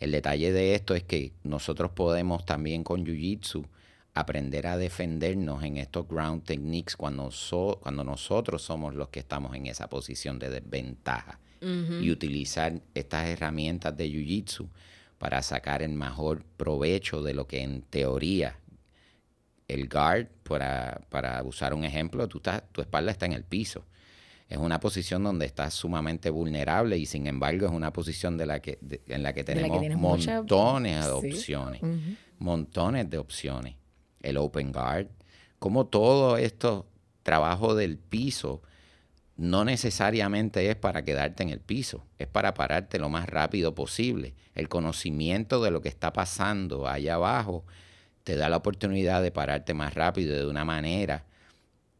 El 0.00 0.10
detalle 0.10 0.52
de 0.52 0.74
esto 0.74 0.94
es 0.94 1.04
que 1.04 1.32
nosotros 1.44 1.92
podemos 1.92 2.44
también 2.44 2.82
con 2.82 3.04
Jiu-Jitsu 3.04 3.64
aprender 4.18 4.66
a 4.66 4.76
defendernos 4.76 5.62
en 5.62 5.76
estos 5.76 6.08
ground 6.08 6.42
techniques 6.42 6.96
cuando, 6.96 7.30
cuando 7.80 8.04
nosotros 8.04 8.62
somos 8.62 8.94
los 8.94 9.08
que 9.08 9.20
estamos 9.20 9.54
en 9.54 9.66
esa 9.66 9.88
posición 9.88 10.38
de 10.38 10.50
desventaja 10.50 11.38
y 11.60 12.12
utilizar 12.12 12.80
estas 12.94 13.26
herramientas 13.26 13.96
de 13.96 14.08
Jiu-Jitsu 14.08 14.68
para 15.18 15.42
sacar 15.42 15.82
el 15.82 15.90
mejor 15.90 16.44
provecho 16.56 17.20
de 17.22 17.34
lo 17.34 17.48
que 17.48 17.62
en 17.62 17.82
teoría 17.82 18.56
el 19.66 19.88
guard, 19.88 20.28
para, 20.44 21.00
para 21.10 21.42
usar 21.42 21.74
un 21.74 21.84
ejemplo, 21.84 22.28
tú 22.28 22.38
estás, 22.38 22.62
tu 22.70 22.80
espalda 22.80 23.10
está 23.10 23.26
en 23.26 23.32
el 23.32 23.42
piso. 23.42 23.84
Es 24.48 24.56
una 24.56 24.80
posición 24.80 25.24
donde 25.24 25.46
estás 25.46 25.74
sumamente 25.74 26.30
vulnerable 26.30 26.96
y 26.96 27.06
sin 27.06 27.26
embargo 27.26 27.66
es 27.66 27.72
una 27.72 27.92
posición 27.92 28.38
de 28.38 28.46
la 28.46 28.60
que, 28.60 28.78
en 29.08 29.22
la 29.22 29.32
que 29.32 29.42
tenemos 29.44 29.96
montones 29.96 31.04
de 31.04 31.10
opciones. 31.10 31.82
Montones 32.38 33.10
de 33.10 33.18
opciones 33.18 33.74
el 34.22 34.36
open 34.36 34.72
guard, 34.72 35.08
como 35.58 35.86
todo 35.86 36.36
esto 36.36 36.86
trabajo 37.22 37.74
del 37.74 37.98
piso 37.98 38.62
no 39.36 39.64
necesariamente 39.64 40.68
es 40.68 40.74
para 40.74 41.04
quedarte 41.04 41.44
en 41.44 41.50
el 41.50 41.60
piso, 41.60 42.04
es 42.18 42.26
para 42.26 42.54
pararte 42.54 42.98
lo 42.98 43.08
más 43.08 43.28
rápido 43.28 43.72
posible. 43.72 44.34
El 44.54 44.68
conocimiento 44.68 45.62
de 45.62 45.70
lo 45.70 45.80
que 45.80 45.88
está 45.88 46.12
pasando 46.12 46.88
allá 46.88 47.14
abajo 47.14 47.64
te 48.24 48.34
da 48.34 48.48
la 48.48 48.56
oportunidad 48.56 49.22
de 49.22 49.30
pararte 49.30 49.74
más 49.74 49.94
rápido 49.94 50.36
de 50.36 50.46
una 50.46 50.64
manera 50.64 51.24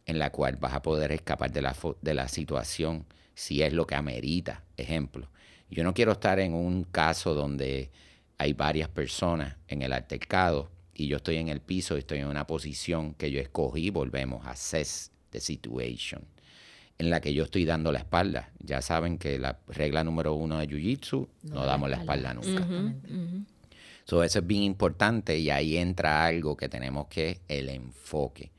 en 0.04 0.18
la 0.18 0.32
cual 0.32 0.56
vas 0.56 0.74
a 0.74 0.82
poder 0.82 1.12
escapar 1.12 1.52
de 1.52 1.62
la, 1.62 1.76
de 2.02 2.14
la 2.14 2.26
situación 2.26 3.06
si 3.34 3.62
es 3.62 3.72
lo 3.72 3.86
que 3.86 3.94
amerita. 3.94 4.64
Ejemplo, 4.76 5.28
yo 5.70 5.84
no 5.84 5.94
quiero 5.94 6.12
estar 6.12 6.40
en 6.40 6.54
un 6.54 6.82
caso 6.82 7.34
donde 7.34 7.92
hay 8.36 8.52
varias 8.52 8.88
personas 8.88 9.56
en 9.68 9.82
el 9.82 9.92
altercado 9.92 10.70
y 10.98 11.06
yo 11.06 11.18
estoy 11.18 11.36
en 11.36 11.48
el 11.48 11.60
piso 11.60 11.94
y 11.94 12.00
estoy 12.00 12.18
en 12.18 12.26
una 12.26 12.46
posición 12.48 13.14
que 13.14 13.30
yo 13.30 13.40
escogí, 13.40 13.88
volvemos 13.90 14.44
a 14.44 14.50
assess 14.50 15.12
the 15.30 15.40
situation, 15.40 16.24
en 16.98 17.08
la 17.08 17.20
que 17.20 17.32
yo 17.32 17.44
estoy 17.44 17.64
dando 17.64 17.92
la 17.92 18.00
espalda. 18.00 18.50
Ya 18.58 18.82
saben 18.82 19.16
que 19.16 19.38
la 19.38 19.60
regla 19.68 20.02
número 20.02 20.34
uno 20.34 20.58
de 20.58 20.66
Jiu-Jitsu, 20.66 21.28
no, 21.44 21.64
damos 21.64 21.88
la 21.88 21.98
espalda, 21.98 22.34
nunca. 22.34 22.66
eso 24.04 24.22
es 24.24 24.46
bien 24.46 24.64
importante 24.64 25.38
y 25.38 25.50
ahí 25.50 25.76
entra 25.76 26.24
algo 26.24 26.56
que 26.56 26.68
tenemos 26.68 27.06
que, 27.06 27.42
el 27.46 27.68
enfoque. 27.68 28.50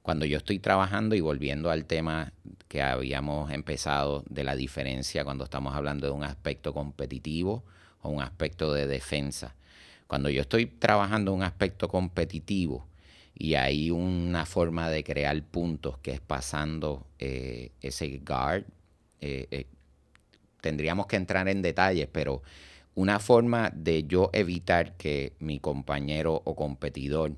Cuando 0.00 0.24
yo 0.24 0.38
estoy 0.38 0.60
trabajando 0.60 1.14
y 1.14 1.20
volviendo 1.20 1.70
al 1.70 1.84
tema 1.84 2.32
que 2.68 2.80
habíamos 2.80 3.50
empezado 3.50 4.24
de 4.30 4.44
la 4.44 4.56
diferencia 4.56 5.24
cuando 5.24 5.44
estamos 5.44 5.74
hablando 5.74 6.06
de 6.06 6.12
un 6.14 6.24
aspecto 6.24 6.72
competitivo 6.72 7.64
o 8.00 8.08
un 8.08 8.22
aspecto 8.22 8.72
de 8.72 8.86
defensa 8.86 9.54
cuando 10.12 10.28
yo 10.28 10.42
estoy 10.42 10.66
trabajando 10.66 11.32
un 11.32 11.42
aspecto 11.42 11.88
competitivo 11.88 12.86
y 13.34 13.54
hay 13.54 13.90
una 13.90 14.44
forma 14.44 14.90
de 14.90 15.02
crear 15.02 15.42
puntos 15.42 15.96
que 16.02 16.10
es 16.10 16.20
pasando 16.20 17.06
eh, 17.18 17.70
ese 17.80 18.20
guard, 18.22 18.64
eh, 19.22 19.46
eh, 19.50 19.66
tendríamos 20.60 21.06
que 21.06 21.16
entrar 21.16 21.48
en 21.48 21.62
detalles, 21.62 22.08
pero 22.12 22.42
una 22.94 23.20
forma 23.20 23.70
de 23.74 24.04
yo 24.04 24.28
evitar 24.34 24.98
que 24.98 25.32
mi 25.38 25.60
compañero 25.60 26.42
o 26.44 26.54
competidor 26.54 27.32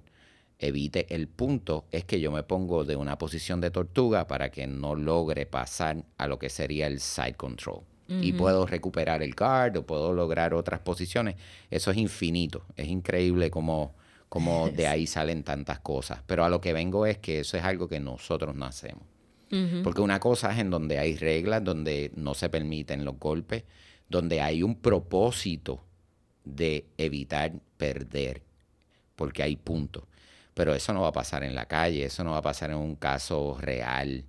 evite 0.59 1.15
el 1.15 1.29
punto 1.29 1.85
es 1.93 2.05
que 2.05 2.19
yo 2.19 2.33
me 2.33 2.43
pongo 2.43 2.85
de 2.85 2.97
una 2.97 3.19
posición 3.19 3.61
de 3.61 3.71
tortuga 3.71 4.27
para 4.27 4.51
que 4.51 4.67
no 4.67 4.97
logre 4.97 5.47
pasar 5.47 6.05
a 6.19 6.27
lo 6.27 6.41
que 6.41 6.49
sería 6.49 6.89
el 6.89 6.99
side 6.99 7.35
control 7.35 7.94
y 8.21 8.33
puedo 8.33 8.67
recuperar 8.67 9.23
el 9.23 9.35
card 9.35 9.77
o 9.77 9.87
puedo 9.87 10.13
lograr 10.13 10.55
otras 10.55 10.81
posiciones. 10.81 11.37
Eso 11.71 11.91
es 11.91 11.97
infinito. 11.97 12.65
Es 12.77 12.89
increíble 12.89 13.51
como, 13.51 13.95
como 14.29 14.69
de 14.71 14.87
ahí 14.89 15.07
salen 15.07 15.43
tantas 15.43 15.81
cosas. 15.81 16.21
Pero 16.27 16.45
a 16.45 16.49
lo 16.49 16.61
que 16.61 16.73
vengo 16.73 17.07
es 17.07 17.19
que 17.19 17.41
eso 17.41 17.57
es 17.57 17.65
algo 17.65 17.89
que 17.89 18.01
nosotros 18.01 18.55
no 18.55 18.67
hacemos. 18.67 19.03
Porque 19.85 20.01
una 20.01 20.19
cosa 20.19 20.53
es 20.53 20.59
en 20.59 20.69
donde 20.69 20.99
hay 20.99 21.17
reglas, 21.17 21.63
donde 21.63 22.11
no 22.17 22.35
se 22.35 22.49
permiten 22.49 23.05
los 23.05 23.21
golpes, 23.21 23.63
donde 24.09 24.41
hay 24.41 24.65
un 24.65 24.75
propósito 24.75 25.85
de 26.45 26.87
evitar 26.99 27.53
perder, 27.77 28.43
porque 29.15 29.45
hay 29.45 29.55
puntos. 29.55 30.05
Pero 30.55 30.75
eso 30.75 30.93
no 30.93 31.03
va 31.03 31.09
a 31.09 31.13
pasar 31.13 31.45
en 31.45 31.55
la 31.55 31.67
calle, 31.67 32.05
eso 32.05 32.25
no 32.25 32.33
va 32.33 32.39
a 32.39 32.43
pasar 32.43 32.71
en 32.71 32.79
un 32.79 32.97
caso 32.97 33.57
real 33.61 34.25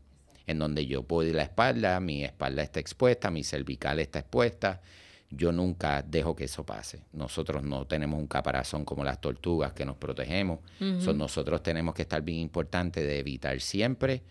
en 0.48 0.60
donde 0.60 0.86
yo 0.86 1.04
puedo 1.04 1.28
ir 1.28 1.36
la 1.36 1.44
espalda, 1.44 2.00
mi 2.00 2.24
espalda 2.24 2.64
está 2.64 2.80
expuesta, 2.80 3.32
mi 3.32 3.44
cervical 3.44 4.00
está 4.00 4.20
expuesta. 4.20 4.82
Yo 5.30 5.52
nunca 5.52 6.02
dejo 6.04 6.36
que 6.36 6.46
eso 6.46 6.66
pase. 6.66 7.04
Nosotros 7.12 7.64
no 7.64 7.88
tenemos 7.88 8.20
un 8.20 8.28
caparazón 8.28 8.86
como 8.86 9.04
las 9.04 9.20
tortugas 9.20 9.74
que 9.74 9.86
nos 9.86 9.98
protegemos. 9.98 10.60
nosotros 10.80 11.64
tenemos 11.64 11.96
que 11.96 12.04
estar 12.04 12.22
bien 12.22 12.40
importante 12.40 13.04
de 13.04 13.20
evitar 13.20 13.60
siempre 13.60 14.24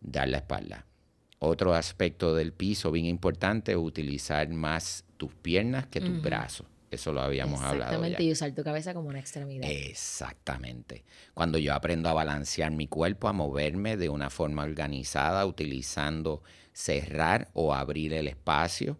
dar 0.00 0.28
la 0.28 0.38
espalda. 0.38 0.86
Otro 1.38 1.74
aspecto 1.74 2.34
del 2.34 2.52
piso 2.52 2.90
bien 2.90 3.06
importante 3.06 3.72
es 3.72 3.78
utilizar 3.78 4.48
más 4.50 5.04
tus 5.16 5.34
piernas 5.34 5.86
que 5.86 6.00
tus 6.00 6.22
brazos. 6.22 6.66
Eso 6.94 7.12
lo 7.12 7.20
habíamos 7.20 7.60
hablado. 7.60 7.92
Exactamente, 7.92 8.22
y 8.22 8.32
usar 8.32 8.52
tu 8.52 8.62
cabeza 8.62 8.94
como 8.94 9.08
una 9.08 9.20
extremidad. 9.20 9.68
Exactamente. 9.70 11.04
Cuando 11.34 11.58
yo 11.58 11.74
aprendo 11.74 12.08
a 12.08 12.12
balancear 12.12 12.70
mi 12.72 12.86
cuerpo, 12.86 13.28
a 13.28 13.32
moverme 13.32 13.96
de 13.96 14.08
una 14.08 14.30
forma 14.30 14.62
organizada, 14.62 15.46
utilizando 15.46 16.42
cerrar 16.72 17.48
o 17.52 17.74
abrir 17.74 18.12
el 18.14 18.28
espacio 18.28 18.98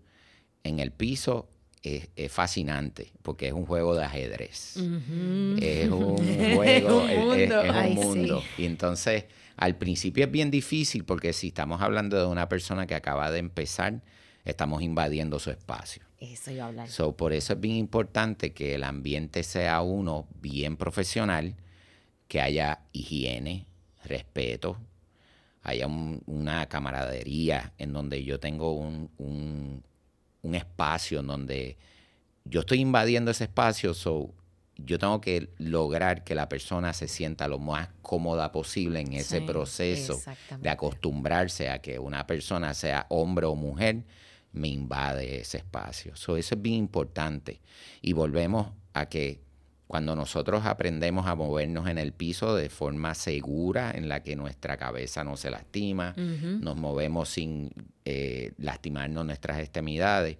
en 0.62 0.78
el 0.78 0.92
piso, 0.92 1.48
es, 1.84 2.32
fascinante 2.32 3.12
porque 3.22 3.48
es 3.48 3.52
un 3.52 3.66
juego 3.66 3.94
de 3.94 4.04
ajedrez. 4.04 4.76
Es 4.76 5.90
un 5.90 6.16
juego, 6.54 7.06
es, 7.34 7.52
un 7.52 7.94
mundo. 7.94 8.42
Y 8.56 8.64
entonces, 8.64 9.24
al 9.56 9.76
principio 9.76 10.24
es 10.24 10.30
bien 10.30 10.50
difícil 10.50 11.04
porque 11.04 11.32
si 11.32 11.48
estamos 11.48 11.82
hablando 11.82 12.18
de 12.18 12.26
una 12.26 12.48
persona 12.48 12.86
que 12.86 12.94
acaba 12.94 13.30
de 13.30 13.38
empezar, 13.38 14.00
estamos 14.44 14.82
invadiendo 14.82 15.38
su 15.38 15.50
espacio. 15.50 16.02
Eso 16.18 16.50
iba 16.50 16.64
a 16.64 16.68
hablar. 16.68 16.88
por 17.16 17.32
eso 17.32 17.52
es 17.54 17.60
bien 17.60 17.76
importante 17.76 18.52
que 18.52 18.74
el 18.74 18.84
ambiente 18.84 19.42
sea 19.42 19.80
uno 19.82 20.26
bien 20.40 20.76
profesional, 20.76 21.54
que 22.28 22.40
haya 22.40 22.80
higiene, 22.92 23.66
respeto, 24.04 24.78
haya 25.62 25.86
una 25.86 26.66
camaradería 26.66 27.72
en 27.78 27.92
donde 27.92 28.22
yo 28.22 28.38
tengo 28.38 28.72
un, 28.72 29.10
un, 29.18 30.54
espacio 30.54 31.20
en 31.20 31.26
donde 31.26 31.78
yo 32.44 32.60
estoy 32.60 32.80
invadiendo 32.80 33.30
ese 33.30 33.44
espacio, 33.44 33.94
so 33.94 34.30
yo 34.76 34.98
tengo 34.98 35.20
que 35.22 35.48
lograr 35.56 36.22
que 36.22 36.34
la 36.34 36.50
persona 36.50 36.92
se 36.92 37.08
sienta 37.08 37.48
lo 37.48 37.58
más 37.58 37.88
cómoda 38.02 38.52
posible 38.52 39.00
en 39.00 39.14
ese 39.14 39.40
proceso 39.40 40.20
de 40.60 40.68
acostumbrarse 40.68 41.70
a 41.70 41.80
que 41.80 41.98
una 41.98 42.26
persona 42.26 42.74
sea 42.74 43.06
hombre 43.08 43.46
o 43.46 43.54
mujer 43.54 44.04
me 44.54 44.68
invade 44.68 45.40
ese 45.40 45.58
espacio. 45.58 46.14
eso 46.14 46.36
es 46.36 46.62
bien 46.62 46.76
importante. 46.76 47.60
Y 48.00 48.12
volvemos 48.12 48.68
a 48.94 49.06
que 49.06 49.42
cuando 49.86 50.16
nosotros 50.16 50.64
aprendemos 50.64 51.26
a 51.26 51.34
movernos 51.34 51.88
en 51.88 51.98
el 51.98 52.12
piso 52.12 52.54
de 52.54 52.70
forma 52.70 53.14
segura, 53.14 53.90
en 53.90 54.08
la 54.08 54.22
que 54.22 54.34
nuestra 54.34 54.76
cabeza 54.76 55.24
no 55.24 55.36
se 55.36 55.50
lastima, 55.50 56.14
nos 56.16 56.76
movemos 56.76 57.28
sin 57.28 57.70
eh, 58.04 58.52
lastimarnos 58.58 59.26
nuestras 59.26 59.58
extremidades, 59.58 60.38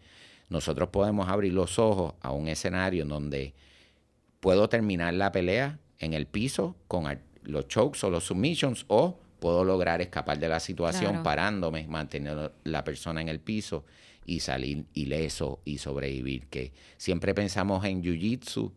nosotros 0.49 0.89
podemos 0.89 1.29
abrir 1.29 1.53
los 1.53 1.79
ojos 1.79 2.15
a 2.21 2.31
un 2.31 2.49
escenario 2.49 3.03
en 3.03 3.09
donde 3.09 3.55
puedo 4.41 4.69
terminar 4.69 5.13
la 5.15 5.33
pelea 5.33 5.79
en 5.99 6.15
el 6.15 6.27
piso 6.27 6.77
con 6.89 7.07
los 7.43 7.69
chokes 7.69 8.05
o 8.05 8.11
los 8.11 8.25
submissions 8.25 8.85
o 8.89 9.19
puedo 9.45 9.63
lograr 9.63 10.01
escapar 10.01 10.39
de 10.39 10.49
la 10.49 10.59
situación 10.59 11.23
parándome, 11.23 11.87
manteniendo 11.87 12.55
la 12.65 12.83
persona 12.83 13.21
en 13.21 13.29
el 13.29 13.41
piso 13.41 13.85
y 14.25 14.41
salir 14.41 14.87
ileso 14.95 15.61
y 15.67 15.77
sobrevivir. 15.77 16.47
Que 16.47 16.73
siempre 16.97 17.35
pensamos 17.35 17.85
en 17.85 18.03
Jiu-Jitsu 18.03 18.73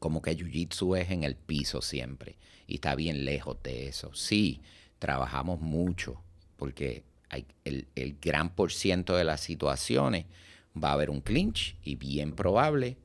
como 0.00 0.22
que 0.22 0.38
Jiu-Jitsu 0.38 0.98
es 0.98 1.10
en 1.10 1.22
el 1.22 1.36
piso 1.36 1.82
siempre 1.82 2.38
y 2.66 2.76
está 2.76 2.94
bien 2.94 3.26
lejos 3.26 3.58
de 3.62 3.88
eso. 3.88 4.14
Sí, 4.14 4.62
trabajamos 4.98 5.60
mucho 5.60 6.18
porque 6.56 7.04
hay 7.28 7.44
el, 7.66 7.86
el 7.94 8.16
gran 8.18 8.54
por 8.54 8.72
ciento 8.72 9.14
de 9.18 9.24
las 9.24 9.42
situaciones 9.42 10.24
va 10.82 10.92
a 10.92 10.94
haber 10.94 11.10
un 11.10 11.20
clinch 11.20 11.76
y 11.82 11.96
bien 11.96 12.32
probable 12.32 12.96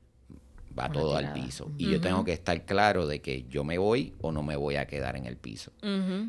va 0.78 0.92
todo 0.92 1.16
al 1.16 1.34
piso. 1.34 1.72
Y 1.78 1.92
yo 1.92 2.02
tengo 2.02 2.24
que 2.24 2.34
estar 2.34 2.66
claro 2.66 3.08
de 3.08 3.22
que 3.22 3.46
yo 3.50 3.64
me 3.64 3.78
voy 3.78 4.14
o 4.22 4.32
no 4.32 4.44
me 4.44 4.56
voy 4.56 4.76
a 4.76 4.88
quedar 4.88 5.16
en 5.16 5.26
el 5.26 5.38
piso. 5.38 5.72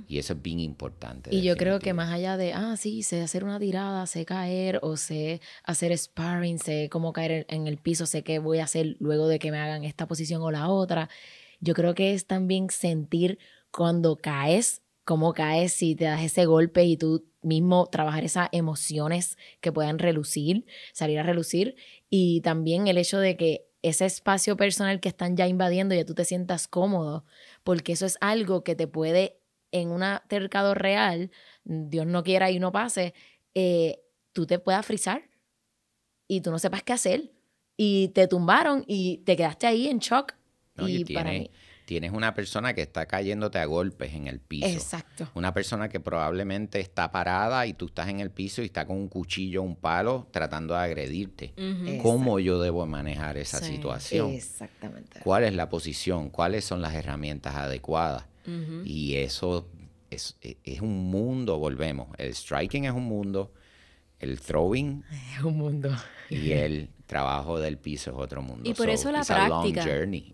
Y 0.09 0.19
eso 0.19 0.35
es 0.35 0.43
bien 0.43 0.61
importante. 0.61 1.35
Y 1.35 1.43
yo 1.43 1.57
creo 1.57 1.79
que 1.79 1.93
más 1.93 2.13
allá 2.13 2.37
de, 2.37 2.53
ah, 2.53 2.77
sí, 2.77 3.03
sé 3.03 3.23
hacer 3.23 3.45
una 3.45 3.59
tirada, 3.59 4.07
sé 4.07 4.25
caer 4.25 4.81
o 4.83 4.97
sé 4.97 5.41
hacer 5.65 5.97
sparring, 5.97 6.59
sé 6.59 6.89
cómo 6.91 7.13
caer 7.13 7.47
en 7.49 7.67
el 7.67 7.79
piso, 7.79 8.07
sé 8.07 8.23
qué 8.23 8.39
voy 8.39 8.59
a 8.59 8.65
hacer 8.65 8.97
luego 8.99 9.29
de 9.29 9.39
que 9.39 9.51
me 9.51 9.59
hagan 9.59 9.85
esta 9.85 10.07
posición 10.07 10.43
o 10.43 10.51
la 10.51 10.69
otra. 10.69 11.09
Yo 11.61 11.75
creo 11.75 11.95
que 11.95 12.15
es 12.15 12.27
también 12.27 12.71
sentir 12.71 13.39
cuando 13.71 14.17
caes, 14.17 14.83
cómo 15.05 15.33
caes, 15.33 15.73
si 15.73 15.95
te 15.95 16.05
das 16.05 16.23
ese 16.23 16.47
golpe 16.47 16.85
y 16.85 16.97
tú 16.97 17.27
mismo 17.43 17.87
trabajar 17.87 18.25
esas 18.25 18.49
emociones 18.53 19.39
que 19.61 19.73
puedan 19.73 19.99
relucir, 19.99 20.67
salir 20.93 21.19
a 21.19 21.23
relucir. 21.23 21.77
Y 22.09 22.41
también 22.43 22.87
el 22.89 22.99
hecho 22.99 23.19
de 23.19 23.37
que 23.37 23.67
ese 23.83 24.07
espacio 24.07 24.57
personal 24.57 25.01
que 25.01 25.09
están 25.09 25.37
ya 25.37 25.47
invadiendo, 25.47 25.95
ya 25.95 26.05
tú 26.05 26.15
te 26.15 26.25
sientas 26.25 26.69
cómodo, 26.69 27.25
porque 27.65 27.93
eso 27.93 28.07
es 28.07 28.19
algo 28.21 28.63
que 28.63 28.75
te 28.75 28.87
puede, 28.87 29.39
en 29.73 29.91
un 29.91 30.03
tercado 30.29 30.75
real, 30.75 31.31
Dios 31.65 32.07
no 32.07 32.23
quiera 32.23 32.51
y 32.51 32.59
no 32.59 32.73
pase, 32.73 33.15
eh, 33.55 34.01
tú 34.33 34.47
te 34.47 34.59
puedas 34.59 34.85
frizar 34.85 35.23
y 36.29 36.41
tú 36.41 36.51
no 36.51 36.59
sepas 36.59 36.83
qué 36.83 36.93
hacer 36.93 37.33
y 37.77 38.09
te 38.09 38.29
tumbaron 38.29 38.85
y 38.87 39.19
te 39.19 39.37
quedaste 39.37 39.67
ahí 39.67 39.89
en 39.89 39.99
shock. 39.99 40.35
y 40.79 41.05
para 41.13 41.31
mí, 41.31 41.51
tienes 41.91 42.13
una 42.13 42.35
persona 42.35 42.73
que 42.73 42.83
está 42.83 43.07
cayéndote 43.07 43.59
a 43.59 43.65
golpes 43.65 44.15
en 44.15 44.29
el 44.29 44.39
piso. 44.39 44.69
Exacto. 44.69 45.29
Una 45.35 45.53
persona 45.53 45.89
que 45.89 45.99
probablemente 45.99 46.79
está 46.79 47.11
parada 47.11 47.67
y 47.67 47.73
tú 47.73 47.87
estás 47.87 48.09
en 48.09 48.21
el 48.21 48.31
piso 48.31 48.63
y 48.63 48.67
está 48.67 48.87
con 48.87 48.97
un 48.97 49.09
cuchillo, 49.09 49.61
un 49.61 49.75
palo, 49.75 50.29
tratando 50.31 50.75
de 50.75 50.81
agredirte. 50.83 51.53
¿Cómo 52.01 52.39
yo 52.39 52.61
debo 52.61 52.87
manejar 52.87 53.39
esa 53.39 53.59
situación? 53.59 54.31
Exactamente. 54.31 55.19
¿Cuál 55.25 55.43
es 55.43 55.53
la 55.53 55.69
posición? 55.69 56.31
¿Cuáles 56.31 56.65
son 56.65 56.81
las 56.81 56.95
herramientas 56.95 57.57
adecuadas? 57.57 58.25
Y 58.85 59.17
eso 59.17 59.69
es, 60.11 60.37
es 60.41 60.81
un 60.81 61.11
mundo, 61.11 61.59
volvemos. 61.59 62.07
El 62.19 62.37
striking 62.37 62.85
es 62.85 62.93
un 62.93 63.07
mundo, 63.07 63.53
el 64.21 64.39
throwing 64.39 65.03
es 65.37 65.43
un 65.43 65.59
mundo. 65.59 65.93
Y 66.29 66.53
el 66.53 66.91
trabajo 67.11 67.59
del 67.59 67.77
piso 67.77 68.13
es 68.13 68.17
otro 68.17 68.41
mundo. 68.41 68.63
Y 68.71 68.75
por 68.75 68.89
eso 68.89 69.11
la 69.11 69.25
práctica. 69.25 69.85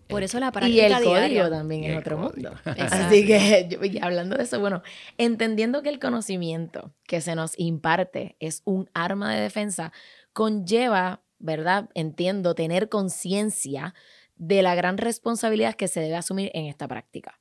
Por 0.07 0.23
eso 0.23 0.39
la 0.39 0.51
práctica. 0.51 0.75
Y 0.75 0.79
el 0.79 1.03
código 1.03 1.49
también 1.49 1.83
es 1.85 1.97
otro 1.97 2.17
mundo. 2.17 2.51
Así 2.65 3.25
que, 3.25 3.99
hablando 4.01 4.37
de 4.37 4.43
eso, 4.43 4.59
bueno, 4.59 4.83
entendiendo 5.17 5.81
que 5.81 5.89
el 5.89 5.99
conocimiento 5.99 6.93
que 7.05 7.19
se 7.19 7.35
nos 7.35 7.57
imparte 7.59 8.37
es 8.39 8.61
un 8.63 8.89
arma 8.93 9.33
de 9.33 9.41
defensa, 9.41 9.91
conlleva 10.33 11.23
¿verdad? 11.39 11.89
Entiendo 11.93 12.55
tener 12.55 12.89
conciencia 12.89 13.93
de 14.35 14.61
la 14.61 14.75
gran 14.75 14.97
responsabilidad 14.97 15.75
que 15.75 15.87
se 15.87 15.99
debe 15.99 16.15
asumir 16.15 16.51
en 16.53 16.65
esta 16.65 16.87
práctica, 16.87 17.39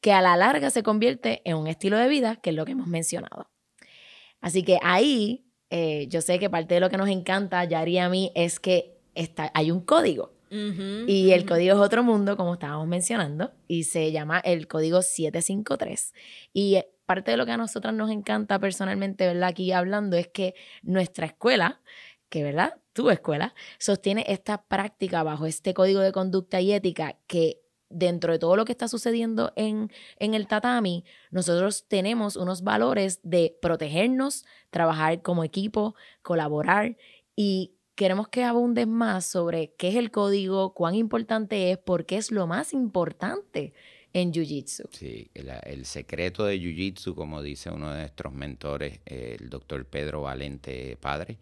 que 0.00 0.12
a 0.12 0.22
la 0.22 0.36
larga 0.36 0.70
se 0.70 0.82
convierte 0.82 1.42
en 1.44 1.56
un 1.56 1.66
estilo 1.66 1.96
de 1.96 2.08
vida, 2.08 2.36
que 2.36 2.50
es 2.50 2.56
lo 2.56 2.64
que 2.64 2.72
hemos 2.72 2.86
mencionado. 2.86 3.50
Así 4.40 4.62
que 4.62 4.78
ahí, 4.82 5.46
eh, 5.74 6.06
yo 6.08 6.20
sé 6.20 6.38
que 6.38 6.50
parte 6.50 6.74
de 6.74 6.80
lo 6.80 6.90
que 6.90 6.98
nos 6.98 7.08
encanta, 7.08 7.64
Yari 7.64 7.92
y 7.92 7.98
a 7.98 8.10
mí, 8.10 8.30
es 8.34 8.60
que 8.60 8.94
está, 9.14 9.50
hay 9.54 9.70
un 9.70 9.80
código. 9.80 10.34
y 10.50 11.30
el 11.30 11.46
código 11.46 11.76
es 11.76 11.80
otro 11.80 12.02
mundo, 12.02 12.36
como 12.36 12.52
estábamos 12.52 12.86
mencionando, 12.86 13.52
y 13.68 13.84
se 13.84 14.12
llama 14.12 14.38
el 14.40 14.68
código 14.68 15.00
753. 15.00 16.12
Y 16.52 16.74
eh, 16.74 16.90
parte 17.06 17.30
de 17.30 17.38
lo 17.38 17.46
que 17.46 17.52
a 17.52 17.56
nosotras 17.56 17.94
nos 17.94 18.10
encanta 18.10 18.58
personalmente, 18.58 19.26
¿verdad? 19.26 19.48
Aquí 19.48 19.72
hablando, 19.72 20.18
es 20.18 20.28
que 20.28 20.54
nuestra 20.82 21.24
escuela, 21.24 21.80
que, 22.28 22.42
¿verdad? 22.42 22.74
Tu 22.92 23.08
escuela, 23.08 23.54
sostiene 23.78 24.26
esta 24.28 24.64
práctica 24.64 25.22
bajo 25.22 25.46
este 25.46 25.72
código 25.72 26.00
de 26.00 26.12
conducta 26.12 26.60
y 26.60 26.74
ética 26.74 27.16
que 27.26 27.61
dentro 27.92 28.32
de 28.32 28.38
todo 28.38 28.56
lo 28.56 28.64
que 28.64 28.72
está 28.72 28.88
sucediendo 28.88 29.52
en, 29.56 29.90
en 30.18 30.34
el 30.34 30.46
tatami, 30.46 31.04
nosotros 31.30 31.86
tenemos 31.88 32.36
unos 32.36 32.62
valores 32.62 33.20
de 33.22 33.56
protegernos, 33.60 34.44
trabajar 34.70 35.22
como 35.22 35.44
equipo, 35.44 35.94
colaborar 36.22 36.96
y 37.36 37.74
queremos 37.94 38.28
que 38.28 38.44
abundes 38.44 38.86
más 38.86 39.26
sobre 39.26 39.74
qué 39.76 39.88
es 39.88 39.96
el 39.96 40.10
código, 40.10 40.74
cuán 40.74 40.94
importante 40.94 41.70
es, 41.70 41.78
porque 41.78 42.16
es 42.16 42.30
lo 42.30 42.46
más 42.46 42.72
importante 42.72 43.74
en 44.12 44.32
Jiu-Jitsu. 44.32 44.88
Sí, 44.92 45.30
el, 45.34 45.86
secreto 45.86 46.44
de 46.44 46.58
Jiu-Jitsu, 46.58 47.14
como 47.14 47.42
dice 47.42 47.70
uno 47.70 47.92
de 47.92 48.00
nuestros 48.00 48.32
mentores, 48.32 49.00
el 49.06 49.48
doctor 49.48 49.84
Pedro 49.86 50.22
Valente 50.22 50.96
Padre, 51.00 51.38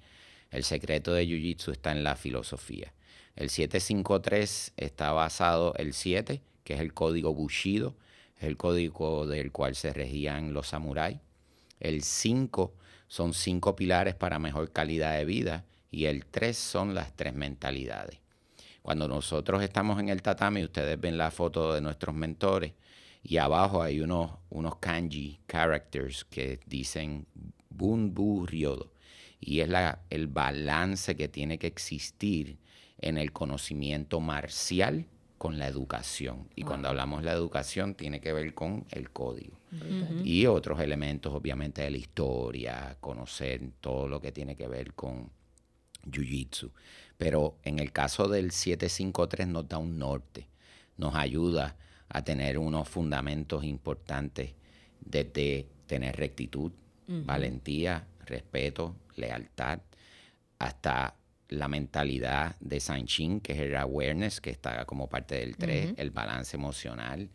el 0.50 0.64
secreto 0.64 1.12
de 1.12 1.26
Jiu-Jitsu 1.26 1.72
está 1.72 1.92
en 1.92 2.04
la 2.04 2.16
filosofía. 2.16 2.92
El 3.36 3.50
753 3.50 4.72
está 4.76 5.12
basado, 5.12 5.74
el 5.76 5.94
7, 5.94 6.42
que 6.64 6.74
es 6.74 6.80
el 6.80 6.92
código 6.92 7.32
Bushido, 7.32 7.96
es 8.36 8.44
el 8.44 8.56
código 8.56 9.26
del 9.26 9.52
cual 9.52 9.74
se 9.74 9.92
regían 9.92 10.52
los 10.52 10.68
samuráis. 10.68 11.18
El 11.78 12.02
5 12.02 12.74
son 13.08 13.34
cinco 13.34 13.74
pilares 13.74 14.14
para 14.14 14.38
mejor 14.38 14.70
calidad 14.70 15.16
de 15.16 15.24
vida 15.24 15.64
y 15.90 16.04
el 16.04 16.26
3 16.26 16.56
son 16.56 16.94
las 16.94 17.14
tres 17.16 17.34
mentalidades. 17.34 18.20
Cuando 18.82 19.08
nosotros 19.08 19.62
estamos 19.62 19.98
en 19.98 20.08
el 20.08 20.22
tatami, 20.22 20.62
ustedes 20.62 20.98
ven 20.98 21.18
la 21.18 21.30
foto 21.30 21.74
de 21.74 21.80
nuestros 21.80 22.14
mentores 22.14 22.72
y 23.22 23.36
abajo 23.36 23.82
hay 23.82 24.00
unos, 24.00 24.30
unos 24.48 24.76
kanji 24.76 25.40
characters 25.46 26.24
que 26.24 26.60
dicen 26.66 27.26
Bun 27.68 28.14
Bu 28.14 28.46
Ryodo. 28.46 28.92
Y 29.40 29.60
es 29.60 29.68
la, 29.68 30.02
el 30.10 30.28
balance 30.28 31.16
que 31.16 31.28
tiene 31.28 31.58
que 31.58 31.66
existir 31.66 32.58
en 33.00 33.18
el 33.18 33.32
conocimiento 33.32 34.20
marcial 34.20 35.06
con 35.38 35.58
la 35.58 35.66
educación. 35.66 36.48
Y 36.54 36.62
cuando 36.62 36.88
hablamos 36.88 37.20
de 37.20 37.26
la 37.26 37.32
educación, 37.32 37.94
tiene 37.94 38.20
que 38.20 38.32
ver 38.32 38.52
con 38.54 38.84
el 38.90 39.10
código. 39.10 39.58
Y 40.24 40.46
otros 40.46 40.80
elementos, 40.80 41.32
obviamente, 41.32 41.82
de 41.82 41.90
la 41.90 41.96
historia, 41.96 42.96
conocer 43.00 43.62
todo 43.80 44.06
lo 44.08 44.20
que 44.20 44.32
tiene 44.32 44.54
que 44.54 44.68
ver 44.68 44.92
con 44.92 45.30
Jiu-Jitsu. 46.04 46.70
Pero 47.16 47.56
en 47.62 47.78
el 47.78 47.92
caso 47.92 48.28
del 48.28 48.50
753 48.50 49.48
nos 49.48 49.68
da 49.68 49.78
un 49.78 49.98
norte, 49.98 50.48
nos 50.96 51.14
ayuda 51.14 51.76
a 52.08 52.22
tener 52.22 52.58
unos 52.58 52.88
fundamentos 52.88 53.64
importantes 53.64 54.52
desde 55.00 55.68
tener 55.86 56.16
rectitud, 56.16 56.72
valentía, 57.06 58.06
respeto, 58.26 58.94
lealtad, 59.16 59.80
hasta 60.58 61.16
la 61.50 61.68
mentalidad 61.68 62.56
de 62.60 62.80
Sanchin, 62.80 63.40
que 63.40 63.52
es 63.52 63.60
el 63.60 63.76
awareness, 63.76 64.40
que 64.40 64.50
está 64.50 64.84
como 64.86 65.08
parte 65.08 65.34
del 65.36 65.56
3, 65.56 65.94
el 65.96 66.10
balance 66.10 66.56
emocional, 66.56 67.28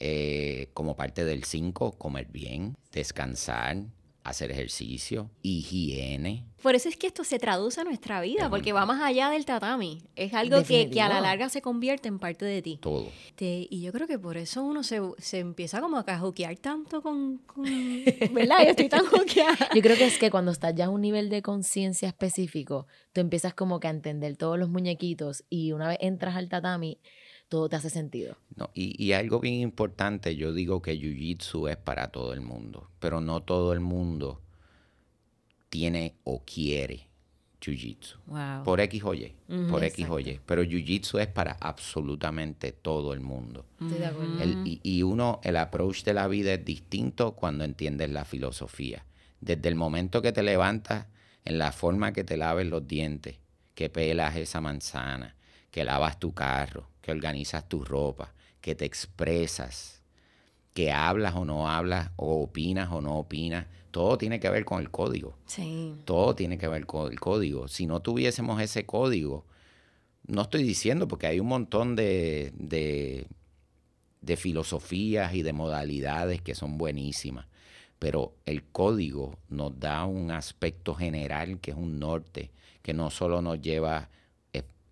eh, 0.00 0.70
como 0.74 0.96
parte 0.96 1.24
del 1.24 1.44
5, 1.44 1.92
comer 1.92 2.26
bien, 2.28 2.76
descansar, 2.90 3.76
hacer 4.24 4.50
ejercicio, 4.50 5.30
higiene. 5.42 6.46
Por 6.62 6.76
eso 6.76 6.88
es 6.88 6.96
que 6.96 7.08
esto 7.08 7.24
se 7.24 7.40
traduce 7.40 7.80
a 7.80 7.84
nuestra 7.84 8.20
vida, 8.20 8.48
porque 8.48 8.72
va 8.72 8.86
más 8.86 9.02
allá 9.02 9.30
del 9.30 9.44
tatami. 9.44 10.04
Es 10.14 10.32
algo 10.32 10.62
que, 10.62 10.88
a 11.00 11.08
la 11.08 11.20
larga 11.20 11.48
se 11.48 11.60
convierte 11.60 12.06
en 12.06 12.20
parte 12.20 12.44
de 12.44 12.62
ti. 12.62 12.78
Todo. 12.80 13.08
y 13.40 13.80
yo 13.80 13.92
creo 13.92 14.06
que 14.06 14.18
por 14.18 14.36
eso 14.36 14.62
uno 14.62 14.84
se, 14.84 15.00
empieza 15.32 15.80
como 15.80 15.98
a 15.98 16.18
juquear 16.18 16.56
tanto 16.58 17.02
con, 17.02 17.40
¿Verdad? 18.32 18.58
Yo 18.62 18.70
estoy 18.70 18.88
tan 18.88 19.04
juqueada. 19.06 19.70
Yo 19.74 19.82
creo 19.82 19.96
que 19.96 20.06
es 20.06 20.18
que 20.18 20.30
cuando 20.30 20.52
estás 20.52 20.74
ya 20.76 20.86
a 20.86 20.90
un 20.90 21.00
nivel 21.00 21.28
de 21.28 21.42
conciencia 21.42 22.06
específico, 22.06 22.86
tú 23.12 23.20
empiezas 23.20 23.54
como 23.54 23.80
que 23.80 23.88
a 23.88 23.90
entender 23.90 24.36
todos 24.36 24.56
los 24.56 24.68
muñequitos 24.68 25.44
y 25.50 25.72
una 25.72 25.88
vez 25.88 25.98
entras 26.00 26.36
al 26.36 26.48
tatami 26.48 26.98
todo 27.52 27.68
te 27.68 27.76
hace 27.76 27.90
sentido. 27.90 28.38
No, 28.56 28.70
y, 28.72 29.12
algo 29.12 29.38
bien 29.38 29.56
importante, 29.56 30.36
yo 30.36 30.54
digo 30.54 30.80
que 30.80 30.98
Jiu-Jitsu 30.98 31.70
es 31.70 31.76
para 31.76 32.08
todo 32.08 32.32
el 32.32 32.40
mundo, 32.40 32.88
pero 32.98 33.20
no 33.20 33.42
todo 33.42 33.74
el 33.74 33.80
mundo 33.80 34.40
tiene 35.68 36.14
o 36.24 36.42
quiere 36.46 37.08
Jiu-Jitsu. 37.60 38.62
Por 38.64 38.80
X 38.80 39.02
o 39.04 39.12
Y, 39.12 39.34
por 39.68 39.84
X 39.84 40.06
o 40.08 40.18
Y. 40.18 40.40
Pero 40.46 40.62
Jiu-Jitsu 40.62 41.20
es 41.20 41.26
para 41.26 41.58
absolutamente 41.60 42.72
todo 42.72 43.12
el 43.12 43.20
mundo. 43.20 43.66
Estoy 43.82 43.98
de 43.98 44.06
acuerdo. 44.06 44.64
y, 44.64 44.80
y, 44.82 45.02
uno, 45.02 45.38
el 45.44 45.58
approach 45.58 46.04
de 46.04 46.14
la 46.14 46.28
vida 46.28 46.54
es 46.54 46.64
distinto 46.64 47.32
cuando 47.32 47.64
entiendes 47.64 48.08
la 48.08 48.24
filosofía. 48.24 49.04
Desde 49.42 49.68
el 49.68 49.74
momento 49.74 50.22
que 50.22 50.32
te 50.32 50.42
levantas, 50.42 51.06
en 51.44 51.58
la 51.58 51.70
forma 51.70 52.14
que 52.14 52.24
te 52.24 52.38
laves 52.38 52.66
los 52.66 52.88
dientes, 52.88 53.36
que 53.74 53.90
pelas 53.90 54.36
esa 54.36 54.62
manzana, 54.62 55.36
que 55.72 55.84
lavas 55.84 56.20
tu 56.20 56.32
carro, 56.32 56.86
que 57.00 57.10
organizas 57.10 57.68
tu 57.68 57.82
ropa, 57.84 58.32
que 58.60 58.76
te 58.76 58.84
expresas, 58.84 60.02
que 60.74 60.92
hablas 60.92 61.34
o 61.34 61.44
no 61.44 61.68
hablas, 61.68 62.10
o 62.16 62.42
opinas 62.42 62.90
o 62.92 63.00
no 63.00 63.18
opinas. 63.18 63.66
Todo 63.90 64.16
tiene 64.18 64.38
que 64.38 64.50
ver 64.50 64.64
con 64.64 64.80
el 64.80 64.90
código. 64.90 65.34
Sí. 65.46 65.94
Todo 66.04 66.34
tiene 66.34 66.58
que 66.58 66.68
ver 66.68 66.86
con 66.86 67.10
el 67.10 67.18
código. 67.18 67.68
Si 67.68 67.86
no 67.86 68.00
tuviésemos 68.00 68.60
ese 68.60 68.84
código, 68.84 69.46
no 70.26 70.42
estoy 70.42 70.62
diciendo 70.62 71.08
porque 71.08 71.26
hay 71.26 71.40
un 71.40 71.48
montón 71.48 71.96
de, 71.96 72.52
de, 72.54 73.26
de 74.20 74.36
filosofías 74.36 75.34
y 75.34 75.42
de 75.42 75.54
modalidades 75.54 76.42
que 76.42 76.54
son 76.54 76.76
buenísimas, 76.76 77.46
pero 77.98 78.34
el 78.44 78.62
código 78.62 79.38
nos 79.48 79.78
da 79.80 80.04
un 80.04 80.30
aspecto 80.30 80.94
general 80.94 81.60
que 81.60 81.70
es 81.70 81.76
un 81.78 81.98
norte, 81.98 82.50
que 82.82 82.92
no 82.92 83.10
solo 83.10 83.40
nos 83.40 83.60
lleva 83.60 84.10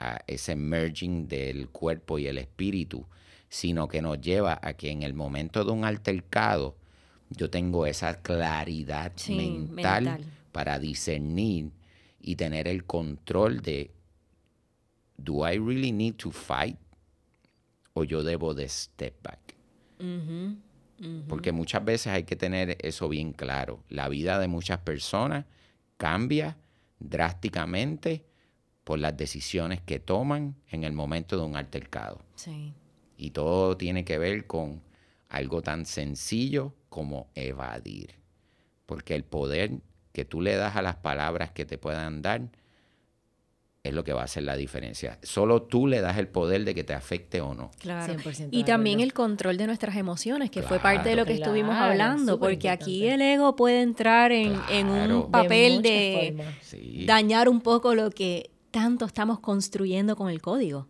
a 0.00 0.20
ese 0.26 0.56
merging 0.56 1.28
del 1.28 1.68
cuerpo 1.68 2.18
y 2.18 2.26
el 2.26 2.38
espíritu, 2.38 3.06
sino 3.48 3.86
que 3.86 4.00
nos 4.00 4.20
lleva 4.20 4.58
a 4.62 4.72
que 4.72 4.90
en 4.90 5.02
el 5.02 5.14
momento 5.14 5.64
de 5.64 5.70
un 5.70 5.84
altercado 5.84 6.76
yo 7.28 7.50
tengo 7.50 7.86
esa 7.86 8.22
claridad 8.22 9.12
mental, 9.28 10.24
para 10.50 10.80
discernir 10.80 11.70
y 12.20 12.34
tener 12.34 12.66
el 12.66 12.84
control 12.84 13.60
de, 13.60 13.92
¿do 15.16 15.48
I 15.48 15.58
really 15.58 15.92
need 15.92 16.14
to 16.16 16.32
fight? 16.32 16.76
¿O 17.92 18.02
yo 18.02 18.24
debo 18.24 18.52
de 18.54 18.68
step 18.68 19.14
back? 19.22 19.38
Porque 21.28 21.52
muchas 21.52 21.84
veces 21.84 22.08
hay 22.08 22.24
que 22.24 22.36
tener 22.36 22.76
eso 22.80 23.08
bien 23.08 23.32
claro. 23.32 23.84
La 23.88 24.08
vida 24.08 24.38
de 24.38 24.48
muchas 24.48 24.78
personas 24.78 25.44
cambia 25.96 26.56
drásticamente 26.98 28.24
por 28.90 28.98
las 28.98 29.16
decisiones 29.16 29.80
que 29.80 30.00
toman 30.00 30.56
en 30.68 30.82
el 30.82 30.92
momento 30.92 31.36
de 31.36 31.44
un 31.44 31.54
altercado. 31.54 32.18
Sí. 32.34 32.74
Y 33.16 33.30
todo 33.30 33.76
tiene 33.76 34.04
que 34.04 34.18
ver 34.18 34.48
con 34.48 34.82
algo 35.28 35.62
tan 35.62 35.86
sencillo 35.86 36.74
como 36.88 37.28
evadir. 37.36 38.16
Porque 38.86 39.14
el 39.14 39.22
poder 39.22 39.74
que 40.12 40.24
tú 40.24 40.40
le 40.40 40.56
das 40.56 40.74
a 40.74 40.82
las 40.82 40.96
palabras 40.96 41.52
que 41.52 41.64
te 41.64 41.78
puedan 41.78 42.20
dar 42.20 42.48
es 43.84 43.94
lo 43.94 44.02
que 44.02 44.12
va 44.12 44.22
a 44.22 44.24
hacer 44.24 44.42
la 44.42 44.56
diferencia. 44.56 45.20
Solo 45.22 45.62
tú 45.62 45.86
le 45.86 46.00
das 46.00 46.18
el 46.18 46.26
poder 46.26 46.64
de 46.64 46.74
que 46.74 46.82
te 46.82 46.92
afecte 46.92 47.40
o 47.40 47.54
no. 47.54 47.70
Claro. 47.78 48.16
Y 48.50 48.64
también 48.64 48.98
el 48.98 49.12
control 49.12 49.56
de 49.56 49.68
nuestras 49.68 49.94
emociones, 49.94 50.50
que 50.50 50.62
fue 50.62 50.80
parte 50.80 51.10
de 51.10 51.14
lo 51.14 51.26
que 51.26 51.34
estuvimos 51.34 51.76
hablando, 51.76 52.40
porque 52.40 52.68
aquí 52.68 53.06
el 53.06 53.22
ego 53.22 53.54
puede 53.54 53.82
entrar 53.82 54.32
en, 54.32 54.56
un 54.88 55.30
papel 55.30 55.80
de, 55.80 56.36
dañar 57.06 57.48
un 57.48 57.60
poco 57.60 57.94
lo 57.94 58.10
que 58.10 58.50
tanto 58.70 59.04
estamos 59.04 59.40
construyendo 59.40 60.16
con 60.16 60.30
el 60.30 60.40
código. 60.40 60.86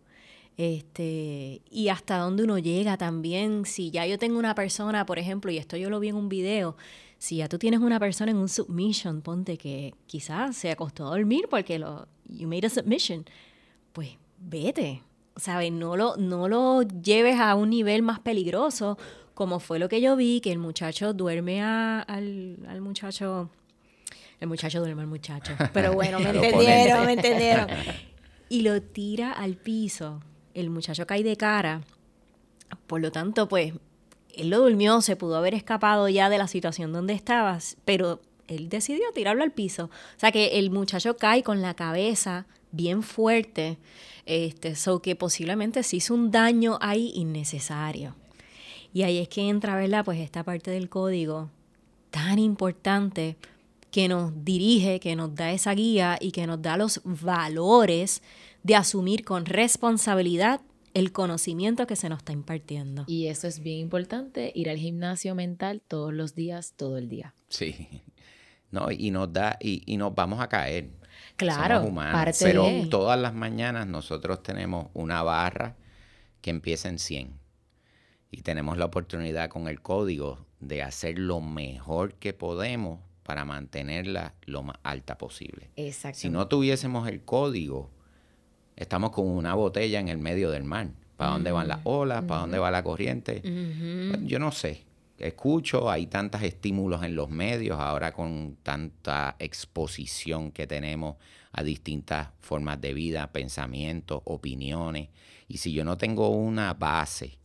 Este, 0.57 1.61
y 1.69 1.87
hasta 1.89 2.17
dónde 2.17 2.43
uno 2.43 2.57
llega 2.57 2.97
también. 2.97 3.65
Si 3.65 3.91
ya 3.91 4.05
yo 4.05 4.17
tengo 4.17 4.37
una 4.37 4.55
persona, 4.55 5.05
por 5.05 5.19
ejemplo, 5.19 5.51
y 5.51 5.57
esto 5.57 5.77
yo 5.77 5.89
lo 5.89 5.99
vi 5.99 6.09
en 6.09 6.15
un 6.15 6.29
video, 6.29 6.75
si 7.17 7.37
ya 7.37 7.47
tú 7.47 7.57
tienes 7.57 7.79
una 7.79 7.99
persona 7.99 8.31
en 8.31 8.37
un 8.37 8.49
submission, 8.49 9.21
ponte 9.21 9.57
que 9.57 9.93
quizás 10.07 10.55
se 10.55 10.71
acostó 10.71 11.07
a 11.07 11.11
dormir 11.11 11.47
porque 11.49 11.79
lo, 11.79 12.07
you 12.27 12.47
made 12.47 12.65
a 12.65 12.69
submission, 12.69 13.25
pues 13.93 14.09
vete. 14.39 15.03
¿Sabes? 15.37 15.71
No 15.71 15.95
lo, 15.95 16.17
no 16.17 16.49
lo 16.49 16.81
lleves 16.81 17.39
a 17.39 17.55
un 17.55 17.69
nivel 17.69 18.01
más 18.01 18.19
peligroso, 18.19 18.97
como 19.33 19.59
fue 19.59 19.79
lo 19.79 19.87
que 19.87 20.01
yo 20.01 20.15
vi, 20.17 20.41
que 20.41 20.51
el 20.51 20.59
muchacho 20.59 21.13
duerme 21.13 21.61
al, 21.63 22.57
al 22.67 22.81
muchacho 22.81 23.49
El 24.41 24.47
muchacho 24.47 24.79
duerme 24.79 25.03
el 25.03 25.07
muchacho. 25.07 25.53
Pero 25.71 25.93
bueno, 25.93 26.19
me 26.19 26.31
entendieron, 26.31 27.05
me 27.05 27.13
entendieron. 27.13 27.67
Y 28.49 28.63
lo 28.63 28.81
tira 28.81 29.31
al 29.31 29.55
piso. 29.55 30.21
El 30.53 30.69
muchacho 30.69 31.07
cae 31.07 31.23
de 31.23 31.37
cara. 31.37 31.81
Por 32.87 33.01
lo 33.01 33.11
tanto, 33.11 33.47
pues, 33.47 33.73
él 34.35 34.49
lo 34.49 34.59
durmió, 34.59 35.01
se 35.01 35.15
pudo 35.15 35.37
haber 35.37 35.53
escapado 35.53 36.09
ya 36.09 36.29
de 36.29 36.39
la 36.39 36.47
situación 36.47 36.91
donde 36.91 37.13
estabas, 37.13 37.77
pero 37.85 38.19
él 38.47 38.67
decidió 38.67 39.03
tirarlo 39.13 39.43
al 39.43 39.51
piso. 39.51 39.85
O 39.85 40.19
sea 40.19 40.31
que 40.31 40.59
el 40.59 40.71
muchacho 40.71 41.17
cae 41.17 41.43
con 41.43 41.61
la 41.61 41.75
cabeza 41.75 42.47
bien 42.71 43.03
fuerte, 43.03 43.77
este, 44.25 44.75
so 44.75 45.01
que 45.01 45.15
posiblemente 45.15 45.83
se 45.83 45.97
hizo 45.97 46.13
un 46.13 46.31
daño 46.31 46.77
ahí 46.81 47.11
innecesario. 47.13 48.15
Y 48.93 49.03
ahí 49.03 49.19
es 49.19 49.29
que 49.29 49.47
entra, 49.47 49.75
¿verdad? 49.75 50.03
Pues 50.03 50.19
esta 50.19 50.43
parte 50.43 50.71
del 50.71 50.89
código 50.89 51.49
tan 52.09 52.39
importante 52.39 53.37
que 53.91 54.07
nos 54.07 54.31
dirige, 54.43 54.99
que 54.99 55.15
nos 55.15 55.35
da 55.35 55.51
esa 55.51 55.73
guía 55.73 56.17
y 56.19 56.31
que 56.31 56.47
nos 56.47 56.61
da 56.61 56.77
los 56.77 57.01
valores 57.03 58.23
de 58.63 58.75
asumir 58.75 59.23
con 59.23 59.45
responsabilidad 59.45 60.61
el 60.93 61.11
conocimiento 61.11 61.87
que 61.87 61.95
se 61.95 62.09
nos 62.09 62.19
está 62.19 62.33
impartiendo. 62.33 63.03
Y 63.07 63.27
eso 63.27 63.47
es 63.47 63.59
bien 63.59 63.79
importante, 63.79 64.51
ir 64.55 64.69
al 64.69 64.77
gimnasio 64.77 65.35
mental 65.35 65.81
todos 65.87 66.13
los 66.13 66.35
días, 66.35 66.73
todo 66.75 66.97
el 66.97 67.09
día. 67.09 67.33
Sí. 67.49 67.87
No, 68.71 68.89
y 68.91 69.11
nos 69.11 69.31
da, 69.31 69.57
y, 69.59 69.83
y 69.85 69.97
nos 69.97 70.15
vamos 70.15 70.39
a 70.39 70.47
caer. 70.47 70.89
Claro, 71.35 71.83
humanos, 71.83 72.37
pero 72.41 72.65
todas 72.89 73.19
las 73.19 73.33
mañanas 73.33 73.87
nosotros 73.87 74.43
tenemos 74.43 74.87
una 74.93 75.23
barra 75.23 75.75
que 76.41 76.49
empieza 76.49 76.87
en 76.87 76.99
100 76.99 77.33
y 78.31 78.41
tenemos 78.41 78.77
la 78.77 78.85
oportunidad 78.85 79.49
con 79.49 79.67
el 79.67 79.81
código 79.81 80.45
de 80.59 80.83
hacer 80.83 81.19
lo 81.19 81.41
mejor 81.41 82.15
que 82.15 82.33
podemos 82.33 82.99
para 83.31 83.45
mantenerla 83.45 84.33
lo 84.45 84.61
más 84.61 84.75
alta 84.83 85.17
posible. 85.17 85.69
Exacto. 85.77 86.19
Si 86.19 86.29
no 86.29 86.49
tuviésemos 86.49 87.07
el 87.07 87.21
código, 87.21 87.89
estamos 88.75 89.11
con 89.11 89.25
una 89.25 89.53
botella 89.53 90.01
en 90.01 90.09
el 90.09 90.17
medio 90.17 90.51
del 90.51 90.65
mar. 90.65 90.89
¿Para 91.15 91.31
dónde 91.31 91.53
van 91.53 91.69
las 91.69 91.77
mm, 91.77 91.87
olas? 91.87 92.23
¿Para 92.25 92.41
dónde 92.41 92.59
va 92.59 92.69
la 92.71 92.83
corriente? 92.83 93.41
Yo 94.23 94.37
no 94.37 94.51
sé. 94.51 94.83
Escucho, 95.17 95.89
hay 95.89 96.07
tantos 96.07 96.41
estímulos 96.41 97.03
en 97.03 97.15
los 97.15 97.29
medios 97.29 97.79
ahora 97.79 98.11
con 98.11 98.57
tanta 98.63 99.37
exposición 99.39 100.51
que 100.51 100.67
tenemos 100.67 101.15
a 101.53 101.63
distintas 101.63 102.31
formas 102.41 102.81
de 102.81 102.93
vida, 102.93 103.31
pensamientos, 103.31 104.21
opiniones. 104.25 105.07
Y 105.47 105.59
si 105.59 105.71
yo 105.71 105.85
no 105.85 105.97
tengo 105.97 106.31
una 106.31 106.73
base 106.73 107.37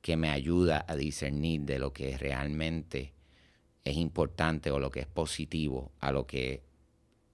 que 0.00 0.16
me 0.16 0.30
ayuda 0.30 0.84
a 0.88 0.96
discernir 0.96 1.60
de 1.60 1.78
lo 1.78 1.92
que 1.92 2.18
realmente 2.18 3.12
es 3.84 3.96
importante 3.96 4.70
o 4.70 4.78
lo 4.78 4.90
que 4.90 5.00
es 5.00 5.06
positivo 5.06 5.92
a 6.00 6.12
lo 6.12 6.26
que 6.26 6.62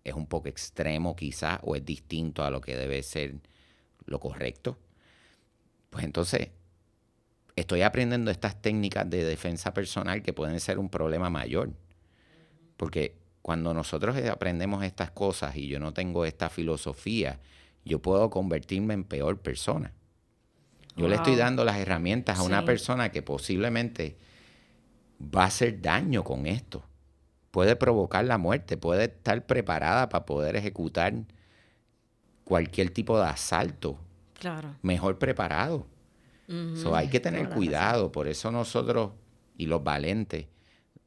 es 0.05 0.15
un 0.15 0.27
poco 0.27 0.49
extremo 0.49 1.15
quizás 1.15 1.61
o 1.63 1.77
es 1.77 1.85
distinto 1.85 2.45
a 2.45 2.51
lo 2.51 2.61
que 2.61 2.77
debe 2.77 3.03
ser 3.03 3.35
lo 4.07 4.21
correcto, 4.21 4.79
pues 5.91 6.05
entonces 6.05 6.51
estoy 7.57 7.83
aprendiendo 7.83 8.31
estas 8.31 8.61
técnicas 8.61 9.09
de 9.09 9.25
defensa 9.25 9.75
personal 9.75 10.23
que 10.23 10.33
pueden 10.33 10.59
ser 10.61 10.79
un 10.79 10.89
problema 10.89 11.29
mayor. 11.29 11.73
Porque 12.77 13.17
cuando 13.43 13.75
nosotros 13.75 14.17
aprendemos 14.29 14.85
estas 14.85 15.11
cosas 15.11 15.57
y 15.57 15.69
yo 15.69 15.81
no 15.81 15.93
tengo 15.93 16.25
esta 16.25 16.49
filosofía, 16.49 17.41
yo 17.85 18.01
puedo 18.01 18.31
convertirme 18.31 18.95
en 18.95 19.05
peor 19.05 19.41
persona. 19.41 19.93
Yo 20.97 21.09
le 21.09 21.15
estoy 21.15 21.37
dando 21.37 21.65
las 21.65 21.79
herramientas 21.79 22.39
a 22.39 22.43
una 22.43 22.65
persona 22.65 23.11
que 23.11 23.23
posiblemente 23.23 24.17
va 25.21 25.45
a 25.45 25.47
hacer 25.47 25.81
daño 25.81 26.25
con 26.25 26.47
esto. 26.47 26.85
Puede 27.51 27.77
provocar 27.77 28.25
la 28.25 28.39
muerte, 28.39 28.77
puede 28.77 29.05
estar 29.05 29.47
preparada 29.47 30.09
para 30.09 30.27
poder 30.27 30.57
ejecutar 30.57 31.15
cualquier 32.45 32.91
tipo 32.91 33.19
de 33.19 33.27
asalto. 33.27 33.99
Claro. 34.35 34.77
Mejor 34.83 35.19
preparado. 35.19 35.87
hay 36.95 37.09
que 37.09 37.21
tener 37.21 37.49
cuidado. 37.49 38.13
Por 38.13 38.29
eso 38.29 38.51
nosotros 38.51 39.13
y 39.57 39.67
los 39.67 39.83
valentes 39.83 40.47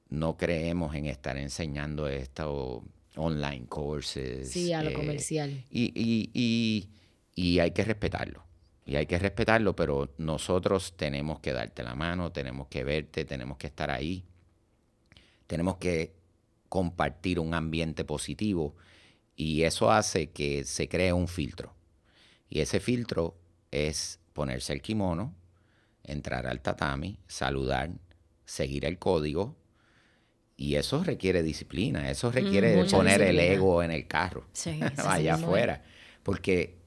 no 0.09 0.38
creemos 0.38 0.93
en 0.95 1.05
estar 1.05 1.38
enseñando 1.38 2.07
esto 2.07 2.84
online 3.16 3.66
courses. 3.68 4.49
Sí, 4.51 4.74
a 4.74 4.84
lo 4.84 4.89
eh, 4.89 4.93
comercial. 4.93 5.64
Y, 5.70 5.91
y, 5.95 6.89
y 7.34 7.59
hay 7.59 7.72
que 7.72 7.84
respetarlo 7.86 8.50
y 8.86 8.95
hay 8.95 9.05
que 9.05 9.19
respetarlo, 9.19 9.75
pero 9.75 10.13
nosotros 10.17 10.95
tenemos 10.97 11.39
que 11.39 11.53
darte 11.53 11.84
la 11.84 11.95
mano, 11.95 12.32
tenemos 12.32 12.67
que 12.67 12.84
verte, 12.84 13.25
tenemos 13.25 13.57
que 13.57 13.67
estar 13.67 13.91
ahí, 13.91 14.25
tenemos 15.47 15.77
que 15.77 16.13
compartir 16.67 17.39
un 17.39 17.53
ambiente 17.53 18.03
positivo 18.03 18.75
y 19.36 19.63
eso 19.63 19.91
hace 19.91 20.32
que 20.32 20.63
se 20.63 20.88
cree 20.88 21.13
un 21.13 21.27
filtro. 21.27 21.75
Y 22.49 22.59
ese 22.59 22.79
filtro 22.79 23.38
es 23.69 24.19
ponerse 24.34 24.73
el 24.73 24.82
kimono, 24.82 25.36
entrar 26.03 26.47
al 26.47 26.61
tatami, 26.61 27.19
saludar, 27.27 27.91
seguir 28.45 28.86
el 28.86 28.97
código. 28.97 29.55
Y 30.57 30.75
eso 30.75 31.03
requiere 31.03 31.43
disciplina, 31.43 32.09
eso 32.09 32.29
mm, 32.29 32.34
requiere 32.34 32.86
poner 32.86 33.21
el 33.21 33.39
ego 33.39 33.82
en 33.84 33.91
el 33.91 34.07
carro, 34.07 34.47
allá 34.97 35.36
afuera, 35.36 35.84
porque 36.23 36.77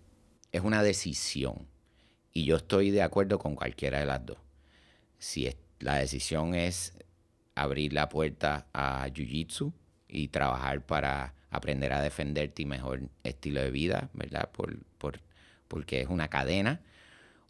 es 0.53 0.61
una 0.61 0.82
decisión 0.82 1.66
y 2.35 2.45
yo 2.45 2.57
estoy 2.57 2.91
de 2.91 3.03
acuerdo 3.03 3.39
con 3.39 3.55
cualquiera 3.55 4.01
de 4.01 4.07
las 4.07 4.26
dos. 4.26 4.39
Si 5.18 5.49
la 5.78 5.95
decisión 5.95 6.55
es 6.55 6.93
abrir 7.55 7.93
la 7.93 8.09
puerta 8.09 8.66
a 8.74 9.07
Jiu-Jitsu 9.07 9.72
y 10.09 10.28
trabajar 10.28 10.85
para 10.85 11.35
aprender 11.51 11.93
a 11.93 12.03
defenderte 12.03 12.62
y 12.62 12.66
mejor 12.66 13.09
estilo 13.22 13.61
de 13.62 13.70
vida, 13.70 14.11
¿verdad? 14.12 14.51
Por, 14.51 14.85
por, 14.99 15.20
porque 15.68 16.01
es 16.01 16.09
una 16.09 16.28
cadena. 16.28 16.80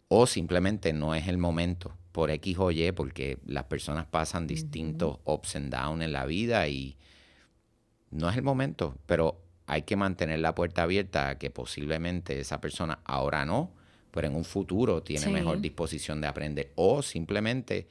O 0.07 0.27
simplemente 0.27 0.93
no 0.93 1.15
es 1.15 1.27
el 1.27 1.39
momento 1.39 1.97
por 2.11 2.29
X 2.29 2.57
o 2.59 2.69
Y, 2.69 2.91
porque 2.91 3.39
las 3.45 3.65
personas 3.65 4.05
pasan 4.05 4.45
distintos 4.45 5.17
ups 5.25 5.55
and 5.55 5.73
downs 5.73 6.03
en 6.03 6.13
la 6.13 6.25
vida 6.25 6.67
y 6.67 6.95
no 8.11 8.29
es 8.29 8.37
el 8.37 8.43
momento, 8.43 8.95
pero 9.07 9.41
hay 9.65 9.81
que 9.81 9.95
mantener 9.95 10.39
la 10.39 10.53
puerta 10.53 10.83
abierta 10.83 11.29
a 11.29 11.37
que 11.39 11.49
posiblemente 11.49 12.39
esa 12.39 12.61
persona 12.61 12.99
ahora 13.03 13.45
no, 13.45 13.73
pero 14.15 14.27
en 14.27 14.35
un 14.35 14.45
futuro 14.45 15.03
tiene 15.03 15.27
mejor 15.27 15.59
disposición 15.59 16.21
de 16.21 16.27
aprender. 16.27 16.71
O 16.75 17.01
simplemente 17.03 17.85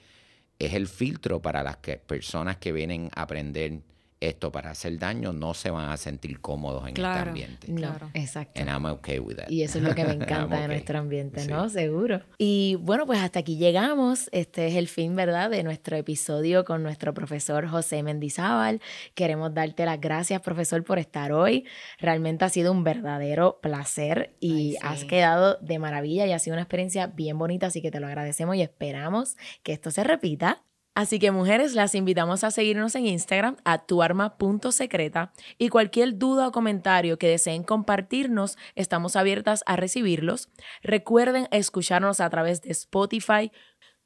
es 0.59 0.73
el 0.73 0.89
filtro 0.89 1.43
para 1.43 1.63
las 1.63 1.77
personas 1.77 2.57
que 2.57 2.73
vienen 2.73 3.11
a 3.15 3.23
aprender 3.23 3.81
esto 4.29 4.53
para 4.53 4.71
hacer 4.71 4.99
daño 4.99 5.33
no 5.33 5.55
se 5.55 5.71
van 5.71 5.91
a 5.91 5.97
sentir 5.97 6.41
cómodos 6.41 6.83
en 6.89 6.97
este 6.97 7.05
ambiente. 7.05 7.75
Claro, 7.75 8.11
exacto. 8.15 8.61
And 8.61 8.71
I'm 8.71 8.85
okay 8.87 9.19
with 9.19 9.37
that. 9.37 9.49
Y 9.49 9.63
eso 9.63 9.79
es 9.79 9.85
lo 9.85 9.95
que 9.95 10.05
me 10.05 10.13
encanta 10.15 10.61
de 10.61 10.69
nuestro 10.69 10.99
ambiente, 10.99 11.47
¿no? 11.47 11.69
Seguro. 11.69 12.21
Y 12.39 12.77
bueno, 12.81 13.07
pues 13.07 13.21
hasta 13.21 13.41
aquí 13.41 13.57
llegamos. 13.57 14.29
Este 14.33 14.67
es 14.67 14.75
el 14.75 14.89
fin, 14.89 15.17
¿verdad? 15.17 15.51
De 15.51 15.63
nuestro 15.63 15.97
episodio 15.97 16.65
con 16.65 16.83
nuestro 16.83 17.15
profesor 17.15 17.69
José 17.69 18.03
Mendizábal. 18.03 18.81
Queremos 19.15 19.55
darte 19.55 19.85
las 19.85 20.01
gracias, 20.01 20.41
profesor, 20.41 20.85
por 20.85 20.99
estar 20.99 21.33
hoy. 21.33 21.65
Realmente 21.99 22.45
ha 22.45 22.49
sido 22.49 22.73
un 22.73 22.85
verdadero 22.85 23.61
placer 23.61 24.35
y 24.41 24.77
has 24.83 25.05
quedado 25.05 25.59
de 25.61 25.79
maravilla 25.79 26.27
y 26.27 26.33
ha 26.33 26.39
sido 26.39 26.55
una 26.55 26.63
experiencia 26.63 27.07
bien 27.09 27.39
bonita, 27.39 27.67
así 27.67 27.83
que 27.83 27.91
te 27.91 28.01
lo 28.01 28.07
agradecemos 28.07 28.57
y 28.57 28.63
esperamos 28.63 29.37
que 29.63 29.73
esto 29.73 29.91
se 29.91 30.05
repita 30.05 30.63
Así 30.95 31.19
que 31.19 31.33
mujeres, 31.33 31.75
las 31.75 31.97
invitamos 31.97 32.45
a 32.45 32.53
seguirnos 32.53 32.95
en 32.95 33.07
Instagram 33.07 33.57
a 33.65 33.79
tuarma.secreta 33.79 35.33
y 35.59 35.69
cualquier 35.69 36.19
duda 36.19 36.47
o 36.47 36.53
comentario 36.53 37.19
que 37.19 37.29
deseen 37.29 37.65
compartirnos, 37.65 38.57
estamos 38.77 39.17
abiertas 39.17 39.65
a 39.67 39.75
recibirlos. 39.75 40.51
Recuerden 40.83 41.49
escucharnos 41.51 42.21
a 42.21 42.31
través 42.31 42.63
de 42.63 42.71
Spotify, 42.71 43.51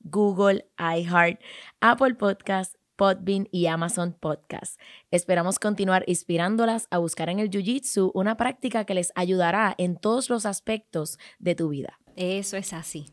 Google, 0.01 0.67
iHeart, 0.79 1.41
Apple 1.81 2.15
Podcast, 2.15 2.77
Podbean 2.97 3.49
y 3.53 3.67
Amazon 3.67 4.17
Podcast. 4.19 4.81
Esperamos 5.11 5.59
continuar 5.59 6.05
inspirándolas 6.07 6.89
a 6.91 6.99
buscar 6.99 7.29
en 7.29 7.39
el 7.39 7.51
Jiu-Jitsu 7.51 8.13
una 8.15 8.39
práctica 8.39 8.87
que 8.87 8.95
les 8.95 9.13
ayudará 9.15 9.75
en 9.77 9.97
todos 9.97 10.31
los 10.31 10.47
aspectos 10.47 11.19
de 11.39 11.55
tu 11.55 11.69
vida. 11.69 11.99
Eso 12.19 12.57
es 12.57 12.73
así. 12.73 13.07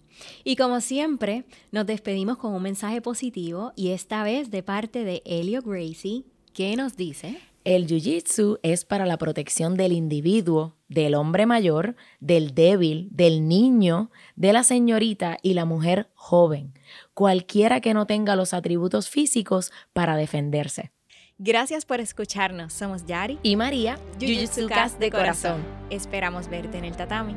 Y 0.44 0.56
como 0.56 0.82
siempre, 0.82 1.46
nos 1.72 1.86
despedimos 1.86 2.38
con 2.38 2.54
un 2.54 2.64
mensaje 2.64 3.02
positivo 3.02 3.72
y 3.76 3.92
esta 3.92 4.24
vez 4.24 4.50
de 4.50 4.64
parte 4.64 5.04
de 5.04 5.22
Elio 5.26 5.62
Gracie, 5.62 6.24
que 6.54 6.76
nos 6.76 6.98
dice... 6.98 7.38
El 7.66 7.88
Jiu-Jitsu 7.88 8.60
es 8.64 8.86
para 8.86 9.06
la 9.06 9.18
protección 9.18 9.76
del 9.76 9.92
individuo, 9.92 10.76
del 10.88 11.16
hombre 11.16 11.46
mayor, 11.46 11.96
del 12.20 12.54
débil, 12.54 13.10
del 13.12 13.48
niño, 13.48 14.12
de 14.36 14.54
la 14.54 14.64
señorita 14.64 15.38
y 15.42 15.54
la 15.54 15.66
mujer 15.66 16.10
joven, 16.14 16.74
cualquiera 17.14 17.82
que 17.82 17.94
no 17.94 18.08
tenga 18.08 18.36
los 18.36 18.54
atributos 18.54 19.10
físicos 19.10 19.72
para 19.94 20.16
defenderse. 20.16 20.92
Gracias 21.38 21.86
por 21.86 22.00
escucharnos. 22.00 22.74
Somos 22.74 23.06
Yari 23.06 23.40
y 23.44 23.56
María, 23.56 24.00
Jiu-Jitsu 24.20 24.98
de 24.98 25.12
corazón. 25.12 25.64
Esperamos 25.90 26.48
verte 26.48 26.78
en 26.78 26.86
el 26.86 26.96
tatami. 26.96 27.36